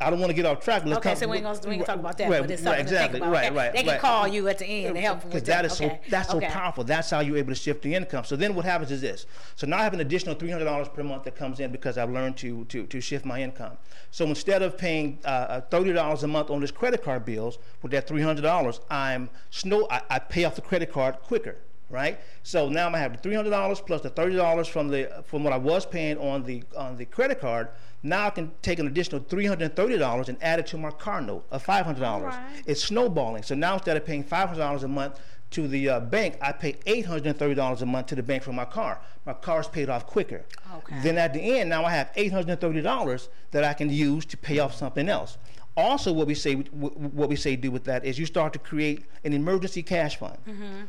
I 0.02 0.08
don't 0.08 0.18
want 0.18 0.30
to 0.30 0.34
get 0.34 0.46
off 0.46 0.60
track. 0.60 0.84
Let's 0.86 0.98
Okay, 0.98 1.10
come- 1.10 1.18
so 1.18 1.28
we 1.28 1.36
ain't 1.36 1.44
gonna, 1.44 1.58
we 1.66 1.74
ain't 1.74 1.86
gonna 1.86 1.98
talk 1.98 1.98
about 2.00 2.16
that, 2.18 2.30
Right, 2.30 2.40
but 2.40 2.50
it's 2.50 2.62
right, 2.62 2.80
exactly, 2.80 3.20
to 3.20 3.24
think 3.24 3.24
about. 3.24 3.32
right, 3.32 3.46
okay? 3.50 3.56
right, 3.56 3.72
They 3.72 3.78
can 3.82 3.88
right. 3.88 4.00
call 4.00 4.26
you 4.26 4.48
at 4.48 4.58
the 4.58 4.64
end 4.66 4.94
to 4.94 5.00
help 5.00 5.22
because 5.24 5.42
that 5.42 5.64
is 5.66 5.72
okay. 5.80 6.00
so 6.04 6.10
that's 6.10 6.30
okay. 6.34 6.46
so 6.46 6.52
powerful. 6.52 6.84
That's 6.84 7.10
how 7.10 7.20
you're 7.20 7.36
able 7.36 7.50
to 7.50 7.54
shift 7.60 7.82
the 7.82 7.94
income. 7.94 8.24
So 8.24 8.34
then 8.36 8.54
what 8.54 8.64
happens 8.64 8.90
is 8.90 9.02
this. 9.02 9.26
So 9.56 9.66
now 9.66 9.78
I 9.78 9.82
have 9.82 9.92
an 9.92 10.00
additional 10.00 10.34
three 10.34 10.50
hundred 10.50 10.64
dollars 10.64 10.88
per 10.88 11.02
month 11.02 11.24
that 11.24 11.36
comes 11.36 11.60
in 11.60 11.70
because 11.70 11.98
I've 11.98 12.10
learned 12.10 12.36
to 12.38 12.64
to 12.66 12.86
to 12.86 13.00
shift 13.00 13.24
my 13.26 13.42
income. 13.42 13.76
So 14.10 14.24
instead 14.24 14.62
of 14.62 14.78
paying 14.78 15.18
uh, 15.24 15.28
uh, 15.28 15.60
thirty 15.62 15.92
dollars 15.92 16.22
a 16.22 16.28
month 16.28 16.50
on 16.50 16.60
this 16.60 16.70
credit 16.70 17.04
card 17.04 17.24
bills 17.26 17.58
with 17.82 17.92
that 17.92 18.06
three 18.08 18.22
hundred 18.22 18.42
dollars, 18.42 18.80
I'm 18.90 19.28
snow 19.50 19.86
I, 19.90 20.00
I 20.08 20.18
pay 20.18 20.44
off 20.44 20.54
the 20.54 20.62
credit 20.62 20.90
card 20.90 21.16
quicker. 21.22 21.56
Right, 21.90 22.20
so 22.44 22.68
now 22.68 22.86
I'm 22.86 22.92
gonna 22.92 23.02
have 23.02 23.14
the 23.14 23.18
three 23.18 23.34
hundred 23.34 23.50
dollars 23.50 23.80
plus 23.80 24.00
the 24.00 24.10
thirty 24.10 24.36
dollars 24.36 24.68
from 24.68 24.86
the 24.86 25.24
from 25.26 25.42
what 25.42 25.52
I 25.52 25.56
was 25.56 25.84
paying 25.84 26.18
on 26.18 26.44
the 26.44 26.62
on 26.76 26.96
the 26.96 27.04
credit 27.04 27.40
card. 27.40 27.70
Now 28.04 28.26
I 28.28 28.30
can 28.30 28.52
take 28.62 28.78
an 28.78 28.86
additional 28.86 29.20
three 29.22 29.44
hundred 29.44 29.64
and 29.64 29.74
thirty 29.74 29.98
dollars 29.98 30.28
and 30.28 30.38
add 30.40 30.60
it 30.60 30.68
to 30.68 30.78
my 30.78 30.92
car 30.92 31.20
note 31.20 31.44
of 31.50 31.64
five 31.64 31.84
hundred 31.84 32.02
dollars. 32.02 32.34
Alright. 32.34 32.62
It's 32.64 32.84
snowballing. 32.84 33.42
So 33.42 33.56
now 33.56 33.74
instead 33.74 33.96
of 33.96 34.06
paying 34.06 34.22
five 34.22 34.50
hundred 34.50 34.60
dollars 34.60 34.84
a 34.84 34.88
month 34.88 35.18
to 35.50 35.66
the 35.66 35.88
uh, 35.88 35.98
bank, 35.98 36.38
I 36.40 36.52
pay 36.52 36.76
eight 36.86 37.06
hundred 37.06 37.26
and 37.26 37.36
thirty 37.36 37.56
dollars 37.56 37.82
a 37.82 37.86
month 37.86 38.06
to 38.06 38.14
the 38.14 38.22
bank 38.22 38.44
for 38.44 38.52
my 38.52 38.66
car. 38.66 39.00
My 39.26 39.32
car's 39.32 39.66
paid 39.66 39.90
off 39.90 40.06
quicker. 40.06 40.44
Okay. 40.76 41.00
Then 41.02 41.18
at 41.18 41.34
the 41.34 41.40
end, 41.40 41.70
now 41.70 41.84
I 41.84 41.90
have 41.90 42.12
eight 42.14 42.30
hundred 42.32 42.50
and 42.50 42.60
thirty 42.60 42.82
dollars 42.82 43.28
that 43.50 43.64
I 43.64 43.72
can 43.72 43.90
use 43.90 44.24
to 44.26 44.36
pay 44.36 44.60
off 44.60 44.76
something 44.76 45.08
else. 45.08 45.38
Also, 45.76 46.12
what 46.12 46.26
we 46.26 46.34
say 46.34 46.54
what 46.54 47.28
we 47.28 47.36
say 47.36 47.56
do 47.56 47.70
with 47.70 47.84
that 47.84 48.04
is 48.04 48.18
you 48.18 48.26
start 48.26 48.52
to 48.52 48.58
create 48.58 49.04
an 49.24 49.32
emergency 49.32 49.82
cash 49.82 50.16
fund 50.16 50.36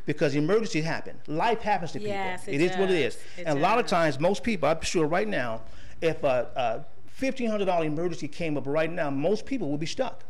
because 0.05 0.35
emergencies 0.35 0.83
happen. 0.83 1.19
Life 1.27 1.61
happens 1.61 1.91
to 1.93 1.99
people. 1.99 2.13
Mm-hmm. 2.13 2.29
Yes, 2.29 2.47
it 2.47 2.55
it 2.55 2.61
is 2.61 2.77
what 2.77 2.89
it 2.89 2.97
is. 2.97 3.17
It 3.37 3.43
and 3.45 3.59
a 3.59 3.61
lot 3.61 3.79
of 3.79 3.85
times, 3.85 4.19
most 4.19 4.43
people, 4.43 4.67
I'm 4.67 4.81
sure 4.81 5.05
right 5.05 5.27
now, 5.27 5.61
if 6.01 6.23
a, 6.23 6.47
a 6.55 6.85
fifteen 7.07 7.49
hundred 7.49 7.65
dollar 7.65 7.85
emergency 7.85 8.27
came 8.27 8.57
up 8.57 8.65
right 8.65 8.91
now, 8.91 9.09
most 9.11 9.45
people 9.45 9.69
would 9.69 9.79
be 9.79 9.85
stuck. 9.85 10.23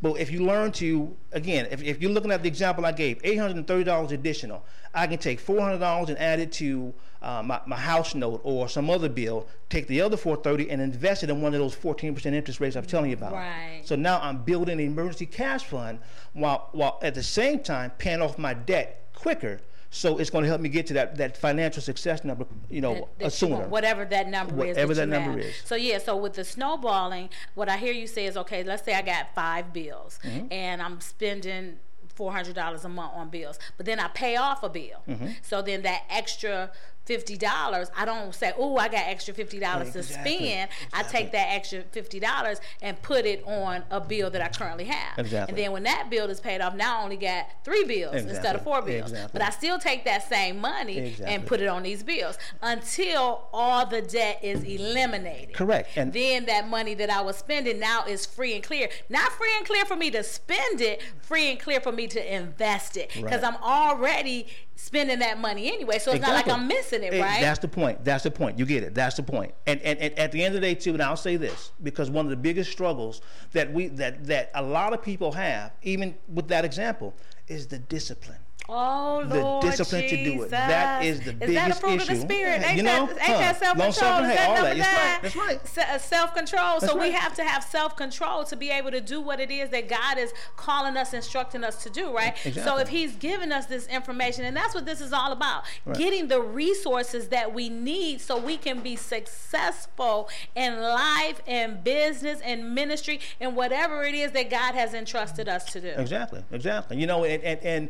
But 0.00 0.20
if 0.20 0.30
you 0.30 0.44
learn 0.44 0.72
to, 0.72 1.16
again, 1.32 1.66
if, 1.70 1.82
if 1.82 2.00
you're 2.00 2.10
looking 2.10 2.30
at 2.30 2.42
the 2.42 2.48
example 2.48 2.86
I 2.86 2.92
gave, 2.92 3.20
$830 3.22 4.12
additional, 4.12 4.64
I 4.94 5.06
can 5.06 5.18
take 5.18 5.44
$400 5.44 6.08
and 6.08 6.18
add 6.18 6.38
it 6.38 6.52
to 6.52 6.94
uh, 7.20 7.42
my, 7.42 7.60
my 7.66 7.76
house 7.76 8.14
note 8.14 8.40
or 8.44 8.68
some 8.68 8.90
other 8.90 9.08
bill, 9.08 9.48
take 9.70 9.88
the 9.88 10.00
other 10.00 10.16
430 10.16 10.70
and 10.70 10.80
invest 10.80 11.24
it 11.24 11.30
in 11.30 11.42
one 11.42 11.52
of 11.52 11.60
those 11.60 11.74
14% 11.74 12.26
interest 12.26 12.60
rates 12.60 12.76
I'm 12.76 12.84
telling 12.84 13.10
you 13.10 13.16
about. 13.16 13.32
Right. 13.32 13.82
So 13.84 13.96
now 13.96 14.20
I'm 14.20 14.38
building 14.44 14.80
an 14.80 14.86
emergency 14.86 15.26
cash 15.26 15.64
fund 15.64 15.98
while, 16.32 16.68
while 16.72 16.98
at 17.02 17.14
the 17.14 17.22
same 17.22 17.60
time 17.60 17.90
paying 17.98 18.22
off 18.22 18.38
my 18.38 18.54
debt 18.54 19.08
quicker. 19.14 19.60
So 19.90 20.18
it's 20.18 20.28
going 20.30 20.42
to 20.44 20.48
help 20.48 20.60
me 20.60 20.68
get 20.68 20.86
to 20.88 20.94
that, 20.94 21.16
that 21.16 21.36
financial 21.36 21.80
success 21.82 22.22
number, 22.24 22.44
you 22.68 22.80
know, 22.80 22.94
that- 22.94 23.18
that 23.18 23.24
uh, 23.24 23.26
you 23.26 23.30
sooner. 23.30 23.68
whatever 23.68 24.04
that 24.04 24.28
number 24.28 24.52
is. 24.64 24.76
Whatever 24.76 24.94
that, 24.94 25.08
that 25.08 25.20
number 25.26 25.38
is. 25.40 25.54
So 25.64 25.74
yeah, 25.76 25.98
so 25.98 26.16
with 26.16 26.34
the 26.34 26.44
snowballing, 26.44 27.30
what 27.54 27.68
I 27.68 27.76
hear 27.78 27.92
you 27.92 28.06
say 28.06 28.26
is 28.26 28.36
okay. 28.36 28.62
Let's 28.62 28.84
say 28.84 28.94
I 28.94 29.02
got 29.02 29.34
five 29.34 29.72
bills, 29.72 30.18
Mm-hmm. 30.22 30.46
and 30.52 30.82
I'm 30.82 31.00
spending 31.00 31.76
four 32.14 32.32
hundred 32.32 32.54
dollars 32.54 32.84
a 32.84 32.88
month 32.88 33.12
on 33.14 33.28
bills, 33.30 33.58
but 33.76 33.86
then 33.86 33.98
I 34.00 34.08
pay 34.08 34.36
off 34.36 34.62
a 34.62 34.68
bill. 34.68 35.02
Mm-hmm. 35.08 35.26
So 35.42 35.62
then 35.62 35.82
that 35.82 36.02
extra 36.10 36.70
fifty 37.08 37.36
dollars, 37.38 37.90
I 37.96 38.04
don't 38.04 38.34
say, 38.34 38.52
"Oh, 38.56 38.76
I 38.76 38.88
got 38.88 39.06
extra 39.08 39.32
fifty 39.34 39.58
dollars 39.58 39.92
to 39.92 40.00
Exactly. 40.00 40.36
spend." 40.36 40.70
I 40.92 41.02
take 41.02 41.32
that 41.32 41.48
extra 41.52 41.82
fifty 41.90 42.20
dollars 42.20 42.60
and 42.82 43.00
put 43.02 43.24
it 43.24 43.42
on 43.46 43.82
a 43.90 43.98
bill 44.00 44.28
that 44.30 44.42
I 44.42 44.48
currently 44.48 44.84
have. 44.84 45.18
Exactly. 45.18 45.50
And 45.52 45.58
then 45.58 45.72
when 45.72 45.84
that 45.84 46.10
bill 46.10 46.28
is 46.28 46.38
paid 46.38 46.60
off, 46.60 46.74
now 46.74 47.00
I 47.00 47.02
only 47.02 47.16
got 47.16 47.46
three 47.64 47.84
bills 47.84 48.14
instead 48.14 48.54
of 48.54 48.62
four 48.62 48.82
bills. 48.82 49.10
Exactly. 49.10 49.30
But 49.32 49.42
I 49.42 49.50
still 49.50 49.78
take 49.78 50.04
that 50.04 50.28
same 50.28 50.60
money 50.60 51.16
and 51.24 51.46
put 51.46 51.60
it 51.60 51.66
on 51.66 51.82
these 51.82 52.02
bills 52.02 52.36
until 52.62 53.48
all 53.52 53.86
the 53.86 54.02
debt 54.02 54.40
is 54.42 54.62
eliminated. 54.62 55.54
Correct. 55.54 55.90
And- 55.96 56.12
then 56.12 56.44
that 56.46 56.68
money 56.68 56.94
that 56.94 57.10
I 57.10 57.20
was 57.22 57.36
spending 57.36 57.78
now 57.78 58.04
is 58.04 58.26
free 58.26 58.54
and 58.54 58.62
clear. 58.62 58.88
Not 59.08 59.32
free 59.32 59.50
and 59.56 59.66
clear 59.66 59.84
for 59.86 59.96
me 59.96 60.10
to 60.10 60.22
spend 60.22 60.80
it, 60.80 61.00
free 61.22 61.50
and 61.50 61.58
clear 61.58 61.80
for 61.80 61.92
me 61.92 62.06
to 62.08 62.34
invest 62.34 62.96
it. 62.96 63.10
Because 63.14 63.42
Right. 63.42 63.44
I'm 63.44 63.56
already 63.62 64.46
spending 64.74 65.18
that 65.18 65.38
money 65.38 65.72
anyway. 65.72 65.98
So 65.98 66.12
it's 66.12 66.20
not 66.22 66.34
like 66.34 66.48
I'm 66.48 66.68
missing 66.68 66.97
it, 67.02 67.12
Eh, 67.12 67.20
right? 67.20 67.40
That's 67.40 67.58
the 67.58 67.68
point. 67.68 68.04
That's 68.04 68.24
the 68.24 68.30
point. 68.30 68.58
You 68.58 68.66
get 68.66 68.82
it. 68.82 68.94
That's 68.94 69.16
the 69.16 69.22
point. 69.22 69.54
And, 69.66 69.80
and, 69.82 69.98
and 69.98 70.18
at 70.18 70.32
the 70.32 70.42
end 70.44 70.54
of 70.54 70.60
the 70.60 70.66
day, 70.66 70.74
too, 70.74 70.92
and 70.92 71.02
I'll 71.02 71.16
say 71.16 71.36
this 71.36 71.72
because 71.82 72.10
one 72.10 72.26
of 72.26 72.30
the 72.30 72.36
biggest 72.36 72.70
struggles 72.70 73.20
that 73.52 73.72
we 73.72 73.88
that 73.88 74.24
that 74.26 74.50
a 74.54 74.62
lot 74.62 74.92
of 74.92 75.02
people 75.02 75.32
have, 75.32 75.72
even 75.82 76.14
with 76.28 76.48
that 76.48 76.64
example, 76.64 77.14
is 77.46 77.66
the 77.66 77.78
discipline. 77.78 78.38
Oh 78.70 79.24
The 79.24 79.40
Lord 79.40 79.62
discipline 79.62 80.08
to 80.08 80.24
do 80.24 80.42
it. 80.42 80.50
That 80.50 81.02
is 81.02 81.20
the 81.20 81.30
Is 81.30 81.36
biggest 81.36 81.80
that 81.80 81.84
a 81.84 81.86
issue. 81.94 82.02
of 82.02 82.08
the 82.08 82.16
spirit? 82.16 82.62
Ain't 82.62 82.76
you 82.76 82.82
that, 82.82 83.00
know, 83.00 83.08
ain't 83.10 83.20
huh. 83.20 83.38
that 83.38 83.58
self 83.58 83.78
control? 83.78 83.90
Is 83.92 84.00
that 84.36 84.54
number 84.54 84.74
that. 84.74 85.18
That's 85.22 85.36
right. 85.36 85.60
right. 85.76 85.88
Uh, 85.88 85.98
self 85.98 86.34
control. 86.34 86.80
So 86.80 86.98
we 86.98 87.10
have 87.12 87.34
to 87.36 87.44
have 87.44 87.64
self 87.64 87.96
control 87.96 88.44
to 88.44 88.56
be 88.56 88.70
able 88.70 88.90
to 88.90 89.00
do 89.00 89.22
what 89.22 89.40
it 89.40 89.50
is 89.50 89.70
that 89.70 89.88
God 89.88 90.18
is 90.18 90.34
calling 90.56 90.98
us, 90.98 91.14
instructing 91.14 91.64
us 91.64 91.82
to 91.84 91.90
do, 91.90 92.14
right? 92.14 92.34
Exactly. 92.44 92.62
So 92.62 92.78
if 92.78 92.88
He's 92.88 93.16
giving 93.16 93.52
us 93.52 93.64
this 93.66 93.86
information, 93.86 94.44
and 94.44 94.54
that's 94.54 94.74
what 94.74 94.84
this 94.84 95.00
is 95.00 95.12
all 95.14 95.32
about 95.32 95.64
Right. 95.84 95.96
getting 95.96 96.28
the 96.28 96.40
resources 96.40 97.28
that 97.28 97.54
we 97.54 97.70
need 97.70 98.20
so 98.20 98.36
we 98.38 98.58
can 98.58 98.80
be 98.80 98.96
successful 98.96 100.28
in 100.54 100.80
life 100.80 101.40
and 101.46 101.82
business 101.82 102.40
and 102.42 102.74
ministry 102.74 103.20
and 103.40 103.56
whatever 103.56 104.04
it 104.04 104.14
is 104.14 104.32
that 104.32 104.50
God 104.50 104.74
has 104.74 104.92
entrusted 104.94 105.48
us 105.48 105.64
to 105.72 105.80
do. 105.80 105.88
Exactly, 105.88 106.44
exactly. 106.52 106.98
You 106.98 107.06
know, 107.06 107.24
and, 107.24 107.42
and, 107.42 107.60
and 107.62 107.88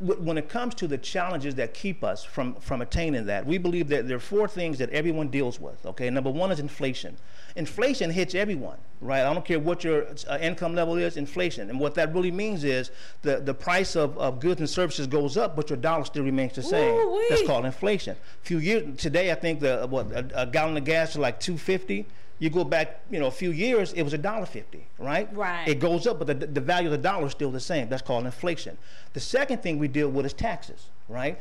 when 0.00 0.38
it 0.38 0.48
comes 0.48 0.74
to 0.76 0.86
the 0.86 0.98
challenges 0.98 1.54
that 1.56 1.74
keep 1.74 2.02
us 2.02 2.24
from, 2.24 2.54
from 2.56 2.82
attaining 2.82 3.26
that, 3.26 3.46
we 3.46 3.58
believe 3.58 3.88
that 3.88 4.08
there 4.08 4.16
are 4.16 4.20
four 4.20 4.48
things 4.48 4.78
that 4.78 4.90
everyone 4.90 5.28
deals 5.28 5.60
with. 5.60 5.84
Okay, 5.86 6.10
number 6.10 6.30
one 6.30 6.50
is 6.50 6.60
inflation. 6.60 7.16
Inflation 7.56 8.10
hits 8.10 8.34
everyone, 8.34 8.76
right? 9.00 9.22
I 9.24 9.32
don't 9.32 9.44
care 9.44 9.58
what 9.58 9.82
your 9.82 10.06
uh, 10.28 10.38
income 10.40 10.74
level 10.74 10.96
is, 10.96 11.16
inflation. 11.16 11.70
And 11.70 11.80
what 11.80 11.94
that 11.94 12.14
really 12.14 12.30
means 12.30 12.62
is 12.62 12.90
the, 13.22 13.40
the 13.40 13.54
price 13.54 13.96
of, 13.96 14.16
of 14.18 14.38
goods 14.38 14.60
and 14.60 14.70
services 14.70 15.06
goes 15.06 15.36
up, 15.36 15.56
but 15.56 15.70
your 15.70 15.76
dollar 15.76 16.04
still 16.04 16.24
remains 16.24 16.54
the 16.54 16.62
same. 16.62 16.94
Ooh-wee. 16.94 17.26
That's 17.28 17.46
called 17.46 17.64
inflation. 17.64 18.16
A 18.16 18.46
few 18.46 18.58
years 18.58 18.96
today, 18.98 19.32
I 19.32 19.34
think 19.34 19.60
the 19.60 19.86
what 19.88 20.12
a, 20.12 20.42
a 20.42 20.46
gallon 20.46 20.76
of 20.76 20.84
gas 20.84 21.10
is 21.10 21.18
like 21.18 21.40
two 21.40 21.58
fifty. 21.58 22.06
You 22.40 22.50
go 22.50 22.62
back, 22.62 23.00
you 23.10 23.18
know, 23.18 23.26
a 23.26 23.32
few 23.32 23.50
years, 23.50 23.92
it 23.94 24.02
was 24.02 24.12
a 24.12 24.18
dollar 24.18 24.46
fifty, 24.46 24.86
right? 24.98 25.28
Right. 25.34 25.66
It 25.66 25.80
goes 25.80 26.06
up, 26.06 26.18
but 26.18 26.26
the, 26.28 26.34
the 26.46 26.60
value 26.60 26.86
of 26.88 26.92
the 26.92 26.98
dollar 26.98 27.26
is 27.26 27.32
still 27.32 27.50
the 27.50 27.60
same. 27.60 27.88
That's 27.88 28.02
called 28.02 28.24
inflation. 28.26 28.78
The 29.12 29.20
second 29.20 29.62
thing 29.62 29.78
we 29.78 29.88
deal 29.88 30.08
with 30.08 30.24
is 30.24 30.32
taxes, 30.32 30.86
right? 31.08 31.38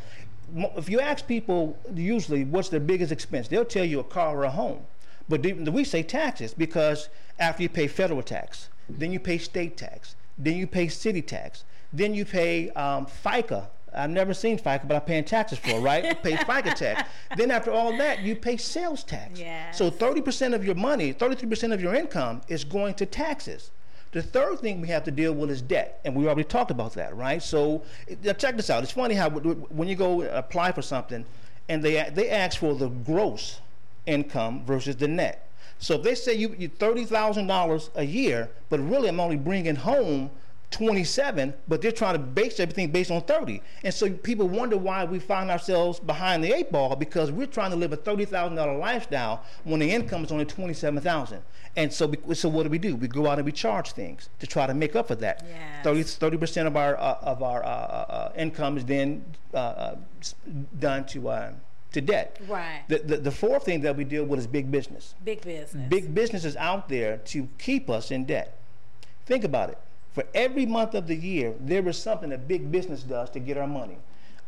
If 0.76 0.90
you 0.90 1.00
ask 1.00 1.28
people 1.28 1.78
usually 1.94 2.46
what's 2.46 2.70
their 2.70 2.80
biggest 2.80 3.12
expense, 3.12 3.48
they'll 3.48 3.66
tell 3.66 3.86
you 3.86 4.00
a 4.00 4.04
car 4.04 4.38
or 4.38 4.44
a 4.46 4.50
home. 4.50 4.86
But 5.30 5.42
we 5.44 5.84
say 5.84 6.04
taxes 6.04 6.54
because 6.54 7.10
after 7.38 7.64
you 7.64 7.70
pay 7.70 7.88
federal 7.88 8.24
tax, 8.24 8.70
then 8.90 9.12
you 9.12 9.20
pay 9.20 9.38
state 9.38 9.76
tax, 9.78 10.16
then 10.38 10.56
you 10.56 10.66
pay 10.66 10.88
city 10.88 11.22
tax, 11.22 11.66
then 11.92 12.14
you 12.14 12.26
pay 12.26 12.70
um, 12.72 13.06
FICA. 13.06 13.68
I've 13.98 14.10
never 14.10 14.34
seen 14.34 14.58
FICA, 14.58 14.88
but 14.88 14.96
I'm 14.96 15.02
paying 15.02 15.24
taxes 15.24 15.60
for, 15.60 15.72
it, 15.72 15.80
right? 15.82 16.22
pay 16.24 16.36
FICA 16.36 16.74
tax. 16.76 17.10
Then 17.36 17.52
after 17.52 17.72
all 17.72 17.98
that, 17.98 18.22
you 18.22 18.36
pay 18.36 18.58
sales 18.58 19.04
tax. 19.04 19.40
Yes. 19.40 19.78
So 19.78 19.90
30% 19.90 20.54
of 20.54 20.64
your 20.64 20.76
money, 20.76 21.14
33% 21.14 21.74
of 21.74 21.82
your 21.82 21.96
income 21.96 22.42
is 22.48 22.64
going 22.64 22.94
to 22.96 23.06
taxes. 23.06 23.72
The 24.12 24.22
third 24.22 24.60
thing 24.60 24.82
we 24.82 24.88
have 24.88 25.04
to 25.04 25.12
deal 25.12 25.34
with 25.34 25.50
is 25.52 25.62
debt, 25.62 26.00
and 26.06 26.16
we 26.16 26.26
already 26.28 26.46
talked 26.46 26.72
about 26.72 26.94
that, 26.94 27.16
right? 27.16 27.44
So 27.44 27.84
now 28.24 28.34
check 28.34 28.56
this 28.56 28.70
out. 28.70 28.82
It's 28.82 28.92
funny 28.92 29.16
how 29.16 29.30
when 29.30 29.88
you 29.88 29.96
go 29.96 30.22
apply 30.24 30.72
for 30.72 30.82
something, 30.82 31.26
and 31.68 31.84
they 31.84 32.10
they 32.14 32.30
ask 32.30 32.60
for 32.60 32.74
the 32.74 32.88
gross 32.88 33.60
income 34.06 34.64
versus 34.66 34.96
the 34.96 35.08
net. 35.10 35.50
So 35.80 35.96
if 35.96 36.04
they 36.04 36.16
say 36.16 36.34
you 36.34 36.56
you 36.58 36.70
thirty 36.70 37.04
thousand 37.04 37.48
dollars 37.48 37.90
a 37.96 38.04
year, 38.06 38.50
but 38.70 38.80
really 38.80 39.10
I'm 39.10 39.20
only 39.20 39.36
bringing 39.36 39.76
home 39.76 40.32
27, 40.71 41.53
but 41.67 41.82
they're 41.82 41.91
trying 41.91 42.13
to 42.13 42.19
base 42.19 42.60
everything 42.60 42.91
based 42.91 43.10
on 43.10 43.21
30. 43.21 43.62
And 43.84 43.93
so 43.93 44.10
people 44.12 44.49
wonder 44.49 44.77
why 44.77 45.06
we 45.06 45.17
find 45.17 45.49
ourselves 45.49 45.99
behind 45.99 46.43
the 46.43 46.53
eight 46.53 46.71
ball 46.71 46.95
because 46.95 47.32
we're 47.32 47.47
trying 47.47 47.71
to 47.71 47.77
live 47.77 47.93
a 47.93 47.97
$30,000 47.97 48.80
lifestyle 48.80 49.43
when 49.63 49.80
the 49.80 49.89
income 49.89 50.25
is 50.25 50.32
only 50.32 50.45
27,000. 50.45 51.41
And 51.77 51.93
so, 51.93 52.08
we, 52.08 52.36
so 52.36 52.49
what 52.49 52.63
do 52.63 52.69
we 52.69 52.80
do? 52.80 52.95
We 52.95 53.08
go 53.08 53.27
out 53.27 53.38
and 53.38 53.45
we 53.45 53.51
charge 53.51 53.91
things 53.93 54.30
to 54.39 54.47
try 54.47 54.67
to 54.67 54.73
make 54.73 54.95
up 54.95 55.08
for 55.08 55.15
that. 55.15 55.45
Yes. 55.47 56.15
30 56.17 56.38
percent 56.38 56.67
of 56.67 56.75
our 56.75 56.97
uh, 56.97 57.17
of 57.21 57.43
our 57.43 57.63
uh, 57.63 57.67
uh, 57.67 58.32
income 58.36 58.77
is 58.77 58.86
then 58.86 59.23
uh, 59.53 59.58
uh, 59.58 59.95
done 60.80 61.06
to 61.06 61.30
uh, 61.30 61.51
to 61.91 62.01
debt. 62.01 62.41
Right. 62.47 62.82
The, 62.88 62.97
the 62.99 63.17
the 63.17 63.32
fourth 63.32 63.65
thing 63.65 63.82
that 63.82 63.95
we 63.95 64.06
deal 64.06 64.25
with 64.25 64.39
is 64.39 64.47
big 64.47 64.71
business. 64.71 65.13
Big 65.23 65.41
business. 65.41 65.88
Big 65.88 66.15
business 66.15 66.45
is 66.45 66.56
out 66.56 66.89
there 66.89 67.17
to 67.17 67.47
keep 67.60 67.89
us 67.91 68.10
in 68.10 68.25
debt. 68.25 68.58
Think 69.27 69.43
about 69.43 69.69
it. 69.69 69.77
For 70.13 70.24
every 70.34 70.65
month 70.65 70.96
of 70.96 71.08
the 71.08 71.15
year, 71.15 71.54
there 71.60 71.88
is 71.88 71.98
something 71.98 72.30
that 72.32 72.48
big 72.48 72.72
business 72.72 73.04
does 73.04 73.30
to 73.32 73.39
get 73.39 73.58
our 73.58 73.67
money. 73.67 73.98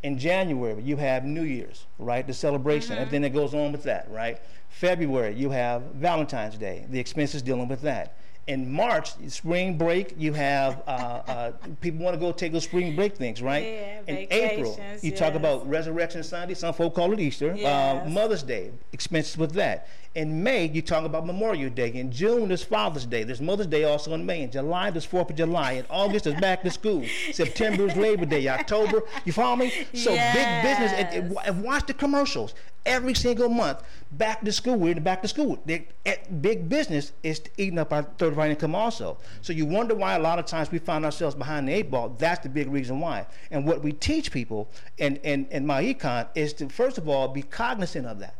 In 0.01 0.17
January, 0.17 0.81
you 0.81 0.95
have 0.97 1.25
New 1.25 1.43
Year's, 1.43 1.85
right? 1.99 2.25
The 2.25 2.33
celebration, 2.33 2.97
everything 2.97 3.21
that 3.23 3.33
goes 3.33 3.53
on 3.53 3.71
with 3.71 3.83
that, 3.83 4.09
right? 4.09 4.39
February, 4.69 5.35
you 5.35 5.49
have 5.49 5.81
Valentine's 5.95 6.57
Day, 6.57 6.85
the 6.89 6.99
expenses 6.99 7.41
dealing 7.41 7.67
with 7.67 7.81
that. 7.81 8.15
In 8.47 8.71
March, 8.71 9.11
spring 9.27 9.77
break, 9.77 10.15
you 10.17 10.33
have 10.33 10.81
uh, 10.87 10.91
uh, 11.27 11.51
people 11.81 12.03
want 12.03 12.15
to 12.15 12.19
go 12.19 12.31
take 12.31 12.51
those 12.51 12.63
spring 12.63 12.95
break 12.95 13.15
things, 13.15 13.43
right? 13.43 13.63
Yeah, 13.63 13.99
In 14.07 14.27
April, 14.31 14.79
you 15.03 15.11
talk 15.11 15.35
about 15.35 15.69
Resurrection 15.69 16.23
Sunday. 16.23 16.55
Some 16.55 16.73
folk 16.73 16.95
call 16.95 17.13
it 17.13 17.19
Easter. 17.19 17.51
Uh, 17.51 18.09
Mother's 18.09 18.41
Day, 18.41 18.71
expenses 18.91 19.37
with 19.37 19.51
that. 19.53 19.87
In 20.15 20.41
May, 20.41 20.65
you 20.65 20.81
talk 20.81 21.05
about 21.05 21.27
Memorial 21.27 21.69
Day. 21.69 21.93
In 21.93 22.11
June, 22.11 22.47
there's 22.47 22.63
Father's 22.63 23.05
Day. 23.05 23.21
There's 23.21 23.41
Mother's 23.41 23.67
Day 23.67 23.83
also 23.83 24.15
in 24.15 24.25
May. 24.25 24.41
In 24.41 24.49
July, 24.49 24.89
there's 24.89 25.05
Fourth 25.05 25.29
of 25.29 25.35
July. 25.35 25.73
In 25.73 25.85
August, 25.87 26.25
there's 26.25 26.39
back 26.41 26.63
to 26.63 26.71
school. 26.71 27.05
September 27.31 27.85
is 27.85 27.95
Labor 27.95 28.25
Day. 28.25 28.47
October, 28.47 29.03
you 29.23 29.31
follow 29.31 29.55
me? 29.55 29.71
So 29.93 30.09
big 30.15 30.63
business. 30.63 30.91
And, 30.93 31.37
and, 31.45 31.63
watch 31.63 31.85
the 31.85 31.93
commercials 31.93 32.55
every 32.87 33.13
single 33.13 33.49
month. 33.49 33.83
Back 34.11 34.41
to 34.41 34.51
school. 34.51 34.77
We're 34.77 34.89
in 34.89 34.95
the 34.95 35.01
back 35.01 35.21
to 35.21 35.27
school. 35.27 35.61
They, 35.63 35.87
eh, 36.07 36.15
big 36.41 36.67
business 36.67 37.11
is 37.21 37.43
eating 37.57 37.77
up 37.77 37.93
our 37.93 38.01
third 38.01 38.33
of 38.33 38.39
our 38.39 38.47
income 38.47 38.73
also. 38.73 39.19
So 39.43 39.53
you 39.53 39.67
wonder 39.67 39.93
why 39.93 40.15
a 40.15 40.19
lot 40.19 40.39
of 40.39 40.47
times 40.47 40.71
we 40.71 40.79
find 40.79 41.05
ourselves 41.05 41.35
behind 41.35 41.67
the 41.67 41.73
eight 41.73 41.91
ball. 41.91 42.15
That's 42.17 42.39
the 42.39 42.49
big 42.49 42.67
reason 42.71 42.99
why. 42.99 43.27
And 43.51 43.63
what 43.63 43.83
we 43.83 43.91
teach 43.91 44.31
people 44.31 44.71
in, 44.97 45.17
in, 45.17 45.45
in 45.51 45.67
MyEcon 45.67 46.29
is 46.33 46.53
to 46.53 46.67
first 46.67 46.97
of 46.97 47.07
all 47.07 47.27
be 47.27 47.43
cognizant 47.43 48.07
of 48.07 48.17
that 48.19 48.38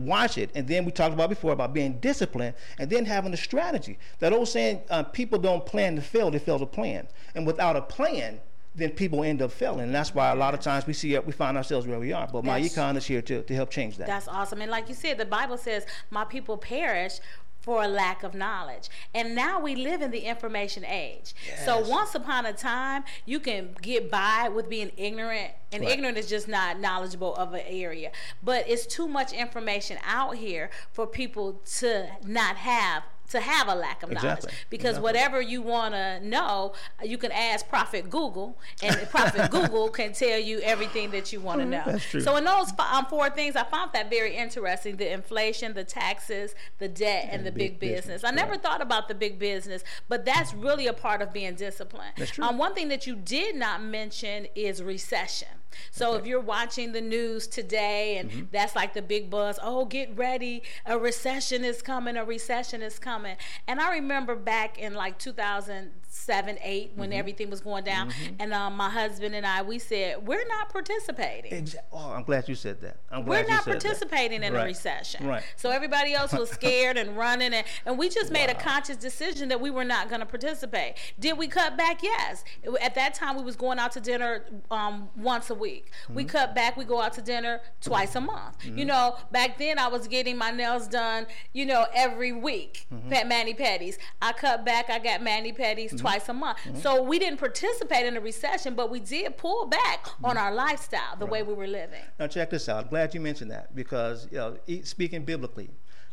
watch 0.00 0.38
it. 0.38 0.50
And 0.54 0.66
then 0.66 0.84
we 0.84 0.92
talked 0.92 1.14
about 1.14 1.28
before 1.28 1.52
about 1.52 1.72
being 1.72 1.98
disciplined 2.00 2.54
and 2.78 2.90
then 2.90 3.04
having 3.04 3.32
a 3.32 3.36
strategy. 3.36 3.98
That 4.18 4.32
old 4.32 4.48
saying 4.48 4.82
uh, 4.90 5.04
people 5.04 5.38
don't 5.38 5.64
plan 5.64 5.96
to 5.96 6.02
fail 6.02 6.30
they 6.30 6.38
fail 6.38 6.58
to 6.58 6.66
plan. 6.66 7.08
And 7.34 7.46
without 7.46 7.76
a 7.76 7.82
plan 7.82 8.40
then 8.74 8.90
people 8.90 9.24
end 9.24 9.42
up 9.42 9.50
failing. 9.50 9.80
And 9.80 9.94
that's 9.94 10.14
why 10.14 10.30
a 10.30 10.34
lot 10.34 10.54
of 10.54 10.60
times 10.60 10.86
we 10.86 10.92
see 10.92 11.18
we 11.18 11.32
find 11.32 11.56
ourselves 11.56 11.86
where 11.86 11.98
we 11.98 12.12
are. 12.12 12.28
But 12.30 12.44
MyEcon 12.44 12.96
is 12.96 13.06
here 13.06 13.22
to, 13.22 13.42
to 13.42 13.54
help 13.54 13.70
change 13.70 13.96
that. 13.96 14.06
That's 14.06 14.28
awesome. 14.28 14.60
And 14.60 14.70
like 14.70 14.88
you 14.88 14.94
said, 14.94 15.18
the 15.18 15.24
Bible 15.24 15.56
says, 15.56 15.86
My 16.10 16.24
people 16.24 16.56
perish 16.56 17.18
for 17.60 17.82
a 17.84 17.88
lack 17.88 18.22
of 18.22 18.34
knowledge. 18.34 18.88
And 19.14 19.34
now 19.34 19.60
we 19.60 19.74
live 19.74 20.00
in 20.02 20.10
the 20.10 20.20
information 20.20 20.84
age. 20.84 21.34
So 21.64 21.78
once 21.78 22.14
upon 22.14 22.46
a 22.46 22.52
time, 22.52 23.04
you 23.26 23.38
can 23.38 23.76
get 23.82 24.10
by 24.10 24.48
with 24.48 24.68
being 24.68 24.90
ignorant. 24.96 25.52
And 25.72 25.82
Right. 25.82 25.92
ignorant 25.92 26.18
is 26.18 26.28
just 26.28 26.48
not 26.48 26.80
knowledgeable 26.80 27.34
of 27.36 27.54
an 27.54 27.62
area. 27.66 28.10
But 28.42 28.68
it's 28.68 28.86
too 28.86 29.06
much 29.06 29.32
information 29.32 29.98
out 30.04 30.36
here 30.36 30.70
for 30.92 31.06
people 31.06 31.60
to 31.78 32.10
not 32.24 32.56
have 32.56 33.04
to 33.30 33.40
have 33.40 33.68
a 33.68 33.74
lack 33.74 34.02
of 34.02 34.10
knowledge 34.10 34.24
Exactly. 34.44 34.52
because 34.70 34.90
Exactly. 34.90 35.02
whatever 35.02 35.40
you 35.40 35.62
want 35.62 35.94
to 35.94 36.20
know 36.20 36.72
you 37.02 37.18
can 37.18 37.32
ask 37.32 37.68
prophet 37.68 38.10
google 38.10 38.58
and 38.82 38.96
prophet 39.10 39.50
google 39.56 39.88
can 39.88 40.12
tell 40.12 40.38
you 40.38 40.60
everything 40.60 41.10
that 41.12 41.32
you 41.32 41.40
want 41.40 41.60
to 41.60 41.66
know 41.66 41.82
That's 41.86 42.04
true. 42.04 42.20
so 42.20 42.36
in 42.36 42.44
those 42.44 42.72
um, 42.78 43.06
four 43.06 43.30
things, 43.30 43.56
I 43.56 43.64
found 43.64 43.92
that 43.92 44.10
very 44.10 44.36
interesting: 44.36 44.96
the 44.96 45.12
inflation, 45.12 45.74
the 45.74 45.84
taxes, 45.84 46.54
the 46.78 46.88
debt, 46.88 47.28
and, 47.30 47.46
the 47.46 47.52
big, 47.52 47.78
big 47.78 47.80
business. 47.80 48.00
business, 48.00 48.24
I 48.24 48.30
never 48.34 48.52
right. 48.52 48.62
thought 48.62 48.80
about 48.80 49.08
the 49.08 49.14
big 49.14 49.38
business, 49.38 49.84
but 50.08 50.24
that's 50.24 50.52
really 50.54 50.86
a 50.86 50.92
part 50.92 51.22
of 51.22 51.32
being 51.32 51.54
disciplined. 51.54 52.12
That's 52.16 52.30
true. 52.32 52.44
Um, 52.44 52.58
one 52.58 52.74
thing 52.74 52.88
that 52.88 53.06
you 53.06 53.16
did 53.16 53.56
not 53.56 53.82
mention 53.82 54.46
is 54.54 54.82
recession. 54.82 55.48
So 55.90 56.14
if 56.14 56.26
you're 56.26 56.40
watching 56.40 56.92
the 56.92 57.00
news 57.00 57.46
today, 57.46 58.16
and 58.18 58.30
Mm-hmm. 58.30 58.44
that's 58.52 58.76
like 58.76 58.94
the 58.94 59.02
big 59.02 59.28
buzz, 59.30 59.58
oh, 59.62 59.84
get 59.84 60.16
ready, 60.16 60.62
a 60.86 60.98
recession 60.98 61.64
is 61.64 61.82
coming, 61.82 62.16
a 62.16 62.24
recession 62.24 62.82
is 62.82 62.98
coming. 62.98 63.36
And 63.66 63.80
I 63.80 63.92
remember 63.94 64.36
back 64.36 64.78
in 64.78 64.94
like 64.94 65.18
2007, 65.18 65.90
8, 66.12 66.90
Mm-hmm. 66.90 67.00
when 67.00 67.12
everything 67.12 67.50
was 67.50 67.60
going 67.60 67.84
down, 67.84 68.12
and 68.38 68.52
um, 68.52 68.76
my 68.76 68.88
husband 68.90 69.34
and 69.34 69.46
I, 69.46 69.62
we 69.62 69.78
said, 69.78 70.26
we're 70.26 70.46
not 70.48 70.68
participating. 70.70 71.52
Exa- 71.52 71.76
oh 71.92 72.12
i'm 72.12 72.22
glad 72.24 72.48
you 72.48 72.54
said 72.54 72.80
that 72.80 72.96
i'm 73.10 73.24
We're 73.24 73.42
glad 73.42 73.46
you 73.46 73.48
not 73.54 73.64
said 73.64 73.74
that. 73.74 73.82
participating 73.82 74.42
in 74.42 74.54
a 74.56 74.64
recession. 74.64 75.26
right 75.26 75.42
So 75.56 75.70
everybody 75.70 76.14
else 76.14 76.32
was 76.32 76.50
scared 76.58 76.96
and 76.96 77.16
running, 77.16 77.52
and, 77.54 77.66
and 77.86 77.98
we 77.98 78.08
just 78.08 78.30
made 78.32 78.50
a 78.50 78.54
conscious 78.54 78.96
decision 78.96 79.48
that 79.48 79.60
we 79.60 79.70
were 79.70 79.84
not 79.84 80.08
going 80.08 80.20
to 80.20 80.26
participate. 80.26 80.94
Did 81.18 81.38
we 81.38 81.46
cut 81.48 81.76
back? 81.76 82.02
Yes. 82.02 82.44
At 82.80 82.94
that 82.94 83.14
time, 83.14 83.36
we 83.36 83.42
was 83.42 83.56
going 83.56 83.78
out 83.78 83.92
to 83.92 84.00
dinner 84.00 84.44
um, 84.70 85.08
once 85.16 85.50
a 85.50 85.54
week. 85.54 85.90
We 86.08 86.24
Mm-hmm. 86.24 86.30
cut 86.30 86.54
back. 86.54 86.76
We 86.76 86.84
go 86.84 87.00
out 87.00 87.12
to 87.14 87.22
dinner 87.22 87.60
twice 87.80 88.14
a 88.16 88.20
month. 88.20 88.64
You 88.64 88.84
know, 88.84 89.16
back 89.32 89.58
then 89.58 89.78
I 89.78 89.88
was 89.88 90.06
getting 90.08 90.36
my 90.36 90.50
nails 90.50 90.86
done. 90.88 91.26
You 91.52 91.66
know, 91.66 91.86
every 91.94 92.32
week, 92.32 92.86
Mm-hmm. 92.92 93.28
mani 93.28 93.54
pedis. 93.54 93.96
I 94.22 94.32
cut 94.32 94.64
back. 94.64 94.90
I 94.90 94.98
got 94.98 95.22
mani 95.22 95.52
pedis 95.52 95.99
twice 96.00 96.28
a 96.28 96.32
month. 96.32 96.58
Mm-hmm. 96.58 96.80
So 96.80 97.02
we 97.02 97.18
didn't 97.18 97.38
participate 97.38 98.06
in 98.06 98.16
a 98.16 98.20
recession, 98.20 98.74
but 98.74 98.90
we 98.90 99.00
did 99.00 99.36
pull 99.36 99.66
back 99.66 100.06
on 100.24 100.36
our 100.36 100.52
lifestyle, 100.52 101.16
the 101.18 101.26
way 101.26 101.42
we 101.42 101.54
were 101.54 101.66
living. 101.66 102.02
Now 102.18 102.26
check 102.26 102.50
this 102.50 102.68
out. 102.68 102.84
I'm 102.84 102.90
glad 102.90 103.14
you 103.14 103.20
mentioned 103.20 103.50
that 103.50 103.74
because 103.74 104.28
you 104.30 104.38
know, 104.38 104.56
speaking 104.84 105.24
biblically, 105.24 105.70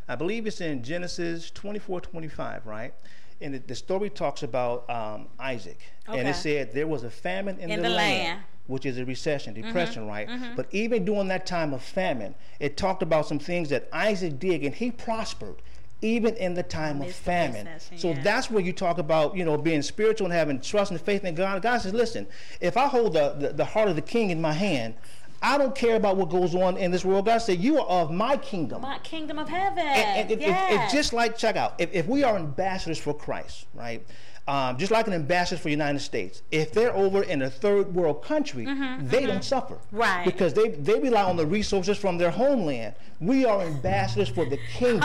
I 0.07 0.15
believe 0.15 0.47
it's 0.47 0.61
in 0.61 0.83
Genesis 0.83 1.51
24, 1.51 2.01
25, 2.01 2.65
right? 2.65 2.93
And 3.41 3.53
the, 3.53 3.59
the 3.59 3.75
story 3.75 4.09
talks 4.09 4.41
about 4.43 4.89
um, 4.89 5.27
Isaac, 5.39 5.79
and 6.07 6.27
it 6.27 6.35
said 6.35 6.73
there 6.73 6.87
was 6.87 7.03
a 7.03 7.09
famine 7.09 7.59
in, 7.59 7.69
In 7.69 7.81
the, 7.81 7.89
the 7.89 7.95
land, 7.95 8.23
land. 8.23 8.39
which 8.67 8.85
is 8.85 8.97
a 8.97 9.05
recession, 9.05 9.53
depression, 9.53 10.07
right? 10.07 10.27
But 10.55 10.67
even 10.71 11.05
during 11.05 11.27
that 11.27 11.45
time 11.45 11.73
of 11.73 11.83
famine, 11.83 12.33
it 12.59 12.77
talked 12.77 13.03
about 13.03 13.27
some 13.27 13.37
things 13.37 13.69
that 13.69 13.89
Isaac 13.93 14.39
did, 14.39 14.63
and 14.63 14.73
he 14.73 14.89
prospered. 14.91 15.61
Even 16.01 16.35
in 16.35 16.53
the 16.53 16.61
time 16.63 17.01
of 17.01 17.11
famine. 17.11 17.65
recession, 17.65 17.97
So 17.97 18.09
yeah. 18.09 18.21
that's 18.21 18.51
where 18.51 18.61
you 18.61 18.71
talk 18.71 18.99
about, 18.99 19.35
you 19.35 19.43
know, 19.43 19.57
being 19.57 19.81
spiritual 19.81 20.25
and 20.27 20.33
having 20.33 20.61
trust 20.61 20.91
and 20.91 21.01
faith 21.01 21.25
in 21.25 21.33
God. 21.33 21.61
God 21.63 21.79
says, 21.81 21.93
listen, 21.93 22.27
if 22.61 22.77
I 22.77 22.87
hold 22.87 23.13
the, 23.13 23.29
the, 23.39 23.53
the 23.53 23.65
heart 23.65 23.89
of 23.89 23.95
the 23.95 24.01
king 24.03 24.29
in 24.29 24.39
my 24.39 24.53
hand, 24.53 24.93
I 25.41 25.57
don't 25.57 25.73
care 25.75 25.95
about 25.95 26.17
what 26.17 26.29
goes 26.29 26.53
on 26.55 26.77
in 26.77 26.91
this 26.91 27.03
world. 27.05 27.25
God 27.25 27.39
said, 27.39 27.59
you 27.59 27.79
are 27.79 27.85
of 27.87 28.11
my 28.11 28.37
kingdom. 28.37 28.81
My 28.81 28.99
kingdom 28.99 29.39
of 29.39 29.49
heaven. 29.49 29.79
And, 29.85 30.19
and 30.21 30.31
it- 30.31 30.39
it- 30.39 30.41
yes. 30.41 30.83
it's 30.85 30.93
just 30.93 31.13
like, 31.13 31.37
check 31.37 31.55
out, 31.55 31.73
if, 31.79 31.91
if 31.93 32.05
we 32.07 32.23
are 32.23 32.35
ambassadors 32.35 32.97
for 32.99 33.13
Christ, 33.13 33.65
right? 33.73 34.05
Um, 34.47 34.77
just 34.77 34.93
like 34.93 35.07
an 35.07 35.13
ambassador 35.13 35.57
for 35.57 35.65
the 35.65 35.71
United 35.71 35.99
States, 35.99 36.41
if 36.51 36.71
they're 36.71 36.95
over 36.95 37.23
in 37.23 37.41
a 37.41 37.49
third 37.49 37.93
world 37.93 38.23
country, 38.23 38.63
they 39.01 39.25
don't 39.25 39.43
suffer. 39.43 39.73
Mm-hmm, 39.75 39.97
Right. 39.97 40.23
Because 40.25 40.53
they, 40.53 40.69
they 40.69 40.97
rely 40.99 41.23
on 41.23 41.35
the 41.35 41.45
resources 41.45 41.97
from 41.97 42.17
their 42.17 42.31
homeland. 42.31 42.95
We 43.19 43.43
are 43.45 43.61
ambassadors 43.61 44.29
for 44.29 44.45
the 44.45 44.57
kingdom. 44.73 45.01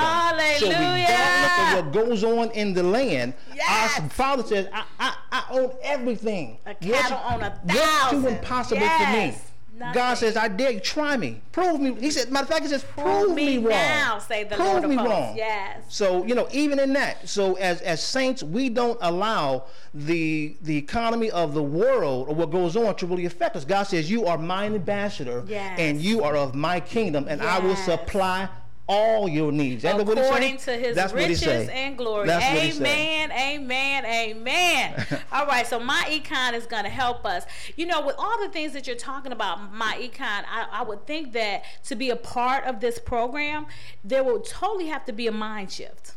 So 0.59 0.69
regardless 0.69 1.59
of 1.59 1.85
what 1.85 1.93
goes 1.93 2.23
on 2.23 2.51
in 2.53 2.73
the 2.73 2.85
land, 2.85 3.35
Yes. 3.55 3.99
our 4.01 4.09
Father 4.11 4.45
says, 4.45 4.69
I, 4.73 4.85
I, 5.01 5.17
I 5.33 5.45
own 5.51 5.73
everything. 5.83 6.59
A 6.67 6.75
cattle 6.75 7.19
on 7.19 7.43
a 7.43 7.51
What's 7.65 7.75
too 8.11 8.21
thousand. 8.23 8.27
impossible 8.27 8.89
for 8.89 9.07
me? 9.13 9.35
Yes. 9.83 9.95
God 9.95 10.15
says, 10.15 10.37
I 10.37 10.49
dare 10.49 10.71
you, 10.71 10.81
try 10.81 11.17
me. 11.17 11.41
Prove 11.51 11.81
me. 11.81 11.93
He 11.95 12.11
said, 12.11 12.31
matter 12.31 12.45
of 12.45 12.49
fact, 12.49 12.63
he 12.63 12.69
says, 12.69 12.85
prove, 12.85 13.35
me 13.35 13.59
wrong. 13.59 13.69
now, 13.71 14.19
say 14.19 14.45
the 14.45 14.55
prove 14.57 14.69
Lord 14.69 14.89
me 14.89 14.97
wrong. 14.97 15.37
Yes. 15.37 15.83
So, 15.89 16.25
you 16.25 16.35
know, 16.35 16.47
even 16.53 16.79
in 16.79 16.93
that, 16.93 17.29
so 17.29 17.55
as, 17.55 17.81
as 17.83 18.03
saints, 18.03 18.43
we 18.43 18.69
don't 18.69 18.99
allow 19.03 19.65
the 19.95 20.57
the 20.63 20.77
economy 20.77 21.31
of 21.31 21.53
the 21.53 21.63
world 21.63 22.29
or 22.29 22.35
what 22.35 22.51
goes 22.51 22.77
on 22.77 22.95
to 22.97 23.07
really 23.07 23.27
affect 23.27 23.57
us. 23.57 23.65
God 23.65 23.83
says, 23.83 24.11
You 24.11 24.27
are 24.27 24.39
mine 24.39 24.75
ambassador, 24.75 25.45
Yes. 25.47 25.79
and 25.79 26.01
you 26.01 26.23
are 26.23 26.35
of 26.37 26.55
my 26.55 26.81
kingdom, 26.81 27.27
and 27.29 27.43
I 27.43 27.59
will 27.59 27.77
supply 27.77 28.49
all 28.93 29.29
your 29.29 29.51
needs. 29.53 29.85
Isn't 29.85 29.99
that 29.99 30.07
what 30.07 30.19
he? 30.19 30.25
According 30.25 30.57
to 30.59 30.73
his 30.73 30.95
That's 30.95 31.13
riches 31.13 31.69
and 31.69 31.97
glory. 31.97 32.27
That's 32.27 32.45
what 32.45 32.63
he 32.63 32.71
say. 32.73 33.21
amen, 33.29 33.33
amen, 33.33 34.05
amen. 34.05 35.07
all 35.33 35.47
right, 35.47 35.67
so 35.67 35.81
MyEcon 35.81 36.53
is 36.55 36.67
going 36.67 36.85
to 36.85 36.91
help 36.91 37.25
us. 37.25 37.45
You 37.77 37.87
know, 37.87 38.05
with 38.05 38.17
all 38.19 38.39
the 38.41 38.49
things 38.49 38.73
that 38.75 38.87
you're 38.87 38.97
talking 38.97 39.33
about, 39.33 39.73
MyEcon, 39.73 40.21
I, 40.21 40.67
I 40.71 40.83
would 40.83 41.07
think 41.07 41.33
that 41.33 41.65
to 41.85 41.97
be 41.97 42.11
a 42.11 42.17
part 42.17 42.65
of 42.65 42.81
this 42.81 42.99
program, 42.99 43.67
there 44.05 44.23
will 44.23 44.41
totally 44.41 44.87
have 44.87 45.05
to 45.07 45.13
be 45.13 45.27
a 45.27 45.33
mind 45.33 45.73
shift. 45.73 46.13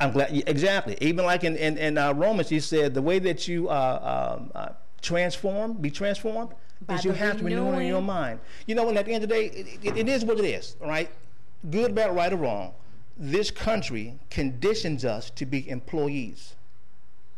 I'm 0.00 0.10
glad. 0.10 0.30
Exactly. 0.46 0.98
Even 1.00 1.24
like 1.24 1.44
in 1.44 1.56
in, 1.56 1.78
in 1.78 1.96
uh, 1.96 2.12
Romans, 2.12 2.48
he 2.48 2.58
said 2.58 2.94
the 2.94 3.02
way 3.02 3.20
that 3.20 3.46
you 3.46 3.68
uh, 3.68 4.36
um, 4.36 4.50
uh, 4.54 4.68
transform, 5.00 5.74
be 5.74 5.90
transformed, 5.90 6.50
By 6.86 6.96
is 6.96 7.04
you 7.04 7.12
have 7.12 7.38
to 7.38 7.44
renew 7.44 7.72
in 7.78 7.86
your 7.86 8.02
mind. 8.02 8.40
You 8.66 8.74
know, 8.74 8.88
and 8.88 8.98
at 8.98 9.06
the 9.06 9.12
end 9.12 9.22
of 9.22 9.30
the 9.30 9.34
day, 9.34 9.46
it, 9.46 9.78
it, 9.84 9.96
it 9.98 10.08
is 10.08 10.24
what 10.24 10.38
it 10.38 10.44
is. 10.44 10.76
all 10.82 10.88
Right? 10.88 11.08
Good, 11.70 11.94
bad, 11.94 12.14
right, 12.14 12.32
or 12.32 12.36
wrong. 12.36 12.74
This 13.16 13.50
country 13.50 14.18
conditions 14.30 15.04
us 15.04 15.30
to 15.30 15.46
be 15.46 15.68
employees. 15.68 16.54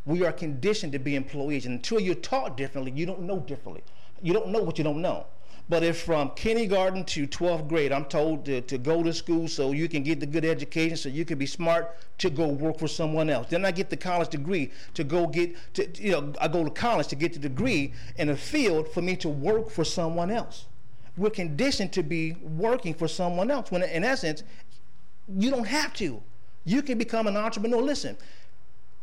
We 0.06 0.24
are 0.24 0.32
conditioned 0.32 0.92
to 0.92 0.98
be 0.98 1.14
employees. 1.14 1.66
And 1.66 1.74
until 1.74 2.00
you're 2.00 2.14
taught 2.14 2.56
differently, 2.56 2.92
you 2.92 3.04
don't 3.04 3.22
know 3.22 3.40
differently. 3.40 3.82
You 4.22 4.32
don't 4.32 4.48
know 4.48 4.62
what 4.62 4.78
you 4.78 4.84
don't 4.84 5.02
know. 5.02 5.26
But 5.68 5.82
if 5.82 6.02
from 6.02 6.30
kindergarten 6.30 7.04
to 7.04 7.26
12th 7.26 7.68
grade, 7.68 7.90
I'm 7.90 8.04
told 8.04 8.44
to, 8.46 8.60
to 8.62 8.78
go 8.78 9.02
to 9.02 9.12
school 9.12 9.48
so 9.48 9.72
you 9.72 9.88
can 9.88 10.02
get 10.02 10.20
the 10.20 10.26
good 10.26 10.44
education, 10.44 10.96
so 10.96 11.08
you 11.08 11.24
can 11.24 11.38
be 11.38 11.46
smart 11.46 11.96
to 12.18 12.28
go 12.28 12.48
work 12.48 12.78
for 12.78 12.88
someone 12.88 13.30
else. 13.30 13.48
Then 13.48 13.64
I 13.64 13.70
get 13.70 13.88
the 13.88 13.96
college 13.96 14.28
degree 14.28 14.70
to 14.92 15.04
go 15.04 15.26
get, 15.26 15.54
to, 15.74 15.88
you 16.02 16.12
know, 16.12 16.32
I 16.38 16.48
go 16.48 16.64
to 16.64 16.70
college 16.70 17.08
to 17.08 17.16
get 17.16 17.32
the 17.32 17.38
degree 17.38 17.92
in 18.16 18.28
a 18.28 18.36
field 18.36 18.88
for 18.88 19.00
me 19.00 19.16
to 19.16 19.28
work 19.28 19.70
for 19.70 19.84
someone 19.84 20.30
else. 20.30 20.66
We're 21.16 21.30
conditioned 21.30 21.92
to 21.92 22.02
be 22.02 22.36
working 22.42 22.94
for 22.94 23.08
someone 23.08 23.50
else 23.50 23.70
when 23.70 23.82
in 23.82 24.04
essence, 24.04 24.42
you 25.28 25.50
don't 25.50 25.66
have 25.66 25.92
to. 25.94 26.22
You 26.64 26.82
can 26.82 26.98
become 26.98 27.26
an 27.26 27.36
entrepreneur. 27.36 27.80
Listen, 27.80 28.16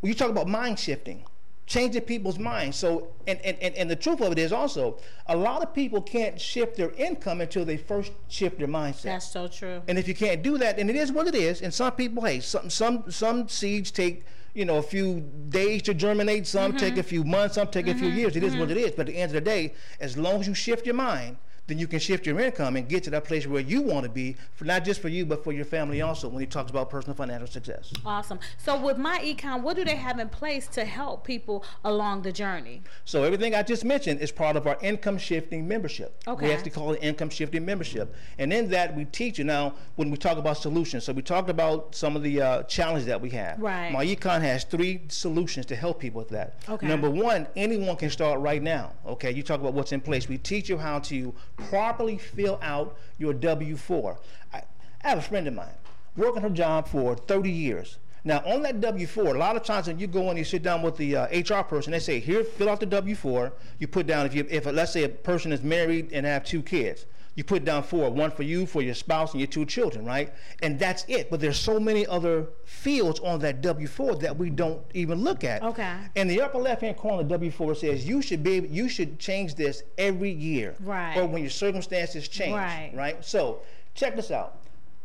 when 0.01 0.09
you 0.09 0.15
talk 0.15 0.29
about 0.29 0.47
mind 0.47 0.79
shifting, 0.79 1.23
changing 1.71 2.01
people's 2.01 2.37
minds. 2.37 2.75
So, 2.75 3.07
and, 3.27 3.39
and, 3.41 3.73
and 3.75 3.89
the 3.89 3.95
truth 3.95 4.19
of 4.19 4.31
it 4.33 4.39
is 4.39 4.51
also, 4.51 4.97
a 5.27 5.35
lot 5.35 5.63
of 5.63 5.73
people 5.73 6.01
can't 6.01 6.39
shift 6.39 6.75
their 6.75 6.91
income 6.91 7.39
until 7.39 7.63
they 7.63 7.77
first 7.77 8.11
shift 8.27 8.59
their 8.59 8.67
mindset. 8.67 9.03
That's 9.03 9.31
so 9.31 9.47
true. 9.47 9.81
And 9.87 9.97
if 9.97 10.07
you 10.07 10.13
can't 10.13 10.43
do 10.43 10.57
that, 10.57 10.79
and 10.79 10.89
it 10.89 10.97
is 10.97 11.11
what 11.11 11.27
it 11.27 11.35
is, 11.35 11.61
and 11.61 11.73
some 11.73 11.93
people, 11.93 12.25
hey, 12.25 12.41
some 12.41 12.69
some 12.69 13.09
some 13.09 13.47
seeds 13.47 13.89
take 13.89 14.25
you 14.53 14.65
know 14.65 14.77
a 14.77 14.83
few 14.83 15.21
days 15.49 15.81
to 15.83 15.93
germinate, 15.93 16.45
some 16.45 16.71
mm-hmm. 16.71 16.79
take 16.79 16.97
a 16.97 17.03
few 17.03 17.23
months, 17.23 17.55
some 17.55 17.67
take 17.67 17.85
mm-hmm. 17.85 17.95
a 17.95 17.99
few 17.99 18.09
mm-hmm. 18.09 18.17
years. 18.17 18.35
It 18.35 18.43
is 18.43 18.51
mm-hmm. 18.51 18.61
what 18.61 18.71
it 18.71 18.77
is. 18.77 18.91
But 18.91 19.01
at 19.01 19.13
the 19.13 19.17
end 19.17 19.29
of 19.29 19.33
the 19.33 19.41
day, 19.41 19.73
as 20.01 20.17
long 20.17 20.41
as 20.41 20.47
you 20.47 20.53
shift 20.53 20.85
your 20.85 20.95
mind, 20.95 21.37
then 21.67 21.79
you 21.79 21.87
can 21.87 21.99
shift 21.99 22.25
your 22.25 22.39
income 22.39 22.75
and 22.75 22.89
get 22.89 23.03
to 23.03 23.09
that 23.11 23.23
place 23.23 23.47
where 23.47 23.61
you 23.61 23.81
want 23.81 24.03
to 24.03 24.09
be, 24.09 24.35
for 24.55 24.65
not 24.65 24.83
just 24.83 25.01
for 25.01 25.07
you, 25.07 25.25
but 25.25 25.43
for 25.43 25.53
your 25.53 25.63
family 25.63 26.01
also, 26.01 26.27
when 26.27 26.41
he 26.41 26.45
talks 26.45 26.69
about 26.69 26.89
personal 26.89 27.15
financial 27.15 27.47
success. 27.47 27.93
Awesome. 28.05 28.39
So 28.57 28.77
with 28.77 28.97
MyEcon, 28.97 29.61
what 29.61 29.75
do 29.77 29.85
they 29.85 29.95
have 29.95 30.19
in 30.19 30.27
place 30.27 30.67
to 30.69 30.83
help 30.83 31.23
people 31.23 31.63
along 31.85 32.23
the 32.23 32.31
journey? 32.31 32.81
So 33.05 33.23
everything 33.23 33.55
I 33.55 33.63
just 33.63 33.85
mentioned 33.85 34.19
is 34.19 34.31
part 34.31 34.57
of 34.57 34.67
our 34.67 34.77
income 34.81 35.17
shifting 35.17 35.67
membership. 35.67 36.21
Okay. 36.27 36.47
We 36.47 36.53
actually 36.53 36.71
call 36.71 36.91
it 36.91 36.99
income 37.01 37.29
shifting 37.29 37.63
membership. 37.63 38.13
And 38.37 38.51
in 38.51 38.69
that, 38.71 38.95
we 38.95 39.05
teach 39.05 39.37
you 39.37 39.45
now 39.45 39.75
when 39.95 40.11
we 40.11 40.17
talk 40.17 40.37
about 40.37 40.57
solutions. 40.57 41.05
So 41.05 41.13
we 41.13 41.21
talked 41.21 41.49
about 41.49 41.95
some 41.95 42.15
of 42.15 42.23
the 42.23 42.41
uh, 42.41 42.63
challenges 42.63 43.05
that 43.05 43.21
we 43.21 43.29
have. 43.29 43.59
Right. 43.59 43.93
MyEcon 43.93 44.41
has 44.41 44.65
three 44.65 45.01
solutions 45.07 45.65
to 45.67 45.75
help 45.75 45.99
people 45.99 46.19
with 46.19 46.29
that. 46.29 46.55
Okay. 46.67 46.87
Number 46.87 47.09
one, 47.09 47.47
anyone 47.55 47.95
can 47.95 48.09
start 48.09 48.41
right 48.41 48.61
now. 48.61 48.91
Okay. 49.05 49.31
You 49.31 49.43
talk 49.43 49.61
about 49.61 49.73
what's 49.73 49.93
in 49.93 50.01
place. 50.01 50.27
We 50.27 50.37
teach 50.37 50.67
you 50.67 50.77
how 50.77 50.99
to 50.99 51.33
properly 51.69 52.17
fill 52.17 52.59
out 52.61 52.97
your 53.17 53.33
W 53.33 53.75
4. 53.75 54.17
I, 54.53 54.57
I 55.03 55.09
have 55.09 55.17
a 55.17 55.21
friend 55.21 55.47
of 55.47 55.53
mine 55.53 55.67
working 56.15 56.41
her 56.41 56.49
job 56.49 56.87
for 56.87 57.15
30 57.15 57.49
years. 57.49 57.97
Now, 58.23 58.43
on 58.45 58.61
that 58.63 58.81
W 58.81 59.07
4, 59.07 59.35
a 59.35 59.39
lot 59.39 59.55
of 59.55 59.63
times 59.63 59.87
when 59.87 59.97
you 59.97 60.05
go 60.05 60.29
in, 60.29 60.37
you 60.37 60.43
sit 60.43 60.61
down 60.61 60.83
with 60.83 60.95
the 60.97 61.15
uh, 61.15 61.27
HR 61.27 61.63
person, 61.63 61.91
they 61.91 61.99
say, 61.99 62.19
Here, 62.19 62.43
fill 62.43 62.69
out 62.69 62.79
the 62.79 62.85
W 62.85 63.15
4. 63.15 63.51
You 63.79 63.87
put 63.87 64.05
down, 64.05 64.25
if, 64.27 64.35
you, 64.35 64.45
if 64.49 64.65
let's 64.67 64.91
say 64.91 65.03
a 65.03 65.09
person 65.09 65.51
is 65.51 65.63
married 65.63 66.11
and 66.13 66.25
have 66.25 66.43
two 66.43 66.61
kids, 66.61 67.05
you 67.35 67.43
put 67.43 67.63
down 67.63 67.81
four 67.81 68.09
one 68.09 68.29
for 68.29 68.43
you 68.43 68.65
for 68.65 68.81
your 68.81 68.93
spouse 68.93 69.31
and 69.31 69.39
your 69.39 69.47
two 69.47 69.65
children 69.65 70.05
right 70.05 70.33
and 70.61 70.77
that's 70.77 71.05
it 71.07 71.29
but 71.29 71.39
there's 71.39 71.57
so 71.57 71.79
many 71.79 72.05
other 72.07 72.47
fields 72.65 73.19
on 73.21 73.39
that 73.39 73.61
w4 73.61 74.19
that 74.19 74.35
we 74.35 74.49
don't 74.49 74.81
even 74.93 75.23
look 75.23 75.43
at 75.43 75.63
okay 75.63 75.97
in 76.15 76.27
the 76.27 76.41
upper 76.41 76.57
left 76.57 76.81
hand 76.81 76.97
corner 76.97 77.21
of 77.21 77.27
w4 77.41 77.75
says 77.75 78.07
you 78.07 78.21
should 78.21 78.43
be 78.43 78.67
you 78.69 78.89
should 78.89 79.17
change 79.19 79.55
this 79.55 79.83
every 79.97 80.31
year 80.31 80.75
right 80.81 81.17
or 81.17 81.25
when 81.25 81.41
your 81.41 81.49
circumstances 81.49 82.27
change 82.27 82.53
right 82.53 82.91
right 82.93 83.23
so 83.23 83.61
check 83.95 84.15
this 84.15 84.31
out 84.31 84.59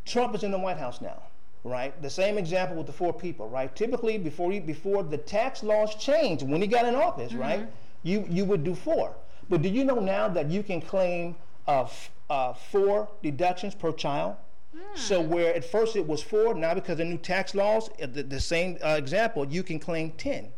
trump 0.04 0.34
is 0.34 0.42
in 0.42 0.50
the 0.50 0.58
white 0.58 0.78
house 0.78 1.00
now 1.00 1.22
right? 1.66 2.00
The 2.00 2.10
same 2.10 2.38
example 2.38 2.76
with 2.76 2.86
the 2.86 2.92
four 2.92 3.12
people, 3.12 3.48
right? 3.48 3.74
Typically, 3.74 4.18
before 4.18 4.52
he, 4.52 4.60
before 4.60 5.02
the 5.02 5.18
tax 5.18 5.64
laws 5.64 5.96
changed, 5.96 6.48
when 6.48 6.62
he 6.62 6.68
got 6.68 6.86
in 6.86 6.94
office, 6.94 7.32
mm-hmm. 7.32 7.40
right? 7.40 7.68
You 8.02 8.24
you 8.30 8.44
would 8.44 8.62
do 8.62 8.74
four. 8.74 9.16
But 9.48 9.62
do 9.62 9.68
you 9.68 9.84
know 9.84 9.98
now 9.98 10.28
that 10.28 10.48
you 10.48 10.62
can 10.62 10.80
claim 10.80 11.34
uh, 11.66 11.88
uh, 12.30 12.52
four 12.52 13.08
deductions 13.22 13.74
per 13.74 13.92
child. 13.92 14.36
So 14.94 15.22
hmm. 15.22 15.30
where 15.30 15.54
at 15.54 15.64
first 15.64 15.96
it 15.96 16.06
was 16.06 16.22
four, 16.22 16.54
now 16.54 16.74
because 16.74 16.92
of 16.92 16.98
the 16.98 17.04
new 17.04 17.18
tax 17.18 17.54
laws, 17.54 17.88
uh, 18.02 18.06
the, 18.06 18.22
the 18.22 18.40
same 18.40 18.78
uh, 18.84 18.90
example, 18.90 19.46
you 19.46 19.62
can 19.62 19.78
claim 19.78 20.10
10. 20.12 20.52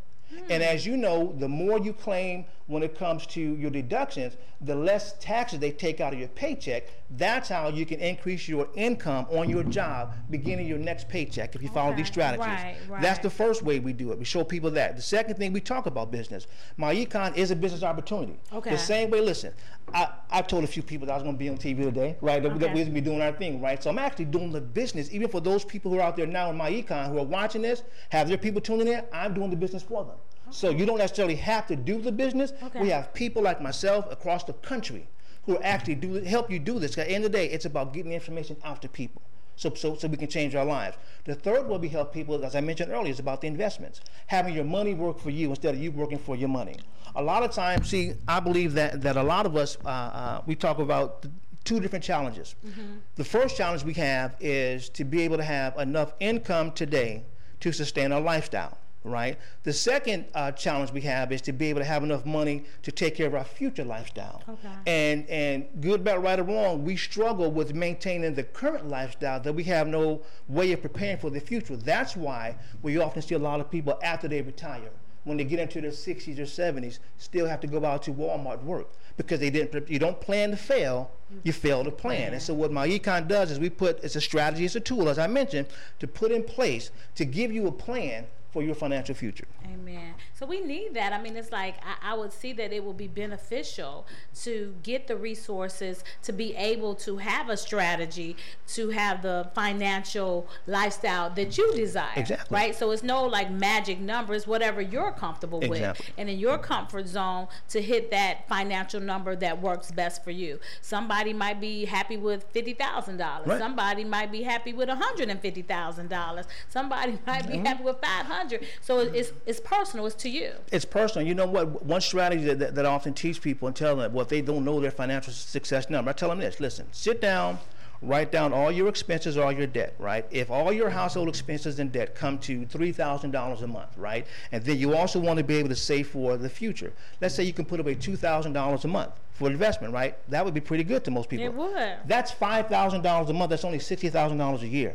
And 0.51 0.63
as 0.63 0.87
you 0.87 0.97
know, 0.97 1.35
the 1.39 1.49
more 1.49 1.79
you 1.79 1.93
claim 1.93 2.45
when 2.69 2.83
it 2.83 2.97
comes 2.97 3.27
to 3.27 3.41
your 3.41 3.71
deductions, 3.71 4.37
the 4.61 4.75
less 4.75 5.15
taxes 5.19 5.59
they 5.59 5.73
take 5.73 6.01
out 6.01 6.13
of 6.13 6.19
your 6.19 6.29
paycheck. 6.29 6.85
That's 7.11 7.49
how 7.49 7.71
you 7.71 7.87
can 7.87 7.99
increase 7.99 8.47
your 8.47 8.69
income 8.75 9.27
on 9.31 9.49
your 9.49 9.65
job 9.65 10.13
beginning 10.31 10.67
your 10.67 10.79
next 10.79 11.09
paycheck 11.09 11.55
if 11.55 11.63
you 11.63 11.71
follow 11.71 11.95
these 11.95 12.07
strategies. 12.09 12.47
Right, 12.47 12.77
right. 12.89 13.03
That's 13.03 13.21
the 13.21 13.31
first 13.31 13.63
way 13.63 13.79
we 13.79 13.95
do 13.95 14.13
it. 14.13 14.19
We 14.19 14.27
show 14.27 14.45
people 14.45 14.71
that. 14.73 14.97
The 14.97 15.03
second 15.03 15.37
thing 15.37 15.53
we 15.53 15.61
talk 15.61 15.87
about 15.87 16.11
business. 16.11 16.47
MyEcon 16.79 17.37
is 17.37 17.51
a 17.51 17.57
business 17.57 17.83
opportunity. 17.83 18.39
Okay. 18.53 18.71
The 18.71 18.79
same 18.79 19.11
way, 19.11 19.23
listen, 19.23 19.55
I, 19.95 20.09
I 20.31 20.43
told 20.43 20.65
a 20.65 20.67
few 20.67 20.83
people 20.83 21.07
that 21.07 21.15
I 21.15 21.17
was 21.17 21.23
going 21.23 21.37
to 21.37 21.39
be 21.39 21.49
on 21.49 21.57
TV 21.57 21.85
today, 21.85 22.17
right? 22.21 22.43
That, 22.43 22.53
okay. 22.53 22.59
that 22.59 22.69
we're 22.69 22.85
going 22.85 22.87
to 22.87 22.93
be 22.93 23.01
doing 23.01 23.23
our 23.23 23.33
thing, 23.33 23.63
right? 23.63 23.83
So 23.83 23.89
I'm 23.89 23.99
actually 23.99 24.27
doing 24.27 24.53
the 24.53 24.61
business, 24.61 25.09
even 25.11 25.31
for 25.31 25.41
those 25.41 25.65
people 25.65 25.91
who 25.91 25.99
are 25.99 26.03
out 26.03 26.17
there 26.17 26.27
now 26.27 26.51
in 26.51 26.59
MyEcon 26.59 27.09
who 27.09 27.19
are 27.19 27.25
watching 27.25 27.63
this, 27.63 27.83
have 28.11 28.29
their 28.29 28.37
people 28.37 28.61
tuning 28.61 28.89
in, 28.89 29.03
I'm 29.11 29.33
doing 29.33 29.49
the 29.49 29.57
business 29.57 29.83
for 29.83 30.05
them. 30.05 30.17
So 30.51 30.71
you 30.71 30.87
don't 30.87 30.99
necessarily 30.99 31.37
have 31.37 31.67
to 31.69 31.77
do 31.77 32.01
the 32.01 32.13
business. 32.13 32.53
Okay. 32.63 32.81
We 32.81 32.89
have 32.91 33.13
people 33.15 33.43
like 33.43 33.61
myself 33.61 34.11
across 34.11 34.45
the 34.45 34.53
country 34.55 35.09
who 35.45 35.59
actually 35.59 35.95
do 35.95 36.15
help 36.15 36.51
you 36.51 36.59
do 36.59 36.79
this. 36.79 36.97
At 36.99 37.07
the 37.07 37.13
end 37.13 37.25
of 37.25 37.33
the 37.33 37.39
day, 37.39 37.47
it's 37.47 37.65
about 37.65 37.95
getting 37.95 38.13
information 38.13 38.57
out 38.65 38.83
to 38.83 38.89
people. 38.89 39.23
So, 39.57 39.75
so, 39.75 39.97
so 39.97 40.07
we 40.07 40.17
can 40.17 40.29
change 40.29 40.55
our 40.55 40.65
lives. 40.65 40.97
The 41.25 41.35
third 41.35 41.67
way 41.67 41.79
we 41.79 41.89
help 41.89 42.13
people, 42.13 42.45
as 42.45 42.55
I 42.55 42.61
mentioned 42.61 42.93
earlier, 42.93 43.11
is 43.11 43.19
about 43.19 43.41
the 43.41 43.49
investments. 43.49 44.01
Having 44.29 44.55
your 44.55 44.65
money 44.65 44.95
work 44.95 45.19
for 45.19 45.31
you 45.31 45.49
instead 45.49 45.75
of 45.75 45.81
you 45.81 45.91
working 45.91 46.19
for 46.19 46.37
your 46.37 46.49
money. 46.49 46.77
A 47.17 47.23
lot 47.23 47.43
of 47.43 47.51
times, 47.51 47.89
see, 47.89 48.13
I 48.29 48.39
believe 48.39 48.75
that, 48.75 49.01
that 49.03 49.17
a 49.17 49.23
lot 49.23 49.47
of 49.47 49.57
us, 49.57 49.77
uh, 49.85 49.89
uh, 49.89 50.43
we 50.47 50.55
talk 50.55 50.79
about 50.79 51.27
two 51.65 51.81
different 51.81 52.05
challenges. 52.05 52.55
Mm-hmm. 52.65 52.99
The 53.17 53.25
first 53.25 53.57
challenge 53.57 53.83
we 53.83 53.95
have 53.95 54.37
is 54.39 54.89
to 54.91 55.05
be 55.05 55.23
able 55.23 55.39
to 55.39 55.43
have 55.43 55.77
enough 55.77 56.13
income 56.21 56.71
today 56.71 57.25
to 57.61 57.73
sustain 57.73 58.13
our 58.13 58.21
lifestyle 58.21 58.79
right? 59.05 59.39
The 59.63 59.73
second 59.73 60.27
uh, 60.35 60.53
challenge 60.53 60.93
we 60.93 61.01
have 61.03 61.33
is 61.33 61.41
to 61.43 61.53
be 61.53 61.67
able 61.67 61.81
to 61.81 61.85
have 61.85 62.03
enough 62.03 62.27
money 62.27 62.65
to 62.83 62.93
take 62.93 63.17
care 63.17 63.27
of 63.27 63.35
our 63.35 63.45
future 63.45 63.85
lifestyle. 63.85 64.43
Okay. 64.49 64.69
And 64.87 65.29
and 65.29 65.67
good, 65.81 66.05
bad, 66.05 66.23
right, 66.23 66.39
or 66.39 66.45
wrong, 66.45 66.85
we 66.85 66.97
struggle 66.97 67.51
with 67.51 67.75
maintaining 67.75 68.35
the 68.35 68.45
current 68.45 68.89
lifestyle 68.89 69.41
that 69.41 69.53
we 69.53 69.65
have 69.65 69.87
no 69.87 70.23
way 70.49 70.73
of 70.73 70.83
preparing 70.83 71.19
for 71.19 71.31
the 71.31 71.41
future. 71.41 71.77
That's 71.77 72.17
why 72.17 72.57
we 72.83 72.99
often 72.99 73.23
see 73.23 73.35
a 73.35 73.39
lot 73.39 73.61
of 73.61 73.71
people 73.71 73.99
after 74.03 74.29
they 74.29 74.43
retire, 74.43 74.91
when 75.25 75.37
they 75.37 75.45
get 75.45 75.59
into 75.59 75.81
their 75.81 75.91
60s 75.91 76.39
or 76.39 76.43
70s, 76.43 76.99
still 77.19 77.47
have 77.47 77.61
to 77.61 77.67
go 77.67 77.85
out 77.85 78.03
to 78.05 78.13
Walmart 78.13 78.63
work 78.63 78.89
because 79.17 79.41
they 79.41 79.51
didn't. 79.51 79.89
You 79.89 79.99
don't 79.99 80.21
plan 80.21 80.51
to 80.51 80.57
fail, 80.57 81.11
you 81.43 81.53
fail 81.53 81.85
to 81.85 81.91
plan. 81.91 82.33
And 82.33 82.43
so 82.43 82.55
what 82.55 82.71
MyEcon 82.71 83.29
does 83.29 83.51
is 83.51 83.59
we 83.59 83.71
put 83.71 84.03
it's 84.03 84.17
a 84.17 84.21
strategy, 84.21 84.65
it's 84.65 84.77
a 84.77 84.81
tool, 84.81 85.09
as 85.09 85.19
I 85.19 85.27
mentioned, 85.27 85.69
to 85.99 86.07
put 86.07 86.33
in 86.33 86.43
place 86.43 86.91
to 87.17 87.25
give 87.25 87.53
you 87.53 87.67
a 87.67 87.73
plan 87.73 88.27
for 88.59 88.65
your 88.65 88.75
financial 88.75 89.15
future. 89.15 89.47
Amen. 89.65 90.15
So 90.35 90.45
we 90.45 90.61
need 90.61 90.95
that. 90.95 91.13
I 91.13 91.23
mean, 91.23 91.37
it's 91.37 91.53
like 91.53 91.77
I, 91.85 92.13
I, 92.13 92.17
would 92.17 92.33
see 92.33 92.53
that 92.55 92.73
it 92.73 92.83
would 92.83 92.97
be 92.97 93.07
beneficial 93.07 94.05
to 94.43 94.75
get 94.83 95.07
the 95.07 95.17
resources 95.17 96.03
to 96.23 96.33
be 96.33 96.57
able 96.57 96.97
to 96.97 97.19
have 97.19 97.51
a 97.51 97.57
strategy 97.57 98.37
to 98.75 98.89
have 98.91 99.23
the 99.23 99.49
financial 99.55 100.49
lifestyle 100.67 101.31
that 101.31 101.57
you 101.57 101.73
desire. 101.73 102.11
Exactly. 102.17 102.53
Right. 102.53 102.75
So 102.75 102.91
it's 102.91 103.05
no 103.05 103.27
like 103.27 103.49
magic 103.49 104.01
numbers, 104.01 104.45
whatever 104.45 104.81
you're 104.81 105.13
comfortable 105.13 105.61
exactly. 105.61 106.07
with, 106.07 106.15
and 106.19 106.29
in 106.29 106.41
your 106.41 106.59
comfort 106.59 107.07
zone 107.07 107.47
to 107.69 107.81
hit 107.81 108.11
that 108.11 108.49
financial 108.49 109.01
number 109.01 109.37
that 109.37 109.63
works 109.63 109.93
best 109.93 110.25
for 110.25 110.33
you. 110.33 110.59
Somebody 110.81 111.33
might 111.33 111.61
be 111.61 111.85
happy 111.85 112.17
with 112.17 112.45
fifty 112.51 112.75
thousand 112.75 113.19
right. 113.19 113.45
dollars. 113.45 113.61
Somebody 113.61 114.03
might 114.03 114.33
be 114.33 114.43
happy 114.43 114.73
with 114.73 114.89
one 114.89 114.99
hundred 114.99 115.29
and 115.29 115.41
fifty 115.41 115.63
thousand 115.63 116.09
dollars. 116.09 116.47
Somebody 116.69 117.19
might 117.27 117.47
be 117.47 117.55
mm-hmm. 117.55 117.67
happy 117.67 117.85
with 117.85 118.01
five 118.03 118.27
hundred. 118.27 118.48
So 118.81 119.01
it's 119.01 119.33
it's 119.47 119.61
personal. 119.61 120.07
It's 120.07 120.15
to 120.17 120.29
you. 120.29 120.53
It's 120.73 120.85
personal. 120.85 121.27
You 121.27 121.35
know 121.35 121.47
what? 121.47 121.85
One 121.85 122.01
strategy 122.01 122.45
that, 122.45 122.59
that, 122.59 122.75
that 122.75 122.87
I 122.87 122.89
often 122.89 123.15
teach 123.15 123.41
people 123.41 123.69
and 123.69 123.77
tell 123.77 123.97
them, 123.97 124.13
well, 124.13 124.23
if 124.23 124.29
they 124.29 124.41
don't 124.41 124.65
know 124.65 124.81
their 124.81 124.91
financial 124.91 125.33
success 125.33 125.91
number, 125.91 126.11
I 126.11 126.13
tell 126.13 126.29
them 126.29 126.39
this: 126.39 126.61
listen, 126.61 126.87
sit 126.93 127.21
down 127.21 127.59
write 128.03 128.31
down 128.31 128.53
all 128.53 128.71
your 128.71 128.89
expenses, 128.89 129.37
all 129.37 129.53
your 129.53 129.67
debt, 129.67 129.95
right? 129.99 130.27
If 130.31 130.51
all 130.51 130.73
your 130.73 130.91
household 130.91 131.29
expenses 131.29 131.79
and 131.79 131.91
debt 131.91 132.15
come 132.15 132.39
to 132.41 132.61
$3,000 132.67 133.63
a 133.63 133.67
month, 133.67 133.97
right? 133.97 134.27
And 134.53 134.65
then 134.65 134.79
you 134.79 134.95
also 134.95 135.19
want 135.19 135.39
to 135.39 135.45
be 135.45 135.57
able 135.57 135.69
to 135.69 135.77
save 135.77 136.09
for 136.09 136.37
the 136.37 136.49
future. 136.49 136.93
Let's 137.21 137.35
say 137.35 137.45
you 137.45 137.53
can 137.53 137.65
put 137.65 137.81
away 137.81 137.95
$2,000 137.95 138.85
a 138.85 138.89
month 138.89 139.13
for 139.33 139.51
investment, 139.51 139.93
right? 139.93 140.17
That 140.31 140.45
would 140.45 140.55
be 140.55 140.61
pretty 140.61 140.85
good 140.85 141.05
to 141.05 141.11
most 141.11 141.29
people. 141.29 141.47
It 141.47 141.55
would. 141.55 141.97
That's 142.07 142.33
$5,000 142.33 143.29
a 143.29 143.33
month. 143.33 143.51
That's 143.51 143.65
only 143.65 143.79
$60,000 143.79 144.63
a 144.63 144.67
year. 144.67 144.95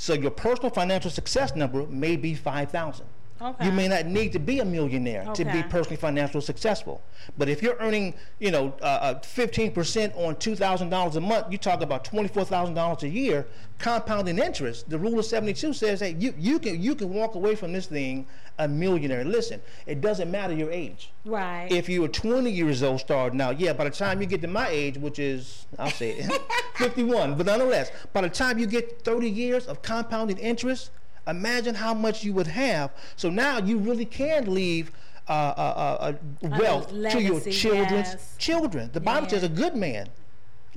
So 0.00 0.12
your 0.12 0.30
personal 0.30 0.70
financial 0.70 1.10
success 1.10 1.56
number 1.56 1.84
may 1.88 2.14
be 2.14 2.32
5,000. 2.32 3.04
Okay. 3.40 3.66
You 3.66 3.72
may 3.72 3.88
not 3.88 4.06
need 4.06 4.32
to 4.32 4.38
be 4.38 4.60
a 4.60 4.64
millionaire 4.64 5.24
to 5.34 5.44
be 5.44 5.62
personally 5.62 5.96
financially 5.96 6.42
successful. 6.42 7.02
But 7.36 7.48
if 7.48 7.62
you're 7.62 7.76
earning, 7.78 8.14
you 8.38 8.50
know, 8.50 8.74
uh, 8.82 8.84
uh, 8.84 9.14
15% 9.20 10.16
on 10.16 10.34
$2,000 10.36 11.16
a 11.16 11.20
month, 11.20 11.46
you 11.50 11.58
talk 11.58 11.80
about 11.80 12.04
$24,000 12.04 13.02
a 13.02 13.08
year, 13.08 13.46
compounding 13.78 14.38
interest. 14.38 14.90
The 14.90 14.98
rule 14.98 15.18
of 15.18 15.24
72 15.24 15.72
says 15.72 16.00
that 16.00 16.20
you, 16.20 16.34
you 16.36 16.58
can 16.58 16.82
you 16.82 16.94
can 16.94 17.10
walk 17.10 17.34
away 17.36 17.54
from 17.54 17.72
this 17.72 17.86
thing 17.86 18.26
a 18.58 18.66
millionaire. 18.66 19.24
Listen, 19.24 19.60
it 19.86 20.00
doesn't 20.00 20.30
matter 20.30 20.52
your 20.52 20.70
age. 20.70 21.10
Right. 21.24 21.68
If 21.70 21.88
you 21.88 22.02
were 22.02 22.08
20 22.08 22.50
years 22.50 22.82
old 22.82 23.00
starting 23.00 23.40
out, 23.40 23.60
yeah, 23.60 23.72
by 23.72 23.84
the 23.84 23.90
time 23.90 24.20
you 24.20 24.26
get 24.26 24.40
to 24.42 24.48
my 24.48 24.68
age, 24.68 24.98
which 24.98 25.18
is, 25.18 25.66
I'll 25.78 25.90
say 25.90 26.10
it, 26.10 26.42
51, 26.74 27.36
but 27.36 27.46
nonetheless, 27.46 27.90
by 28.12 28.22
the 28.22 28.28
time 28.28 28.58
you 28.58 28.66
get 28.66 29.02
30 29.02 29.30
years 29.30 29.66
of 29.66 29.82
compounding 29.82 30.38
interest, 30.38 30.90
imagine 31.28 31.74
how 31.74 31.94
much 31.94 32.24
you 32.24 32.32
would 32.32 32.46
have. 32.48 32.90
So 33.16 33.30
now 33.30 33.58
you 33.58 33.78
really 33.78 34.04
can 34.04 34.52
leave 34.52 34.90
uh, 35.28 35.32
uh, 35.32 35.34
uh, 35.34 36.46
uh, 36.46 36.58
wealth 36.58 36.88
to 36.88 37.20
your 37.20 37.40
children's 37.40 38.08
yes. 38.08 38.34
children. 38.38 38.90
The 38.92 39.00
Bible 39.00 39.24
Yeah. 39.24 39.40
says 39.40 39.42
a 39.44 39.48
good 39.48 39.76
man 39.76 40.08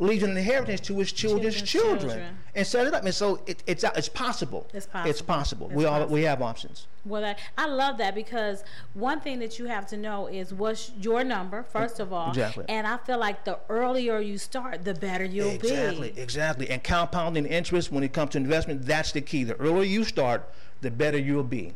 leaves 0.01 0.23
an 0.23 0.35
inheritance 0.35 0.81
to 0.81 0.97
his 0.97 1.11
children's, 1.11 1.55
Children's 1.61 1.69
children, 1.69 1.99
children. 2.09 2.37
and 2.55 2.65
set 2.67 2.87
it 2.87 2.93
up. 2.93 3.05
And 3.05 3.13
so 3.13 3.39
it, 3.45 3.63
it's 3.67 3.83
it's 3.83 4.09
possible. 4.09 4.67
It's 4.73 4.87
It's 4.87 5.21
possible. 5.21 5.23
possible. 5.27 5.67
It's 5.67 5.75
we 5.75 5.85
all 5.85 6.05
we 6.07 6.23
have 6.23 6.41
options. 6.41 6.87
Well, 7.05 7.23
I, 7.23 7.35
I 7.57 7.67
love 7.67 7.97
that 7.99 8.13
because 8.15 8.63
one 8.93 9.21
thing 9.21 9.39
that 9.39 9.57
you 9.59 9.65
have 9.65 9.85
to 9.87 9.97
know 9.97 10.27
is 10.27 10.53
what's 10.53 10.91
your 10.99 11.23
number, 11.23 11.63
first 11.63 11.99
of 11.99 12.11
all. 12.11 12.29
Exactly. 12.29 12.65
And 12.67 12.85
I 12.87 12.97
feel 12.97 13.19
like 13.19 13.45
the 13.45 13.59
earlier 13.69 14.19
you 14.19 14.37
start, 14.37 14.83
the 14.85 14.93
better 14.95 15.25
you'll 15.25 15.49
Exactly, 15.51 16.11
be. 16.11 16.19
exactly. 16.21 16.69
And 16.69 16.83
compounding 16.83 17.45
interest 17.45 17.91
when 17.91 18.03
it 18.03 18.11
comes 18.13 18.31
to 18.31 18.37
investment, 18.39 18.85
that's 18.85 19.11
the 19.11 19.21
key. 19.21 19.43
The 19.43 19.55
earlier 19.55 19.83
you 19.83 20.03
start, 20.03 20.49
the 20.81 20.91
better 20.91 21.17
you'll 21.17 21.43
be. 21.43 21.73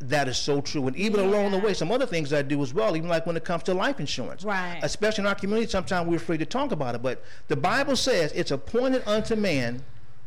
That 0.00 0.28
is 0.28 0.36
so 0.36 0.60
true. 0.60 0.86
And 0.86 0.96
even 0.96 1.20
along 1.20 1.52
the 1.52 1.58
way, 1.58 1.72
some 1.72 1.90
other 1.90 2.06
things 2.06 2.32
I 2.32 2.42
do 2.42 2.62
as 2.62 2.74
well, 2.74 2.96
even 2.96 3.08
like 3.08 3.26
when 3.26 3.36
it 3.36 3.44
comes 3.44 3.62
to 3.64 3.74
life 3.74 3.98
insurance. 3.98 4.44
Right. 4.44 4.78
Especially 4.82 5.22
in 5.22 5.26
our 5.26 5.34
community, 5.34 5.70
sometimes 5.70 6.08
we're 6.08 6.16
afraid 6.16 6.38
to 6.38 6.46
talk 6.46 6.72
about 6.72 6.94
it. 6.94 7.02
But 7.02 7.22
the 7.48 7.56
Bible 7.56 7.96
says 7.96 8.32
it's 8.32 8.50
appointed 8.50 9.02
unto 9.06 9.36
man 9.36 9.82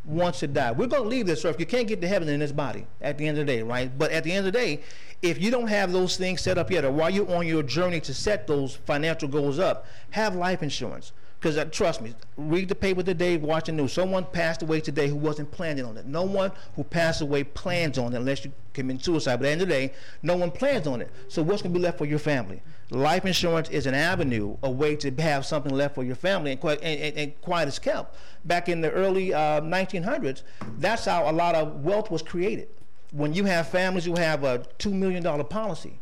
once 0.05 0.39
to 0.39 0.47
die. 0.47 0.71
We're 0.71 0.87
going 0.87 1.03
to 1.03 1.09
leave 1.09 1.27
this 1.27 1.45
earth. 1.45 1.59
You 1.59 1.65
can't 1.65 1.87
get 1.87 2.01
to 2.01 2.07
heaven 2.07 2.27
in 2.29 2.39
this 2.39 2.51
body 2.51 2.87
at 3.01 3.17
the 3.17 3.27
end 3.27 3.37
of 3.37 3.45
the 3.45 3.53
day, 3.53 3.61
right? 3.61 3.95
But 3.95 4.11
at 4.11 4.23
the 4.23 4.31
end 4.31 4.45
of 4.45 4.51
the 4.51 4.59
day, 4.59 4.81
if 5.21 5.41
you 5.41 5.51
don't 5.51 5.67
have 5.67 5.91
those 5.91 6.17
things 6.17 6.41
set 6.41 6.57
up 6.57 6.69
yet, 6.69 6.83
or 6.83 6.91
while 6.91 7.09
you're 7.09 7.31
on 7.33 7.47
your 7.47 7.63
journey 7.63 8.01
to 8.01 8.13
set 8.13 8.47
those 8.47 8.75
financial 8.75 9.29
goals 9.29 9.59
up, 9.59 9.85
have 10.11 10.35
life 10.35 10.61
insurance. 10.61 11.13
Because 11.43 11.57
uh, 11.57 11.65
trust 11.65 11.99
me, 11.99 12.15
read 12.37 12.69
the 12.69 12.75
paper 12.75 13.03
today, 13.03 13.35
watch 13.35 13.65
the 13.65 13.73
news. 13.73 13.91
Someone 13.91 14.23
passed 14.31 14.61
away 14.61 14.79
today 14.79 15.09
who 15.09 15.17
wasn't 15.17 15.51
planning 15.51 15.83
on 15.83 15.97
it. 15.97 16.05
No 16.05 16.23
one 16.23 16.53
who 16.77 16.85
passed 16.85 17.19
away 17.19 17.43
plans 17.43 17.97
on 17.97 18.13
it 18.13 18.15
unless 18.15 18.45
you 18.45 18.53
commit 18.71 19.03
suicide. 19.03 19.41
But 19.41 19.47
at 19.47 19.47
the 19.47 19.51
end 19.51 19.61
of 19.63 19.67
the 19.67 19.73
day, 19.73 19.93
no 20.21 20.37
one 20.37 20.51
plans 20.51 20.87
on 20.87 21.01
it. 21.01 21.11
So 21.27 21.41
what's 21.43 21.61
going 21.61 21.73
to 21.73 21.77
be 21.77 21.83
left 21.83 21.97
for 21.97 22.05
your 22.05 22.17
family? 22.17 22.61
Life 22.91 23.25
insurance 23.25 23.67
is 23.71 23.87
an 23.87 23.93
avenue, 23.93 24.55
a 24.63 24.71
way 24.71 24.95
to 24.95 25.11
have 25.21 25.45
something 25.45 25.73
left 25.73 25.95
for 25.95 26.05
your 26.05 26.15
family, 26.15 26.51
and 26.51 26.61
quite, 26.61 26.81
and, 26.81 26.97
and, 26.97 27.17
and 27.17 27.41
quiet 27.41 27.67
as 27.67 27.77
kept. 27.77 28.15
Back 28.45 28.69
in 28.69 28.79
the 28.79 28.91
early 28.91 29.33
uh, 29.33 29.59
1900s, 29.59 30.43
that's 30.77 31.03
how 31.03 31.29
a 31.29 31.33
lot 31.33 31.55
of 31.55 31.83
wealth 31.83 32.09
was 32.09 32.21
created. 32.21 32.69
When 33.11 33.33
you 33.33 33.43
have 33.43 33.67
families 33.67 34.05
who 34.05 34.15
have 34.15 34.45
a 34.45 34.59
$2 34.79 34.93
million 34.93 35.21
policy, 35.47 35.99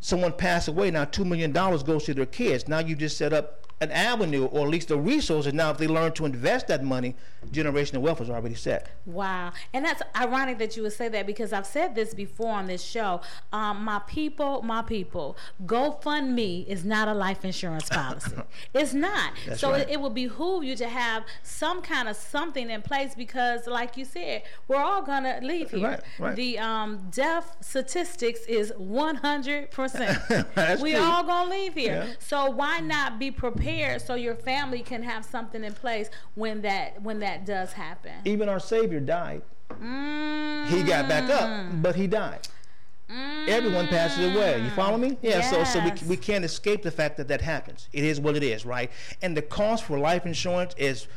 someone 0.00 0.32
passed 0.32 0.68
away, 0.68 0.90
now 0.90 1.06
$2 1.06 1.24
million 1.24 1.50
goes 1.50 2.04
to 2.04 2.12
their 2.12 2.26
kids. 2.26 2.68
Now 2.68 2.80
you 2.80 2.94
just 2.94 3.16
set 3.16 3.32
up 3.32 3.62
an 3.82 3.90
avenue 3.90 4.44
or 4.46 4.64
at 4.64 4.68
least 4.68 4.90
a 4.92 4.96
resource. 4.96 5.46
And 5.46 5.56
now 5.56 5.70
if 5.70 5.78
they 5.78 5.88
learn 5.88 6.12
to 6.12 6.24
invest 6.24 6.68
that 6.68 6.84
money, 6.84 7.16
generational 7.50 8.00
wealth 8.00 8.20
is 8.20 8.30
already 8.30 8.54
set. 8.54 8.88
Wow. 9.04 9.52
And 9.72 9.84
that's 9.84 10.00
ironic 10.16 10.58
that 10.58 10.76
you 10.76 10.84
would 10.84 10.92
say 10.92 11.08
that 11.08 11.26
because 11.26 11.52
I've 11.52 11.66
said 11.66 11.96
this 11.96 12.14
before 12.14 12.52
on 12.52 12.66
this 12.66 12.82
show. 12.82 13.20
Um, 13.52 13.84
my 13.84 13.98
people, 14.06 14.62
my 14.62 14.82
people, 14.82 15.36
GoFundMe 15.66 16.64
is 16.68 16.84
not 16.84 17.08
a 17.08 17.14
life 17.14 17.44
insurance 17.44 17.88
policy. 17.88 18.36
it's 18.72 18.94
not. 18.94 19.32
That's 19.46 19.60
so 19.60 19.72
right. 19.72 19.82
it, 19.82 19.90
it 19.90 20.00
would 20.00 20.14
behoove 20.14 20.62
you 20.62 20.76
to 20.76 20.88
have 20.88 21.24
some 21.42 21.82
kind 21.82 22.08
of 22.08 22.14
something 22.14 22.70
in 22.70 22.82
place 22.82 23.16
because, 23.16 23.66
like 23.66 23.96
you 23.96 24.04
said, 24.04 24.44
we're 24.68 24.80
all 24.80 25.02
to 25.02 25.40
leave 25.42 25.72
here. 25.72 25.88
Right, 25.88 26.00
right. 26.20 26.36
The 26.36 26.60
um, 26.60 27.08
death 27.10 27.56
statistics 27.60 28.40
is 28.46 28.72
100%. 28.78 30.42
We 30.82 30.92
true. 30.92 31.00
all 31.00 31.24
to 31.24 31.50
leave 31.50 31.74
here. 31.74 32.04
Yeah. 32.06 32.14
So 32.18 32.50
why 32.50 32.80
not 32.80 33.18
be 33.18 33.30
prepared 33.30 33.71
so 33.98 34.14
your 34.14 34.34
family 34.34 34.82
can 34.82 35.02
have 35.02 35.24
something 35.24 35.64
in 35.64 35.72
place 35.74 36.10
when 36.34 36.62
that 36.62 37.00
when 37.02 37.20
that 37.20 37.46
does 37.46 37.72
happen? 37.72 38.12
Even 38.24 38.48
our 38.48 38.60
Savior 38.60 39.00
died. 39.00 39.42
Mm. 39.70 40.66
He 40.68 40.82
got 40.82 41.08
back 41.08 41.30
up, 41.30 41.82
but 41.82 41.94
he 41.94 42.06
died. 42.06 42.48
Everyone 43.46 43.88
passes 43.88 44.34
away. 44.34 44.62
You 44.62 44.70
follow 44.70 44.96
me? 44.96 45.18
Yeah. 45.20 45.42
So, 45.42 45.64
so 45.64 45.84
we, 45.84 45.92
we 46.08 46.16
can't 46.16 46.44
escape 46.44 46.82
the 46.82 46.90
fact 46.90 47.18
that 47.18 47.28
that 47.28 47.42
happens. 47.42 47.88
It 47.92 48.04
is 48.04 48.20
what 48.20 48.36
it 48.36 48.42
is, 48.42 48.64
right? 48.64 48.90
And 49.20 49.36
the 49.36 49.42
cost 49.42 49.84
for 49.84 49.98
life 49.98 50.24
insurance 50.24 50.74
is 50.78 51.08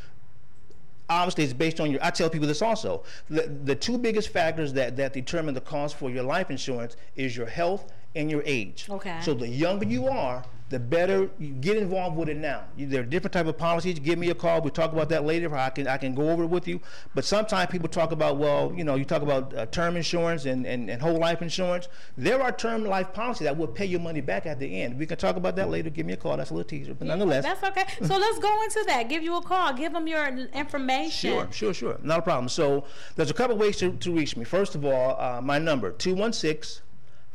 obviously 1.08 1.44
it's 1.44 1.52
based 1.52 1.78
on 1.78 1.88
your 1.88 2.04
i 2.04 2.10
tell 2.10 2.28
people 2.28 2.48
this 2.48 2.62
also 2.62 3.04
the, 3.30 3.42
the 3.62 3.76
two 3.76 3.96
biggest 3.96 4.30
factors 4.30 4.72
that, 4.72 4.96
that 4.96 5.12
determine 5.12 5.54
the 5.54 5.60
cost 5.60 5.94
for 5.94 6.10
your 6.10 6.24
life 6.24 6.50
insurance 6.50 6.96
is 7.14 7.36
your 7.36 7.46
health 7.46 7.92
and 8.16 8.28
your 8.28 8.42
age 8.44 8.86
Okay. 8.90 9.16
so 9.22 9.32
the 9.32 9.46
younger 9.46 9.86
you 9.86 10.08
are 10.08 10.44
the 10.68 10.78
better 10.78 11.30
you 11.38 11.48
get 11.48 11.76
involved 11.76 12.16
with 12.16 12.28
it 12.28 12.36
now 12.36 12.64
you, 12.76 12.86
there 12.86 13.00
are 13.00 13.04
different 13.04 13.32
type 13.32 13.46
of 13.46 13.56
policies 13.56 13.98
give 13.98 14.18
me 14.18 14.30
a 14.30 14.34
call 14.34 14.60
we'll 14.60 14.70
talk 14.70 14.92
about 14.92 15.08
that 15.08 15.24
later 15.24 15.54
i 15.56 15.70
can 15.70 15.86
i 15.86 15.96
can 15.96 16.14
go 16.14 16.28
over 16.30 16.42
it 16.42 16.50
with 16.50 16.66
you 16.66 16.80
but 17.14 17.24
sometimes 17.24 17.70
people 17.70 17.88
talk 17.88 18.12
about 18.12 18.36
well 18.36 18.72
you 18.76 18.84
know 18.84 18.96
you 18.96 19.04
talk 19.04 19.22
about 19.22 19.54
uh, 19.54 19.64
term 19.66 19.96
insurance 19.96 20.44
and, 20.44 20.66
and, 20.66 20.90
and 20.90 21.00
whole 21.00 21.18
life 21.18 21.40
insurance 21.40 21.88
there 22.16 22.42
are 22.42 22.52
term 22.52 22.84
life 22.84 23.12
policies 23.12 23.44
that 23.44 23.56
will 23.56 23.68
pay 23.68 23.86
your 23.86 24.00
money 24.00 24.20
back 24.20 24.44
at 24.44 24.58
the 24.58 24.82
end 24.82 24.98
we 24.98 25.06
can 25.06 25.16
talk 25.16 25.36
about 25.36 25.56
that 25.56 25.70
later 25.70 25.88
give 25.88 26.04
me 26.04 26.12
a 26.12 26.16
call 26.16 26.36
that's 26.36 26.50
a 26.50 26.54
little 26.54 26.68
teaser 26.68 26.94
but 26.94 27.06
nonetheless 27.06 27.46
That's 27.46 27.62
okay. 27.62 28.06
So 28.06 28.16
let's 28.18 28.38
go 28.38 28.62
into 28.62 28.84
that. 28.86 29.08
Give 29.08 29.22
you 29.22 29.36
a 29.36 29.42
call. 29.42 29.72
Give 29.72 29.92
them 29.92 30.06
your 30.06 30.26
information. 30.26 31.30
Sure, 31.30 31.48
sure, 31.52 31.74
sure. 31.74 31.98
Not 32.02 32.20
a 32.20 32.22
problem. 32.22 32.48
So 32.48 32.84
there's 33.14 33.30
a 33.30 33.34
couple 33.34 33.56
ways 33.56 33.76
to, 33.78 33.92
to 33.92 34.12
reach 34.12 34.36
me. 34.36 34.44
First 34.44 34.74
of 34.74 34.84
all, 34.84 35.16
uh, 35.20 35.40
my 35.40 35.58
number, 35.58 35.92
216 35.92 36.82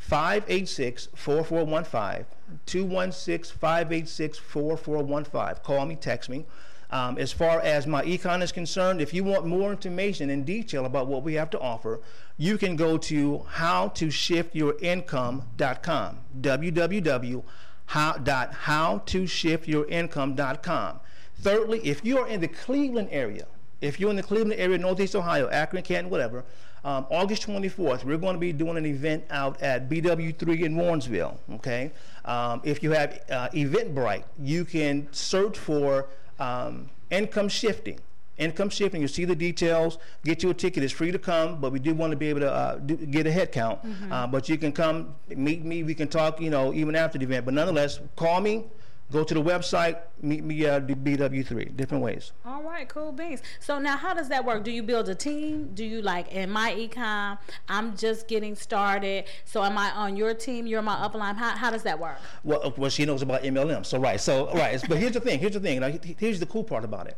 586 0.01 1.07
4415. 1.15 2.25
216 2.65 3.57
586 3.57 4.37
4415. 4.37 5.63
Call 5.63 5.85
me, 5.85 5.95
text 5.95 6.29
me. 6.29 6.43
Um, 6.89 7.17
as 7.17 7.31
far 7.31 7.61
as 7.61 7.85
MyEcon 7.85 8.41
is 8.41 8.51
concerned, 8.51 8.99
if 8.99 9.13
you 9.13 9.23
want 9.23 9.45
more 9.45 9.71
information 9.71 10.29
in 10.29 10.43
detail 10.43 10.85
about 10.85 11.07
what 11.07 11.23
we 11.23 11.35
have 11.35 11.49
to 11.51 11.59
offer, 11.59 12.01
you 12.37 12.57
can 12.57 12.75
go 12.75 12.97
to 12.97 13.45
howtoshiftyourincome.com. 13.55 16.17
www 16.41 17.43
how, 17.91 18.13
dot 18.13 18.53
howtoshiftyourincome.com. 18.53 20.99
Thirdly, 21.41 21.81
if 21.83 22.05
you 22.05 22.19
are 22.19 22.27
in 22.27 22.39
the 22.39 22.47
Cleveland 22.47 23.09
area, 23.11 23.47
if 23.81 23.99
you're 23.99 24.11
in 24.11 24.15
the 24.15 24.23
Cleveland 24.23 24.57
area, 24.57 24.77
Northeast 24.77 25.13
Ohio, 25.13 25.49
Akron, 25.49 25.83
Canton, 25.83 26.09
whatever, 26.09 26.45
um, 26.83 27.05
August 27.11 27.47
24th, 27.47 28.03
we're 28.03 28.17
going 28.17 28.33
to 28.33 28.39
be 28.39 28.51
doing 28.51 28.77
an 28.77 28.85
event 28.85 29.23
out 29.29 29.61
at 29.61 29.89
BW3 29.89 30.63
in 30.63 30.75
Warrensville. 30.75 31.37
Okay, 31.55 31.91
um, 32.25 32.61
if 32.63 32.81
you 32.81 32.91
have 32.91 33.19
uh, 33.29 33.49
Eventbrite, 33.49 34.23
you 34.39 34.65
can 34.65 35.07
search 35.11 35.57
for 35.57 36.07
um, 36.39 36.89
income 37.11 37.49
shifting. 37.49 37.99
Income 38.37 38.69
shifting, 38.69 39.01
you 39.01 39.07
see 39.07 39.25
the 39.25 39.35
details, 39.35 39.99
get 40.25 40.41
you 40.41 40.49
a 40.49 40.53
ticket. 40.55 40.81
It's 40.83 40.91
free 40.93 41.11
to 41.11 41.19
come, 41.19 41.61
but 41.61 41.71
we 41.71 41.77
do 41.77 41.93
want 41.93 42.09
to 42.11 42.17
be 42.17 42.29
able 42.29 42.39
to 42.39 42.51
uh, 42.51 42.75
do, 42.77 42.95
get 42.97 43.27
a 43.27 43.31
head 43.31 43.51
count. 43.51 43.79
Uh, 44.09 44.25
but 44.25 44.49
you 44.49 44.57
can 44.57 44.71
come, 44.71 45.13
meet 45.29 45.63
me, 45.63 45.83
we 45.83 45.93
can 45.93 46.07
talk, 46.07 46.41
you 46.41 46.49
know, 46.49 46.73
even 46.73 46.95
after 46.95 47.19
the 47.19 47.25
event. 47.25 47.45
But 47.45 47.53
nonetheless, 47.53 47.99
call 48.15 48.41
me, 48.41 48.65
go 49.11 49.23
to 49.23 49.33
the 49.33 49.41
website, 49.41 49.99
meet 50.21 50.43
me 50.43 50.65
at 50.65 50.87
BW3, 50.87 51.75
different 51.75 52.03
ways. 52.03 52.31
All 52.45 52.63
right, 52.63 52.87
cool 52.87 53.11
beans. 53.11 53.41
So 53.59 53.77
now, 53.77 53.97
how 53.97 54.13
does 54.13 54.29
that 54.29 54.45
work? 54.45 54.63
Do 54.63 54.71
you 54.71 54.81
build 54.81 55.09
a 55.09 55.15
team? 55.15 55.71
Do 55.73 55.83
you 55.83 56.01
like 56.01 56.31
in 56.31 56.49
MyEcon? 56.49 57.37
I'm 57.67 57.95
just 57.97 58.27
getting 58.27 58.55
started. 58.55 59.25
So 59.45 59.63
am 59.63 59.77
I 59.77 59.91
on 59.91 60.15
your 60.15 60.33
team? 60.33 60.65
You're 60.65 60.81
my 60.81 60.95
upline. 60.95 61.35
How, 61.35 61.57
how 61.57 61.69
does 61.69 61.83
that 61.83 61.99
work? 61.99 62.17
Well, 62.43 62.61
of 62.61 62.75
course, 62.75 62.93
she 62.93 63.05
knows 63.05 63.21
about 63.21 63.43
MLM. 63.43 63.85
So 63.85 63.99
right, 63.99 64.19
so 64.19 64.51
right. 64.53 64.81
But 64.87 64.97
here's 64.97 65.13
the 65.13 65.19
thing. 65.19 65.39
Here's 65.39 65.53
the 65.53 65.59
thing. 65.59 65.81
Now, 65.81 65.91
here's 66.17 66.39
the 66.39 66.45
cool 66.45 66.63
part 66.63 66.85
about 66.85 67.07
it. 67.07 67.17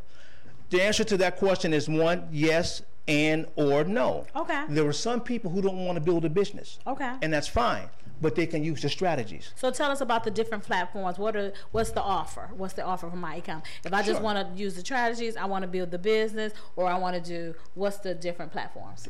The 0.72 0.82
answer 0.82 1.04
to 1.04 1.18
that 1.18 1.38
question 1.38 1.74
is 1.74 1.88
one, 1.88 2.28
yes, 2.32 2.82
and 3.08 3.46
or 3.56 3.84
no. 3.84 4.26
Okay. 4.36 4.64
There 4.70 4.88
are 4.88 4.94
some 4.94 5.22
people 5.22 5.52
who 5.52 5.62
don't 5.62 5.86
want 5.86 5.98
to 5.98 6.02
build 6.02 6.26
a 6.26 6.30
business. 6.30 6.80
Okay. 6.88 7.14
And 7.22 7.32
that's 7.32 7.48
fine, 7.48 7.89
but 8.24 8.36
they 8.36 8.47
can 8.47 8.63
use 8.63 8.82
the 8.82 8.89
strategies. 8.89 9.51
So 9.55 9.69
tell 9.69 9.91
us 9.91 10.01
about 10.01 10.24
the 10.24 10.32
different 10.32 10.63
platforms. 10.63 11.19
What 11.19 11.36
are 11.36 11.53
what's 11.71 11.91
the 11.91 12.01
offer? 12.01 12.49
What's 12.55 12.74
the 12.74 12.84
offer 12.84 13.09
for 13.09 13.17
MyEcon? 13.17 13.61
If 13.84 13.93
I 13.93 14.01
just 14.01 14.13
Sure. 14.13 14.21
want 14.21 14.38
to 14.39 14.63
use 14.63 14.74
the 14.76 14.80
strategies, 14.82 15.36
I 15.36 15.45
want 15.45 15.63
to 15.63 15.67
build 15.67 15.91
the 15.91 15.99
business, 15.99 16.53
or 16.78 16.88
I 16.88 16.97
want 16.97 17.15
to 17.17 17.21
do 17.21 17.53
what's 17.76 17.97
the 17.97 18.15
different 18.15 18.51
platforms? 18.53 19.07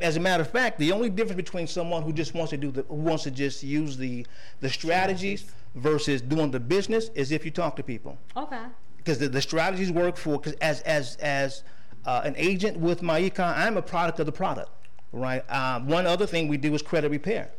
As 0.00 0.16
a 0.16 0.20
matter 0.20 0.42
of 0.42 0.50
fact, 0.50 0.78
the 0.78 0.90
only 0.90 1.10
difference 1.10 1.36
between 1.36 1.66
someone 1.66 2.02
who 2.02 2.12
just 2.12 2.34
wants 2.34 2.50
to 2.50 2.56
do 2.56 2.70
the 2.72 2.82
who 2.88 2.94
wants 2.96 3.24
to 3.24 3.30
just 3.30 3.62
use 3.62 3.96
the 3.98 4.26
the 4.60 4.70
strategies 4.70 5.52
versus 5.74 6.20
doing 6.22 6.50
the 6.50 6.58
business 6.60 7.10
is 7.14 7.30
if 7.30 7.44
you 7.44 7.50
talk 7.50 7.76
to 7.76 7.82
people. 7.82 8.18
Okay. 8.36 8.64
because 8.96 9.18
the, 9.18 9.28
the 9.28 9.40
strategies 9.42 9.92
work 9.92 10.16
for 10.16 10.38
because 10.38 10.54
as 10.54 10.80
as 10.82 11.16
as 11.16 11.62
uh, 12.06 12.22
an 12.24 12.34
agent 12.36 12.78
with 12.78 13.02
MyEcon 13.02 13.56
i'm 13.56 13.76
a 13.76 13.82
product 13.82 14.18
of 14.20 14.26
the 14.26 14.32
product 14.32 14.70
right 15.12 15.42
um, 15.50 15.86
one 15.86 16.06
other 16.06 16.26
thing 16.26 16.48
we 16.48 16.56
do 16.56 16.74
is 16.74 16.82
credit 16.82 17.10
repair 17.10 17.50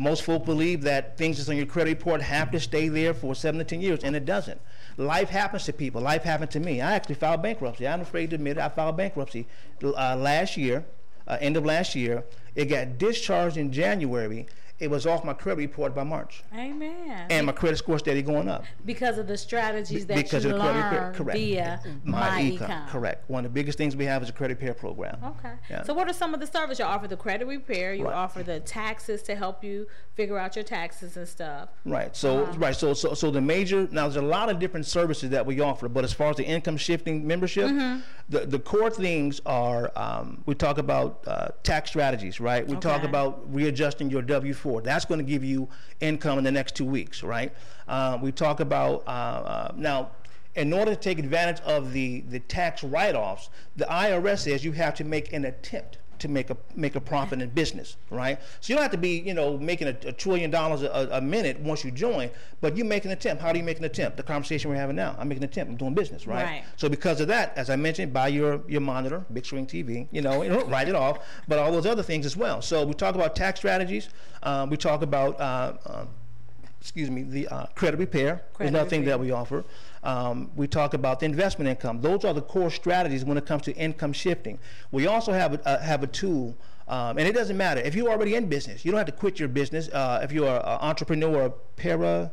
Most 0.00 0.22
folk 0.22 0.46
believe 0.46 0.80
that 0.84 1.18
things 1.18 1.36
that's 1.36 1.50
on 1.50 1.58
your 1.58 1.66
credit 1.66 1.90
report 1.90 2.22
have 2.22 2.50
to 2.52 2.58
stay 2.58 2.88
there 2.88 3.12
for 3.12 3.34
seven 3.34 3.58
to 3.58 3.64
ten 3.64 3.82
years, 3.82 4.02
and 4.02 4.16
it 4.16 4.24
doesn't. 4.24 4.58
Life 4.96 5.28
happens 5.28 5.66
to 5.66 5.74
people. 5.74 6.00
Life 6.00 6.22
happened 6.22 6.50
to 6.52 6.60
me. 6.60 6.80
I 6.80 6.92
actually 6.92 7.16
filed 7.16 7.42
bankruptcy. 7.42 7.86
I'm 7.86 8.00
afraid 8.00 8.30
to 8.30 8.36
admit 8.36 8.56
it. 8.56 8.62
I 8.62 8.70
filed 8.70 8.96
bankruptcy 8.96 9.46
uh, 9.84 10.16
last 10.16 10.56
year, 10.56 10.86
uh, 11.28 11.36
end 11.42 11.58
of 11.58 11.66
last 11.66 11.94
year. 11.94 12.24
It 12.54 12.64
got 12.64 12.96
discharged 12.96 13.58
in 13.58 13.72
January, 13.72 14.46
it 14.80 14.90
was 14.90 15.06
off 15.06 15.24
my 15.24 15.34
credit 15.34 15.58
report 15.58 15.94
by 15.94 16.02
March. 16.02 16.42
Amen. 16.56 17.26
And 17.28 17.46
my 17.46 17.52
credit 17.52 17.76
score 17.76 17.98
steady 17.98 18.22
going 18.22 18.48
up. 18.48 18.64
Because 18.86 19.18
of 19.18 19.26
the 19.26 19.36
strategies 19.36 20.06
that 20.06 20.16
because 20.16 20.42
you 20.42 20.56
learned 20.56 21.14
correct. 21.14 21.38
via 21.38 21.80
my, 22.02 22.40
MyEcon. 22.40 22.88
Correct. 22.88 23.28
One 23.28 23.44
of 23.44 23.52
the 23.52 23.54
biggest 23.54 23.76
things 23.76 23.94
we 23.94 24.06
have 24.06 24.22
is 24.22 24.30
a 24.30 24.32
credit 24.32 24.58
repair 24.58 24.72
program. 24.72 25.18
Okay. 25.22 25.52
Yeah. 25.68 25.82
So 25.82 25.92
what 25.92 26.08
are 26.08 26.14
some 26.14 26.32
of 26.32 26.40
the 26.40 26.46
services 26.46 26.78
you 26.78 26.86
offer? 26.86 27.06
The 27.06 27.16
credit 27.16 27.46
repair. 27.46 27.92
You 27.92 28.04
right. 28.04 28.14
offer 28.14 28.42
the 28.42 28.60
taxes 28.60 29.22
to 29.24 29.34
help 29.34 29.62
you 29.62 29.86
figure 30.20 30.38
out 30.38 30.54
your 30.54 30.62
taxes 30.62 31.16
and 31.16 31.26
stuff. 31.26 31.70
Right. 31.86 32.14
So 32.14 32.44
um, 32.44 32.58
right. 32.58 32.76
So 32.76 32.92
so 32.92 33.14
so 33.14 33.30
the 33.30 33.40
major 33.40 33.88
now 33.90 34.02
there's 34.02 34.16
a 34.16 34.22
lot 34.22 34.50
of 34.50 34.58
different 34.58 34.84
services 34.84 35.30
that 35.30 35.46
we 35.46 35.60
offer, 35.60 35.88
but 35.88 36.04
as 36.04 36.12
far 36.12 36.30
as 36.30 36.36
the 36.36 36.44
income 36.44 36.76
shifting 36.76 37.26
membership, 37.26 37.68
mm-hmm. 37.70 38.00
the 38.28 38.40
the 38.40 38.58
core 38.58 38.90
things 38.90 39.40
are 39.46 39.90
um, 39.96 40.42
we 40.44 40.54
talk 40.54 40.76
about 40.76 41.24
uh, 41.26 41.48
tax 41.62 41.88
strategies, 41.90 42.38
right? 42.38 42.66
We 42.66 42.76
okay. 42.76 42.88
talk 42.88 43.02
about 43.04 43.42
readjusting 43.52 44.10
your 44.10 44.20
W 44.20 44.52
four 44.52 44.82
that's 44.82 45.06
going 45.06 45.20
to 45.20 45.24
give 45.24 45.42
you 45.42 45.68
income 46.00 46.36
in 46.36 46.44
the 46.44 46.52
next 46.52 46.76
two 46.76 46.84
weeks, 46.84 47.22
right? 47.22 47.54
Uh, 47.88 48.18
we 48.20 48.30
talk 48.30 48.60
about 48.60 49.02
uh, 49.06 49.10
uh, 49.10 49.72
now. 49.74 50.10
In 50.56 50.72
order 50.72 50.90
to 50.90 51.00
take 51.00 51.20
advantage 51.20 51.60
of 51.60 51.92
the, 51.92 52.22
the 52.22 52.40
tax 52.40 52.82
write-offs, 52.82 53.50
the 53.76 53.84
IRS 53.84 54.40
says 54.40 54.64
you 54.64 54.72
have 54.72 54.94
to 54.96 55.04
make 55.04 55.32
an 55.32 55.44
attempt 55.44 55.98
to 56.20 56.28
make 56.28 56.50
a 56.50 56.56
make 56.74 56.96
a 56.96 57.00
profit 57.00 57.40
in 57.42 57.48
business, 57.50 57.96
right? 58.10 58.38
So 58.60 58.72
you 58.72 58.76
don't 58.76 58.82
have 58.82 58.92
to 58.92 58.98
be, 58.98 59.18
you 59.18 59.34
know, 59.34 59.58
making 59.58 59.88
a, 59.88 59.96
a 60.06 60.12
trillion 60.12 60.50
dollars 60.50 60.82
a, 60.82 61.08
a, 61.12 61.20
minute 61.20 61.58
once 61.60 61.84
you 61.84 61.90
join, 61.90 62.30
but 62.60 62.76
you 62.76 62.84
make 62.84 63.04
an 63.04 63.10
attempt. 63.10 63.42
How 63.42 63.52
do 63.52 63.58
you 63.58 63.64
make 63.64 63.78
an 63.78 63.84
attempt? 63.84 64.16
The 64.16 64.22
conversation 64.22 64.70
we're 64.70 64.76
having 64.76 64.96
now. 64.96 65.16
I'm 65.18 65.28
making 65.28 65.44
an 65.44 65.50
attempt. 65.50 65.70
I'm 65.72 65.76
doing 65.76 65.94
business, 65.94 66.26
right? 66.26 66.44
right. 66.44 66.64
So 66.76 66.88
because 66.88 67.20
of 67.20 67.28
that, 67.28 67.52
as 67.56 67.70
I 67.70 67.76
mentioned, 67.76 68.12
buy 68.12 68.28
your 68.28 68.62
your 68.68 68.80
monitor, 68.80 69.24
big 69.32 69.44
screen 69.44 69.66
TV, 69.66 70.08
you 70.12 70.22
know, 70.22 70.44
write 70.66 70.88
it 70.88 70.94
off, 70.94 71.18
but 71.48 71.58
all 71.58 71.72
those 71.72 71.86
other 71.86 72.02
things 72.02 72.26
as 72.26 72.36
well. 72.36 72.62
So 72.62 72.84
we 72.84 72.94
talk 72.94 73.14
about 73.14 73.34
tax 73.34 73.60
strategies. 73.60 74.08
Um, 74.42 74.70
we 74.70 74.76
talk 74.76 75.02
about 75.02 75.40
uh, 75.40 75.74
uh, 75.84 76.04
excuse 76.80 77.10
me, 77.10 77.22
the 77.22 77.46
uh, 77.48 77.66
credit 77.74 77.98
repair 77.98 78.42
credit 78.54 78.70
is 78.70 78.74
another 78.74 78.90
thing 78.90 79.04
that 79.04 79.20
we 79.20 79.30
offer. 79.30 79.64
Um, 80.02 80.50
we 80.56 80.66
talk 80.66 80.94
about 80.94 81.20
the 81.20 81.26
investment 81.26 81.68
income. 81.68 82.00
Those 82.00 82.24
are 82.24 82.32
the 82.32 82.42
core 82.42 82.70
strategies 82.70 83.24
when 83.24 83.36
it 83.36 83.44
comes 83.46 83.62
to 83.62 83.76
income 83.76 84.12
shifting. 84.12 84.58
We 84.90 85.06
also 85.06 85.32
have 85.32 85.54
a, 85.54 85.68
uh, 85.68 85.80
have 85.80 86.02
a 86.02 86.06
tool, 86.06 86.56
um, 86.88 87.18
and 87.18 87.28
it 87.28 87.32
doesn't 87.32 87.56
matter 87.56 87.80
if 87.80 87.94
you're 87.94 88.10
already 88.10 88.34
in 88.34 88.46
business. 88.48 88.84
You 88.84 88.92
don't 88.92 88.98
have 88.98 89.06
to 89.06 89.12
quit 89.12 89.38
your 89.38 89.48
business. 89.48 89.88
Uh, 89.88 90.20
if 90.22 90.32
you're 90.32 90.48
an 90.48 90.62
entrepreneur, 90.64 91.50
para 91.76 92.30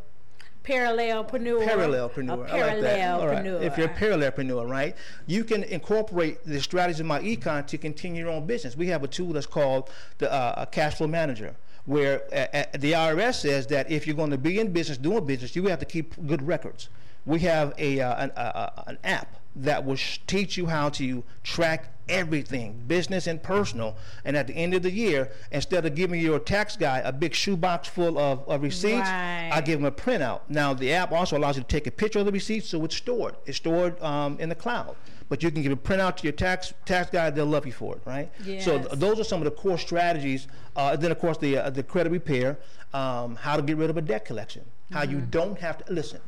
parallelpreneur. 0.63 1.65
Parallelpreneur. 1.65 2.49
I 2.49 2.67
like 2.67 2.81
that. 2.81 3.19
All 3.19 3.27
right. 3.27 3.45
If 3.45 3.77
you're 3.77 3.87
a 3.87 3.95
parallelpreneur, 3.95 4.69
right, 4.69 4.95
you 5.25 5.43
can 5.43 5.63
incorporate 5.63 6.43
the 6.45 6.61
strategies 6.61 6.99
of 6.99 7.05
MyEcon 7.05 7.67
to 7.67 7.77
continue 7.77 8.23
your 8.23 8.33
own 8.33 8.45
business. 8.45 8.75
We 8.75 8.87
have 8.87 9.03
a 9.03 9.07
tool 9.07 9.33
that's 9.33 9.45
called 9.45 9.89
the 10.17 10.31
uh, 10.31 10.65
cash 10.65 10.95
flow 10.95 11.07
manager 11.07 11.55
where 11.85 12.23
uh, 12.33 12.47
uh 12.53 12.65
the 12.77 12.91
IRS 12.91 13.35
says 13.35 13.67
that 13.67 13.89
if 13.89 14.05
you're 14.05 14.15
going 14.15 14.31
to 14.31 14.37
be 14.37 14.59
in 14.59 14.73
business, 14.73 14.97
doing 14.97 15.25
business, 15.25 15.55
you 15.55 15.65
have 15.67 15.79
to 15.79 15.85
keep 15.85 16.15
good 16.27 16.45
records 16.45 16.89
we 17.27 17.39
have 17.41 17.73
a, 17.77 17.99
uh, 17.99 18.23
an, 18.23 18.31
uh, 18.31 18.83
an 18.87 18.97
app 19.03 19.35
that 19.57 19.85
will 19.85 19.97
sh- 19.97 20.19
teach 20.27 20.55
you 20.57 20.67
how 20.67 20.89
to 20.89 21.23
track 21.43 21.93
everything, 22.07 22.81
business 22.87 23.27
and 23.27 23.43
personal. 23.43 23.97
And 24.23 24.37
at 24.37 24.47
the 24.47 24.53
end 24.53 24.73
of 24.73 24.81
the 24.81 24.91
year, 24.91 25.31
instead 25.51 25.85
of 25.85 25.93
giving 25.93 26.21
your 26.21 26.39
tax 26.39 26.77
guy 26.77 26.99
a 26.99 27.11
big 27.11 27.33
shoebox 27.33 27.89
full 27.89 28.17
of, 28.17 28.47
of 28.47 28.63
receipts, 28.63 29.09
right. 29.09 29.49
I 29.51 29.59
give 29.59 29.79
him 29.79 29.85
a 29.85 29.91
printout. 29.91 30.41
Now, 30.47 30.73
the 30.73 30.93
app 30.93 31.11
also 31.11 31.37
allows 31.37 31.57
you 31.57 31.63
to 31.63 31.67
take 31.67 31.85
a 31.85 31.91
picture 31.91 32.19
of 32.19 32.25
the 32.25 32.31
receipt, 32.31 32.63
so 32.63 32.85
it's 32.85 32.95
stored. 32.95 33.35
It's 33.45 33.57
stored 33.57 34.01
um, 34.01 34.39
in 34.39 34.47
the 34.47 34.55
cloud. 34.55 34.95
But 35.27 35.43
you 35.43 35.51
can 35.51 35.61
give 35.61 35.73
a 35.73 35.75
printout 35.75 36.15
to 36.17 36.23
your 36.23 36.31
tax 36.31 36.73
tax 36.85 37.09
guy; 37.09 37.29
they'll 37.29 37.45
love 37.45 37.65
you 37.65 37.73
for 37.73 37.97
it, 37.97 38.01
right? 38.05 38.31
Yes. 38.45 38.63
So 38.63 38.77
th- 38.79 38.91
those 38.93 39.19
are 39.19 39.25
some 39.25 39.41
of 39.41 39.43
the 39.43 39.51
core 39.51 39.77
strategies. 39.77 40.47
Uh, 40.73 40.95
then, 40.95 41.11
of 41.11 41.19
course, 41.19 41.37
the 41.37 41.57
uh, 41.57 41.69
the 41.69 41.83
credit 41.83 42.13
repair, 42.13 42.57
um, 42.93 43.35
how 43.35 43.57
to 43.57 43.61
get 43.61 43.75
rid 43.75 43.89
of 43.89 43.97
a 43.97 44.01
debt 44.01 44.23
collection, 44.23 44.63
how 44.89 45.01
mm-hmm. 45.01 45.11
you 45.11 45.19
don't 45.19 45.59
have 45.59 45.83
to 45.85 45.91
listen 45.91 46.21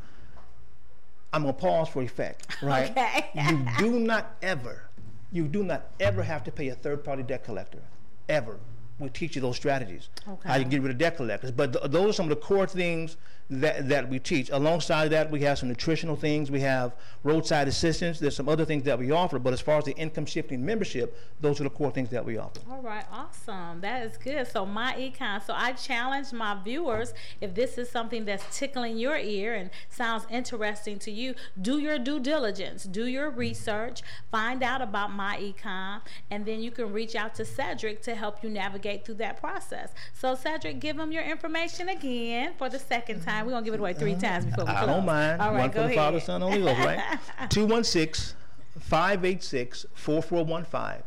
I'm 1.32 1.44
gonna 1.44 1.54
pause 1.54 1.90
for 1.90 2.02
effect, 2.02 2.62
right? 2.62 2.90
Okay. 2.92 3.30
you 3.50 3.66
do 3.78 4.00
not 4.00 4.36
ever, 4.42 4.84
you 5.32 5.48
do 5.48 5.64
not 5.64 5.92
ever 6.00 6.24
have 6.24 6.44
to 6.46 6.52
pay 6.52 6.70
a 6.70 6.76
third 6.76 7.04
party 7.04 7.24
debt 7.24 7.44
collector, 7.44 7.82
ever 8.28 8.60
we 9.00 9.10
teach 9.10 9.36
you 9.36 9.42
those 9.42 9.56
strategies. 9.56 10.10
Okay. 10.28 10.50
How 10.50 10.56
you 10.58 10.66
get 10.66 10.82
rid 10.82 10.92
of 10.92 10.98
debt 10.98 11.18
collectors. 11.18 11.52
But 11.52 11.74
th- 11.74 11.92
those 11.92 12.10
are 12.10 12.14
some 12.14 12.26
of 12.26 12.30
the 12.30 12.36
core 12.36 12.68
things 12.68 13.18
that, 13.50 13.90
that 13.90 14.10
we 14.10 14.20
teach. 14.20 14.50
Alongside 14.52 15.08
that, 15.10 15.32
we 15.32 15.42
have 15.42 15.58
some 15.58 15.70
nutritional 15.70 16.16
things. 16.16 16.52
We 16.52 16.60
have 16.62 16.94
roadside 17.24 17.68
assistance. 17.68 18.20
There's 18.20 18.36
some 18.36 18.48
other 18.48 18.66
things 18.66 18.84
that 18.84 19.00
we 19.00 19.12
offer. 19.12 19.40
But 19.40 19.54
as 19.54 19.62
far 19.62 19.80
as 19.80 19.86
the 19.86 19.94
income 19.94 20.26
shifting 20.26 20.64
membership, 20.64 21.18
those 21.40 21.60
are 21.60 21.64
the 21.64 21.70
core 21.70 21.92
things 21.92 22.10
that 22.10 22.24
we 22.24 22.38
offer. 22.38 22.60
All 22.70 22.82
right, 22.82 23.06
awesome. 23.12 23.82
That 23.82 24.04
is 24.04 24.18
good. 24.18 24.48
So 24.48 24.66
MyEcon. 24.66 25.44
So 25.44 25.54
I 25.56 25.72
challenge 25.72 26.32
my 26.32 26.62
viewers 26.64 27.14
if 27.42 27.56
this 27.56 27.78
is 27.78 27.90
something 27.90 28.26
that's 28.26 28.46
tickling 28.56 28.98
your 28.98 29.18
ear 29.18 29.56
and 29.56 29.72
sounds 29.90 30.28
interesting 30.30 31.00
to 31.00 31.12
you, 31.12 31.34
do 31.60 31.80
your 31.80 31.98
due 31.98 32.20
diligence, 32.20 32.84
do 32.84 33.06
your 33.06 33.32
research, 33.32 34.04
find 34.32 34.62
out 34.62 34.82
about 34.82 35.10
MyEcon, 35.10 36.02
and 36.30 36.46
then 36.46 36.62
you 36.62 36.70
can 36.70 36.94
reach 36.94 37.16
out 37.16 37.34
to 37.36 37.46
Cedric 37.46 38.02
to 38.04 38.14
help 38.14 38.44
you 38.44 38.50
navigate 38.50 38.89
navigate 38.90 39.06
through 39.06 39.16
that 39.16 39.40
process. 39.40 39.94
So, 40.14 40.36
Cedric, 40.36 40.80
give 40.80 40.98
them 40.98 41.12
your 41.12 41.24
information 41.24 41.90
again 41.90 42.54
for 42.58 42.70
the 42.70 42.80
second 42.80 43.22
time. 43.22 43.46
We're 43.46 43.52
going 43.52 43.64
to 43.64 43.68
give 43.68 43.74
it 43.74 43.80
away 43.80 43.94
three 43.94 44.16
times 44.16 44.46
before 44.46 44.66
we 44.66 44.72
I 44.72 44.86
don't 44.86 45.06
mind. 45.06 45.42
All 45.42 45.54
right, 45.54 45.62
One 45.62 45.70
go 45.70 45.74
for 45.74 45.80
ahead. 45.82 45.92
the 45.92 45.96
Father, 45.96 46.20
Son, 46.20 46.42
Holy 46.42 46.62
Ghost, 46.62 46.80
right? 46.80 47.20
216 47.50 48.36
586 48.80 49.86
4415. 49.94 51.04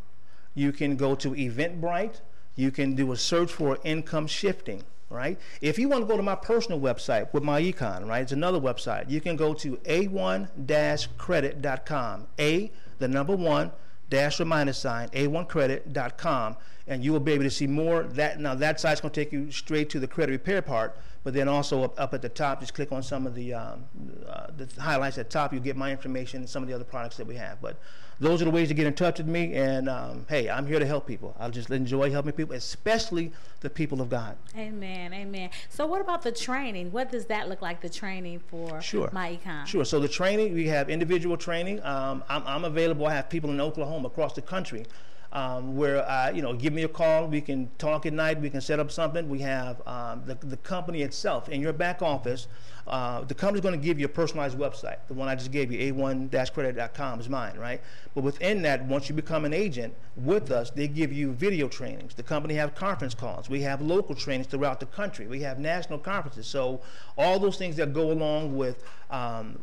You 0.57 0.71
can 0.73 0.97
go 0.97 1.15
to 1.17 1.31
Eventbrite. 1.31 2.21
You 2.57 2.71
can 2.71 2.95
do 2.95 3.11
a 3.13 3.17
search 3.17 3.51
for 3.51 3.79
income 3.83 4.29
shifting 4.29 4.85
right? 5.15 5.39
If 5.61 5.79
you 5.79 5.89
want 5.89 6.03
to 6.03 6.07
go 6.07 6.17
to 6.17 6.23
my 6.23 6.35
personal 6.35 6.81
website 6.81 7.33
with 7.33 7.43
MyEcon, 7.43 8.07
right, 8.07 8.23
it's 8.23 8.33
another 8.33 8.61
website. 8.61 9.09
You 9.09 9.21
can 9.21 9.37
go 9.37 9.55
to 9.55 9.77
a1-credit.com. 9.77 12.27
A, 12.39 12.73
the 12.99 13.09
number 13.09 13.37
one, 13.37 13.73
dash 14.11 14.41
or 14.41 14.45
minus 14.45 14.79
sign, 14.79 15.09
a1credit.com, 15.11 16.57
and 16.87 17.03
you 17.05 17.13
will 17.13 17.21
be 17.21 17.33
able 17.33 17.45
to 17.45 17.51
see 17.51 17.67
more. 17.67 18.03
That 18.03 18.39
Now, 18.41 18.55
that 18.55 18.81
site's 18.81 19.01
going 19.01 19.13
to 19.13 19.21
take 19.21 19.33
you 19.33 19.51
straight 19.51 19.89
to 19.91 20.01
the 20.01 20.07
credit 20.07 20.33
repair 20.33 20.63
part, 20.63 20.97
but 21.23 21.35
then 21.35 21.49
also 21.49 21.85
up, 21.85 21.99
up 21.99 22.15
at 22.15 22.23
the 22.23 22.29
top, 22.29 22.61
just 22.61 22.75
click 22.75 22.93
on 22.93 23.03
some 23.03 23.27
of 23.27 23.35
the, 23.35 23.55
um, 23.55 23.85
uh, 24.29 24.49
the 24.57 24.69
highlights 24.81 25.19
at 25.19 25.31
the 25.31 25.33
top. 25.33 25.53
You'll 25.53 25.63
get 25.63 25.77
my 25.77 25.91
information 25.91 26.41
and 26.41 26.49
some 26.49 26.63
of 26.63 26.69
the 26.69 26.75
other 26.75 26.85
products 26.85 27.17
that 27.17 27.27
we 27.27 27.35
have. 27.37 27.61
But 27.63 27.79
those 28.21 28.41
are 28.41 28.45
the 28.45 28.51
ways 28.51 28.69
to 28.69 28.75
get 28.75 28.87
in 28.87 28.95
touch 28.95 29.19
with 29.19 29.27
me. 29.27 29.55
And 29.55 29.89
um, 29.89 30.27
hey, 30.29 30.49
I'm 30.49 30.67
here 30.67 30.79
to 30.79 30.87
help 30.87 31.07
people. 31.07 31.35
I 31.39 31.49
just 31.49 31.71
enjoy 31.71 32.11
helping 32.11 32.33
people, 32.33 32.55
especially 32.55 33.33
the 33.61 33.71
people 33.71 34.01
of 34.01 34.09
God. 34.09 34.37
Amen. 34.57 35.13
Amen. 35.13 35.51
So, 35.69 35.87
what 35.87 36.01
about 36.01 36.23
the 36.23 36.33
training? 36.33 36.93
What 36.93 37.11
does 37.11 37.27
that 37.27 37.49
look 37.49 37.63
like? 37.63 37.81
The 37.81 37.89
training 37.89 38.41
for 38.41 38.81
sure. 38.81 39.09
MyEcon. 39.09 39.67
Sure. 39.67 39.85
So 39.85 40.01
the 40.01 40.09
training, 40.09 40.55
we 40.55 40.69
have 40.69 40.89
individual 40.89 41.37
training. 41.37 41.83
Um, 41.83 42.23
I'm, 42.29 42.47
I'm 42.47 42.65
available. 42.65 43.07
I 43.07 43.15
have 43.15 43.29
people 43.29 43.51
in 43.51 43.61
Oklahoma 43.61 44.09
across 44.09 44.35
the 44.35 44.43
country 44.43 44.87
um, 45.35 45.77
where 45.77 46.09
uh, 46.09 46.31
you 46.31 46.43
know 46.43 46.55
give 46.55 46.73
me 46.73 46.85
a 46.85 46.89
call. 46.89 47.27
We 47.27 47.41
can 47.41 47.71
talk 47.79 48.07
at 48.07 48.13
night. 48.13 48.41
We 48.41 48.51
can 48.51 48.61
set 48.61 48.79
up 48.79 48.91
something. 48.91 49.29
We 49.29 49.41
have 49.41 49.87
um, 49.87 50.23
the, 50.25 50.35
the 50.35 50.57
company 50.59 51.03
itself 51.03 51.49
in 51.49 51.61
your 51.61 51.73
back 51.73 52.03
office. 52.03 52.47
Uh, 52.87 53.23
the 53.23 53.35
company's 53.35 53.63
going 53.63 53.79
to 53.79 53.83
give 53.85 53.99
you 53.99 54.05
a 54.05 54.11
personalized 54.11 54.59
website. 54.59 54.99
The 55.09 55.15
one 55.15 55.27
I 55.27 55.35
just 55.35 55.51
gave 55.51 55.73
you, 55.73 55.95
a1-credit.com, 55.95 57.19
is 57.19 57.31
mine, 57.31 57.57
right? 57.57 57.81
But 58.15 58.25
within 58.25 58.61
that, 58.63 58.85
once 58.85 59.09
you 59.09 59.15
become 59.15 59.47
an 59.47 59.55
agent 59.55 59.95
with 60.17 60.51
us, 60.51 60.71
they 60.71 60.87
give 60.87 61.11
you 61.11 61.33
video 61.33 61.67
trainings. 61.67 62.15
The 62.15 62.23
company 62.23 62.55
have 62.55 62.75
conference 62.75 63.15
calls. 63.15 63.49
We 63.49 63.63
have 63.63 63.81
local 63.81 64.15
trainings 64.15 64.49
throughout 64.49 64.81
the 64.81 64.87
country. 64.87 65.27
We 65.27 65.41
have 65.41 65.59
national 65.59 65.99
conferences. 65.99 66.47
So 66.47 66.83
all 67.17 67.39
those 67.39 67.57
things 67.57 67.77
that 67.77 67.95
go 67.95 68.13
along 68.13 68.55
with, 68.55 68.85
um, 69.11 69.59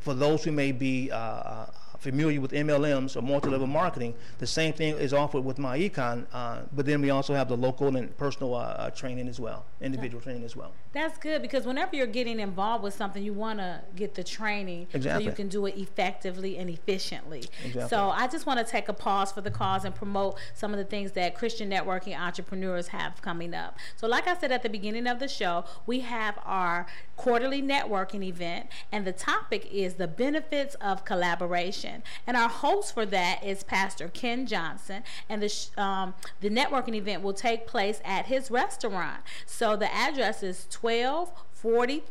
for 0.00 0.12
those 0.12 0.44
who 0.44 0.52
may 0.52 0.72
be 0.72 1.10
uh, 1.10 1.16
uh 1.16 1.66
familiar 1.98 2.40
with 2.40 2.52
MLMs 2.52 3.16
or 3.16 3.22
multi-level 3.22 3.66
marketing, 3.66 4.14
the 4.38 4.46
same 4.46 4.72
thing 4.72 4.96
is 4.96 5.12
offered 5.12 5.44
with 5.44 5.58
MyEcon. 5.58 6.26
Uh, 6.32 6.60
but 6.72 6.86
then 6.86 7.00
we 7.00 7.10
also 7.10 7.34
have 7.34 7.48
the 7.48 7.56
local 7.56 7.94
and 7.96 8.16
personal 8.16 8.54
uh, 8.54 8.58
uh 8.58 8.90
training 8.90 9.28
as 9.28 9.40
well, 9.40 9.64
individual 9.80 10.20
training 10.20 10.44
as 10.44 10.56
well. 10.56 10.72
That's 10.92 11.18
good 11.18 11.42
because 11.42 11.66
whenever 11.66 11.94
you're 11.94 12.06
getting 12.06 12.40
involved 12.40 12.82
with 12.82 12.94
something, 12.94 13.22
you 13.22 13.32
want 13.32 13.58
to 13.58 13.80
get 13.94 14.14
the 14.14 14.24
training 14.24 14.86
exactly. 14.92 15.24
so 15.24 15.30
you 15.30 15.36
can 15.36 15.48
do 15.48 15.66
it 15.66 15.76
effectively 15.76 16.56
and 16.58 16.70
efficiently. 16.70 17.44
Exactly. 17.64 17.88
So 17.88 18.10
I 18.10 18.26
just 18.26 18.46
want 18.46 18.58
to 18.58 18.64
take 18.64 18.88
a 18.88 18.92
pause 18.92 19.32
for 19.32 19.40
the 19.40 19.50
cause 19.50 19.84
and 19.84 19.94
promote 19.94 20.38
some 20.54 20.72
of 20.72 20.78
the 20.78 20.84
things 20.84 21.12
that 21.12 21.34
Christian 21.34 21.70
networking 21.70 22.18
entrepreneurs 22.18 22.88
have 22.88 23.20
coming 23.22 23.54
up. 23.54 23.76
So, 23.96 24.06
like 24.06 24.26
I 24.26 24.36
said 24.36 24.52
at 24.52 24.62
the 24.62 24.70
beginning 24.70 25.06
of 25.06 25.18
the 25.18 25.28
show, 25.28 25.64
we 25.86 26.00
have 26.00 26.38
our 26.44 26.86
quarterly 27.16 27.62
networking 27.62 28.24
event, 28.24 28.68
and 28.92 29.06
the 29.06 29.12
topic 29.12 29.68
is 29.70 29.94
the 29.94 30.08
benefits 30.08 30.74
of 30.76 31.04
collaboration 31.04 31.85
And 32.26 32.36
our 32.36 32.48
host 32.48 32.94
for 32.94 33.06
that 33.06 33.42
is 33.44 33.62
Pastor 33.62 34.08
Ken 34.08 34.46
Johnson, 34.46 35.02
and 35.28 35.42
the 35.42 35.82
um, 35.82 36.14
the 36.40 36.50
networking 36.50 36.94
event 36.94 37.22
will 37.22 37.34
take 37.34 37.66
place 37.66 38.00
at 38.04 38.26
his 38.26 38.50
restaurant. 38.50 39.20
So 39.46 39.76
the 39.76 39.92
address 39.92 40.42
is 40.42 40.66
1240 40.70 42.04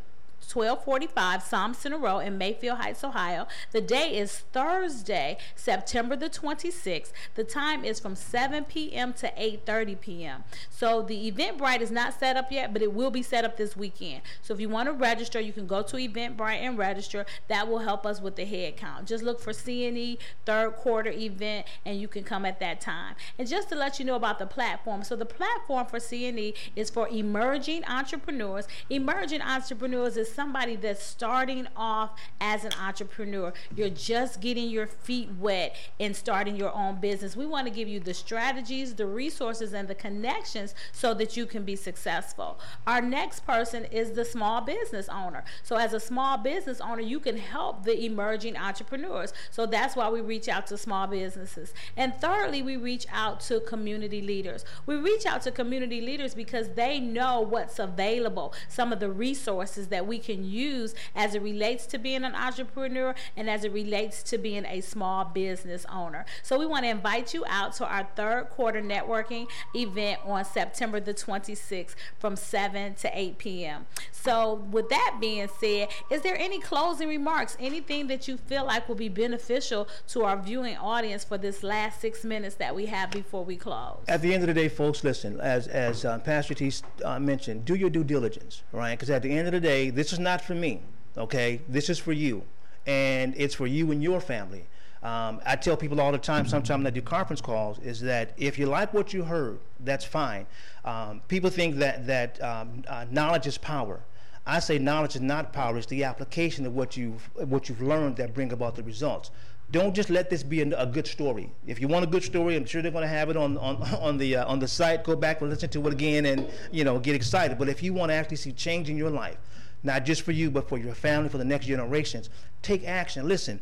1245 0.52 1.50
Thompson 1.50 1.93
Road 1.93 1.96
in 1.96 2.02
a 2.02 2.04
row 2.04 2.20
in 2.20 2.38
Mayfield 2.38 2.80
Heights, 2.80 3.04
Ohio. 3.04 3.48
The 3.72 3.82
day 3.82 4.18
is 4.18 4.39
Thursday, 4.52 5.38
September 5.56 6.16
the 6.16 6.30
26th. 6.30 7.12
The 7.36 7.43
time 7.43 7.86
is 7.86 8.00
from 8.00 8.16
7 8.16 8.66
p.m. 8.66 9.14
to 9.14 9.28
8:30 9.28 10.00
p.m. 10.00 10.43
So 10.70 11.02
the 11.02 11.32
Eventbrite 11.32 11.82
is 11.82 11.91
not 11.91 12.20
set 12.20 12.38
up 12.38 12.52
yet, 12.52 12.74
but 12.74 12.82
it 12.82 12.93
will 12.93 13.12
be 13.12 13.22
set 13.22 13.46
up 13.46 13.58
this 13.58 13.78
weekend. 13.78 14.22
So 14.41 14.54
if 14.54 14.60
you 14.60 14.70
want 14.70 14.88
to 14.88 14.93
register, 14.93 15.39
you 15.39 15.54
can 15.54 15.68
go 15.68 15.82
to 15.84 15.96
Eventbrite 15.98 16.60
and 16.60 16.78
register. 16.78 17.26
That 17.48 17.68
will 17.68 17.80
help 17.80 18.06
us 18.06 18.22
with 18.22 18.36
the 18.36 18.46
head 18.46 18.78
count. 18.78 19.08
Just 19.08 19.24
look 19.24 19.39
for 19.39 19.52
CNE 19.52 20.18
third 20.46 20.76
quarter 20.76 21.12
event 21.12 21.68
and 21.86 22.00
you 22.00 22.08
can 22.08 22.24
come 22.24 22.46
at 22.46 22.60
that 22.60 22.82
time. 22.82 23.16
And 23.38 23.48
just 23.48 23.70
to 23.70 23.76
let 23.76 24.00
you 24.00 24.06
know 24.06 24.16
about 24.16 24.39
the 24.39 24.46
platform. 24.46 25.04
So 25.04 25.16
the 25.16 25.26
platform 25.26 25.86
for 25.86 26.00
CNE 26.00 26.54
is 26.76 26.89
for 26.89 27.08
emerging 27.10 27.86
entrepreneurs. 27.86 28.68
Emerging 28.89 29.41
entrepreneurs 29.41 30.18
is 30.18 30.32
somebody 30.36 30.75
that's 30.75 31.03
starting 31.03 31.67
off 31.75 32.11
as 32.41 32.65
an 32.65 32.71
entrepreneur, 32.81 33.53
you're 33.75 33.89
just 33.89 34.41
getting 34.41 34.69
your 34.69 34.88
feet 34.88 35.29
wet 35.39 35.75
and 35.99 36.15
starting 36.15 36.55
your 36.55 36.73
own 36.75 36.99
business. 36.99 37.36
We 37.36 37.45
want 37.45 37.67
to 37.67 37.73
give 37.73 37.88
you 37.88 37.99
the 37.99 38.13
strategies, 38.13 38.93
the 38.93 39.05
resources, 39.05 39.73
and 39.73 39.88
the 39.88 39.95
connections 39.95 40.75
so 40.91 41.13
that 41.15 41.38
you 41.38 41.45
can 41.45 41.63
be 41.63 41.75
successful. 41.75 42.59
Our 42.86 43.01
next 43.01 43.45
person 43.45 43.86
is 43.86 44.11
the 44.11 44.25
small 44.25 44.61
business 44.61 45.07
owner. 45.09 45.43
So, 45.63 45.77
as 45.77 45.93
a 45.93 45.99
small 45.99 46.38
business 46.38 46.81
owner, 46.81 47.01
you 47.01 47.19
can 47.19 47.38
help 47.38 47.83
the 47.83 48.05
emerging 48.05 48.57
entrepreneurs. 48.57 49.33
So, 49.51 49.65
that's 49.65 49.95
why 49.95 50.09
we 50.09 50.21
reach 50.21 50.49
out 50.49 50.67
to 50.67 50.77
small 50.77 51.07
businesses. 51.07 51.73
And 51.95 52.13
thirdly, 52.15 52.61
we 52.61 52.77
reach 52.77 53.05
out 53.11 53.39
to 53.41 53.59
community 53.61 54.21
leaders. 54.21 54.65
We 54.86 54.95
reach 54.95 55.25
out 55.25 55.41
to 55.43 55.51
community 55.51 56.01
leaders 56.01 56.36
because 56.36 56.69
they 56.69 56.99
know 56.99 57.41
what's 57.41 57.79
available, 57.79 58.53
some 58.67 58.91
of 58.91 58.99
the 58.99 59.09
resources 59.09 59.88
that 59.88 60.05
we 60.05 60.19
can 60.26 60.43
use 60.43 60.95
as 61.15 61.36
it 61.36 61.41
relates 61.41 61.86
to 61.88 61.97
being 61.97 62.23
an 62.23 62.36
entrepreneur 62.36 63.13
and 63.38 63.49
as 63.49 63.63
it 63.63 63.71
relates 63.71 64.23
to 64.23 64.38
being 64.38 64.65
a 64.65 64.82
small 64.82 65.26
business 65.26 65.86
owner. 65.91 66.26
So 66.43 66.57
we 66.57 66.65
want 66.65 66.84
to 66.86 66.89
invite 66.89 67.34
you 67.34 67.45
out 67.47 67.73
to 67.73 67.86
our 67.86 68.07
third 68.15 68.49
quarter 68.49 68.82
networking 68.82 69.47
event 69.76 70.19
on 70.26 70.43
September 70.45 70.99
the 70.99 71.13
26th 71.13 71.95
from 72.19 72.36
7 72.36 72.95
to 72.95 73.09
8 73.13 73.38
p.m. 73.38 73.86
So 74.11 74.55
with 74.71 74.89
that 74.89 75.17
being 75.19 75.47
said, 75.59 75.89
is 76.09 76.21
there 76.21 76.38
any 76.38 76.59
closing 76.59 77.07
remarks, 77.07 77.55
anything 77.59 78.07
that 78.07 78.28
you 78.28 78.38
feel 78.38 78.65
like 78.65 78.88
will 78.88 78.95
be 78.95 79.09
beneficial 79.09 79.88
to 80.07 80.23
our 80.23 80.38
viewing 80.38 80.78
audience 80.78 81.23
for 81.23 81.38
this 81.38 81.63
last 81.63 82.01
six 82.01 82.23
minutes 82.23 82.55
that 82.55 82.76
we 82.76 82.88
have 82.88 83.11
before 83.11 83.45
we 83.45 83.55
close? 83.55 83.97
At 84.07 84.21
the 84.21 84.34
end 84.34 84.43
of 84.43 84.47
the 84.47 84.53
day, 84.53 84.69
folks, 84.69 85.03
listen, 85.03 85.39
as, 85.39 85.67
as 85.67 86.05
uh, 86.05 86.17
Pastor 86.19 86.53
T 86.53 86.71
uh, 87.03 87.19
mentioned, 87.19 87.65
do 87.65 87.76
your 87.76 87.89
due 87.89 88.03
diligence, 88.03 88.63
right? 88.71 88.91
Because 88.91 89.09
at 89.09 89.21
the 89.21 89.32
end 89.32 89.47
of 89.47 89.53
the 89.53 89.59
day, 89.59 89.89
this 89.89 90.11
is 90.11 90.14
not 90.20 90.41
for 90.41 90.55
me, 90.55 90.82
okay? 91.18 91.61
This 91.68 91.89
is 91.89 91.99
for 91.99 92.13
you, 92.13 92.43
and 92.86 93.34
it's 93.38 93.55
for 93.55 93.68
you 93.68 93.91
and 93.91 94.01
your 94.01 94.20
family. 94.20 94.66
Um, 95.03 95.39
I 95.45 95.55
tell 95.55 95.78
people 95.78 96.01
all 96.01 96.11
the 96.11 96.18
time, 96.18 96.47
sometimes 96.47 96.80
when 96.80 96.88
I 96.88 96.89
do 96.89 97.01
conference 97.01 97.39
calls, 97.39 97.78
is 97.80 98.01
that 98.01 98.34
if 98.38 98.57
you 98.57 98.66
like 98.66 98.91
what 98.91 99.13
you 99.13 99.24
heard, 99.24 99.59
that's 99.82 100.03
fine. 100.03 100.47
Um, 100.84 101.22
people 101.28 101.51
think 101.51 101.76
that, 101.76 102.07
that 102.07 102.41
um, 102.41 102.84
uh, 102.88 103.05
knowledge 103.11 103.45
is 103.45 103.57
power. 103.57 103.99
I 104.47 104.59
say 104.59 104.80
knowledge 104.80 105.16
is 105.16 105.22
not 105.22 105.53
power, 105.53 105.78
it's 105.78 105.86
the 105.88 106.03
application 106.03 106.66
of 106.66 106.76
what 106.76 106.97
you've, 106.97 107.30
what 107.36 107.70
you've 107.70 107.82
learned 107.82 108.16
that 108.18 108.34
bring 108.34 108.51
about 108.51 108.76
the 108.76 108.82
results. 108.84 109.30
Don't 109.72 109.95
just 109.95 110.09
let 110.09 110.30
this 110.30 110.41
be 110.41 110.61
a, 110.61 110.82
a 110.82 110.86
good 110.86 111.07
story. 111.07 111.51
If 111.68 111.80
you 111.80 111.88
want 111.88 112.03
a 112.03 112.07
good 112.07 112.24
story, 112.24 112.55
I'm 112.55 112.66
sure 112.66 112.82
they're 112.82 112.91
going 112.91 113.03
to 113.03 113.07
have 113.07 113.30
it 113.30 113.38
on, 113.38 113.57
on, 113.57 113.82
on, 114.01 114.18
the, 114.18 114.38
uh, 114.38 114.47
on 114.47 114.57
the 114.59 114.68
site. 114.68 115.03
Go 115.03 115.16
back 115.16 115.41
and 115.41 115.49
listen 115.49 115.70
to 115.70 115.88
it 115.88 115.93
again 115.93 116.26
and 116.26 116.47
you 116.72 116.84
know, 116.84 116.97
get 116.99 117.16
excited. 117.16 117.57
But 117.57 117.70
if 117.70 117.84
you 117.84 117.93
want 117.93 118.09
to 118.09 118.13
actually 118.13 118.38
see 118.38 118.51
change 118.51 118.89
in 118.89 118.97
your 118.97 119.09
life, 119.09 119.38
not 119.86 120.05
just 120.05 120.23
for 120.23 120.31
you, 120.31 120.51
but 120.51 120.67
for 120.67 120.77
your 120.77 120.95
family, 120.95 121.29
for 121.29 121.38
the 121.38 121.45
next 121.45 121.67
generations. 121.67 122.29
Take 122.61 122.86
action. 122.86 123.27
Listen, 123.27 123.59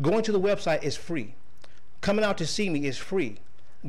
going 0.00 0.22
to 0.24 0.32
the 0.32 0.40
website 0.40 0.82
is 0.82 0.96
free. 0.96 1.34
Coming 2.00 2.24
out 2.24 2.38
to 2.38 2.46
see 2.46 2.68
me 2.68 2.86
is 2.86 2.98
free. 2.98 3.38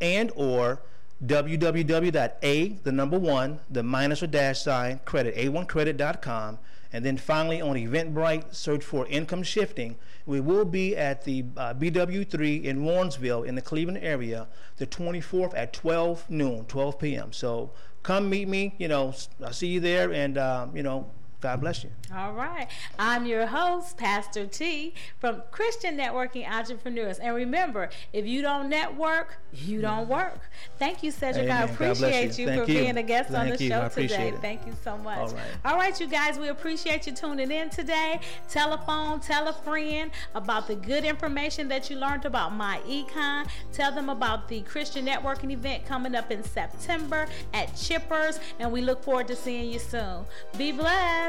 and 0.00 0.32
or 0.34 0.80
www.a, 1.24 2.68
the 2.68 2.92
number 2.92 3.18
one, 3.18 3.60
the 3.70 3.82
minus 3.82 4.22
or 4.22 4.28
dash 4.28 4.60
sign, 4.60 5.00
credit, 5.04 5.34
a1credit.com. 5.36 6.58
And 6.92 7.04
then 7.04 7.18
finally 7.18 7.60
on 7.60 7.76
Eventbrite, 7.76 8.54
search 8.54 8.82
for 8.82 9.06
income 9.08 9.42
shifting. 9.42 9.96
We 10.24 10.40
will 10.40 10.64
be 10.64 10.96
at 10.96 11.24
the 11.24 11.44
uh, 11.56 11.74
BW3 11.74 12.64
in 12.64 12.80
Warrensville 12.80 13.46
in 13.46 13.54
the 13.54 13.62
Cleveland 13.62 13.98
area 14.02 14.46
the 14.78 14.86
24th 14.86 15.52
at 15.56 15.72
12 15.72 16.30
noon, 16.30 16.64
12 16.64 16.98
p.m. 16.98 17.32
So 17.32 17.72
come 18.02 18.30
meet 18.30 18.48
me. 18.48 18.74
You 18.78 18.88
know, 18.88 19.14
I'll 19.44 19.52
see 19.52 19.66
you 19.66 19.80
there 19.80 20.12
and, 20.12 20.38
uh, 20.38 20.68
you 20.72 20.82
know, 20.82 21.10
God 21.40 21.60
bless 21.60 21.84
you. 21.84 21.90
All 22.14 22.32
right. 22.32 22.68
I'm 22.98 23.24
your 23.24 23.46
host, 23.46 23.96
Pastor 23.96 24.46
T 24.46 24.94
from 25.18 25.42
Christian 25.52 25.96
Networking 25.96 26.48
Entrepreneurs. 26.48 27.18
And 27.18 27.34
remember, 27.34 27.90
if 28.12 28.26
you 28.26 28.42
don't 28.42 28.68
network, 28.68 29.38
you 29.52 29.80
don't 29.80 30.08
work. 30.08 30.50
Thank 30.78 31.02
you, 31.02 31.10
Cedric. 31.10 31.44
Amen. 31.44 31.68
I 31.68 31.72
appreciate 31.72 32.38
you, 32.38 32.50
you 32.50 32.64
for 32.64 32.70
you. 32.70 32.78
being 32.78 32.96
a 32.96 33.02
guest 33.02 33.30
Thank 33.30 33.52
on 33.52 33.56
the 33.56 33.64
you. 33.64 33.70
show 33.70 33.88
today. 33.88 34.28
It. 34.28 34.40
Thank 34.40 34.66
you 34.66 34.74
so 34.82 34.98
much. 34.98 35.18
All 35.18 35.28
right. 35.28 35.44
All 35.64 35.76
right, 35.76 36.00
you 36.00 36.08
guys, 36.08 36.38
we 36.38 36.48
appreciate 36.48 37.06
you 37.06 37.12
tuning 37.12 37.50
in 37.50 37.70
today. 37.70 38.20
Telephone, 38.48 39.20
tell 39.20 39.46
a 39.48 39.52
friend 39.52 40.10
about 40.34 40.66
the 40.66 40.74
good 40.74 41.04
information 41.04 41.68
that 41.68 41.88
you 41.88 41.96
learned 41.96 42.24
about 42.24 42.52
MyEcon. 42.52 43.48
Tell 43.72 43.92
them 43.92 44.08
about 44.08 44.48
the 44.48 44.62
Christian 44.62 45.06
Networking 45.06 45.52
event 45.52 45.86
coming 45.86 46.14
up 46.14 46.30
in 46.30 46.42
September 46.42 47.26
at 47.54 47.68
Chippers. 47.74 48.40
And 48.58 48.72
we 48.72 48.80
look 48.80 49.04
forward 49.04 49.28
to 49.28 49.36
seeing 49.36 49.72
you 49.72 49.78
soon. 49.78 50.24
Be 50.56 50.72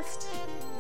blessed. 0.01 0.78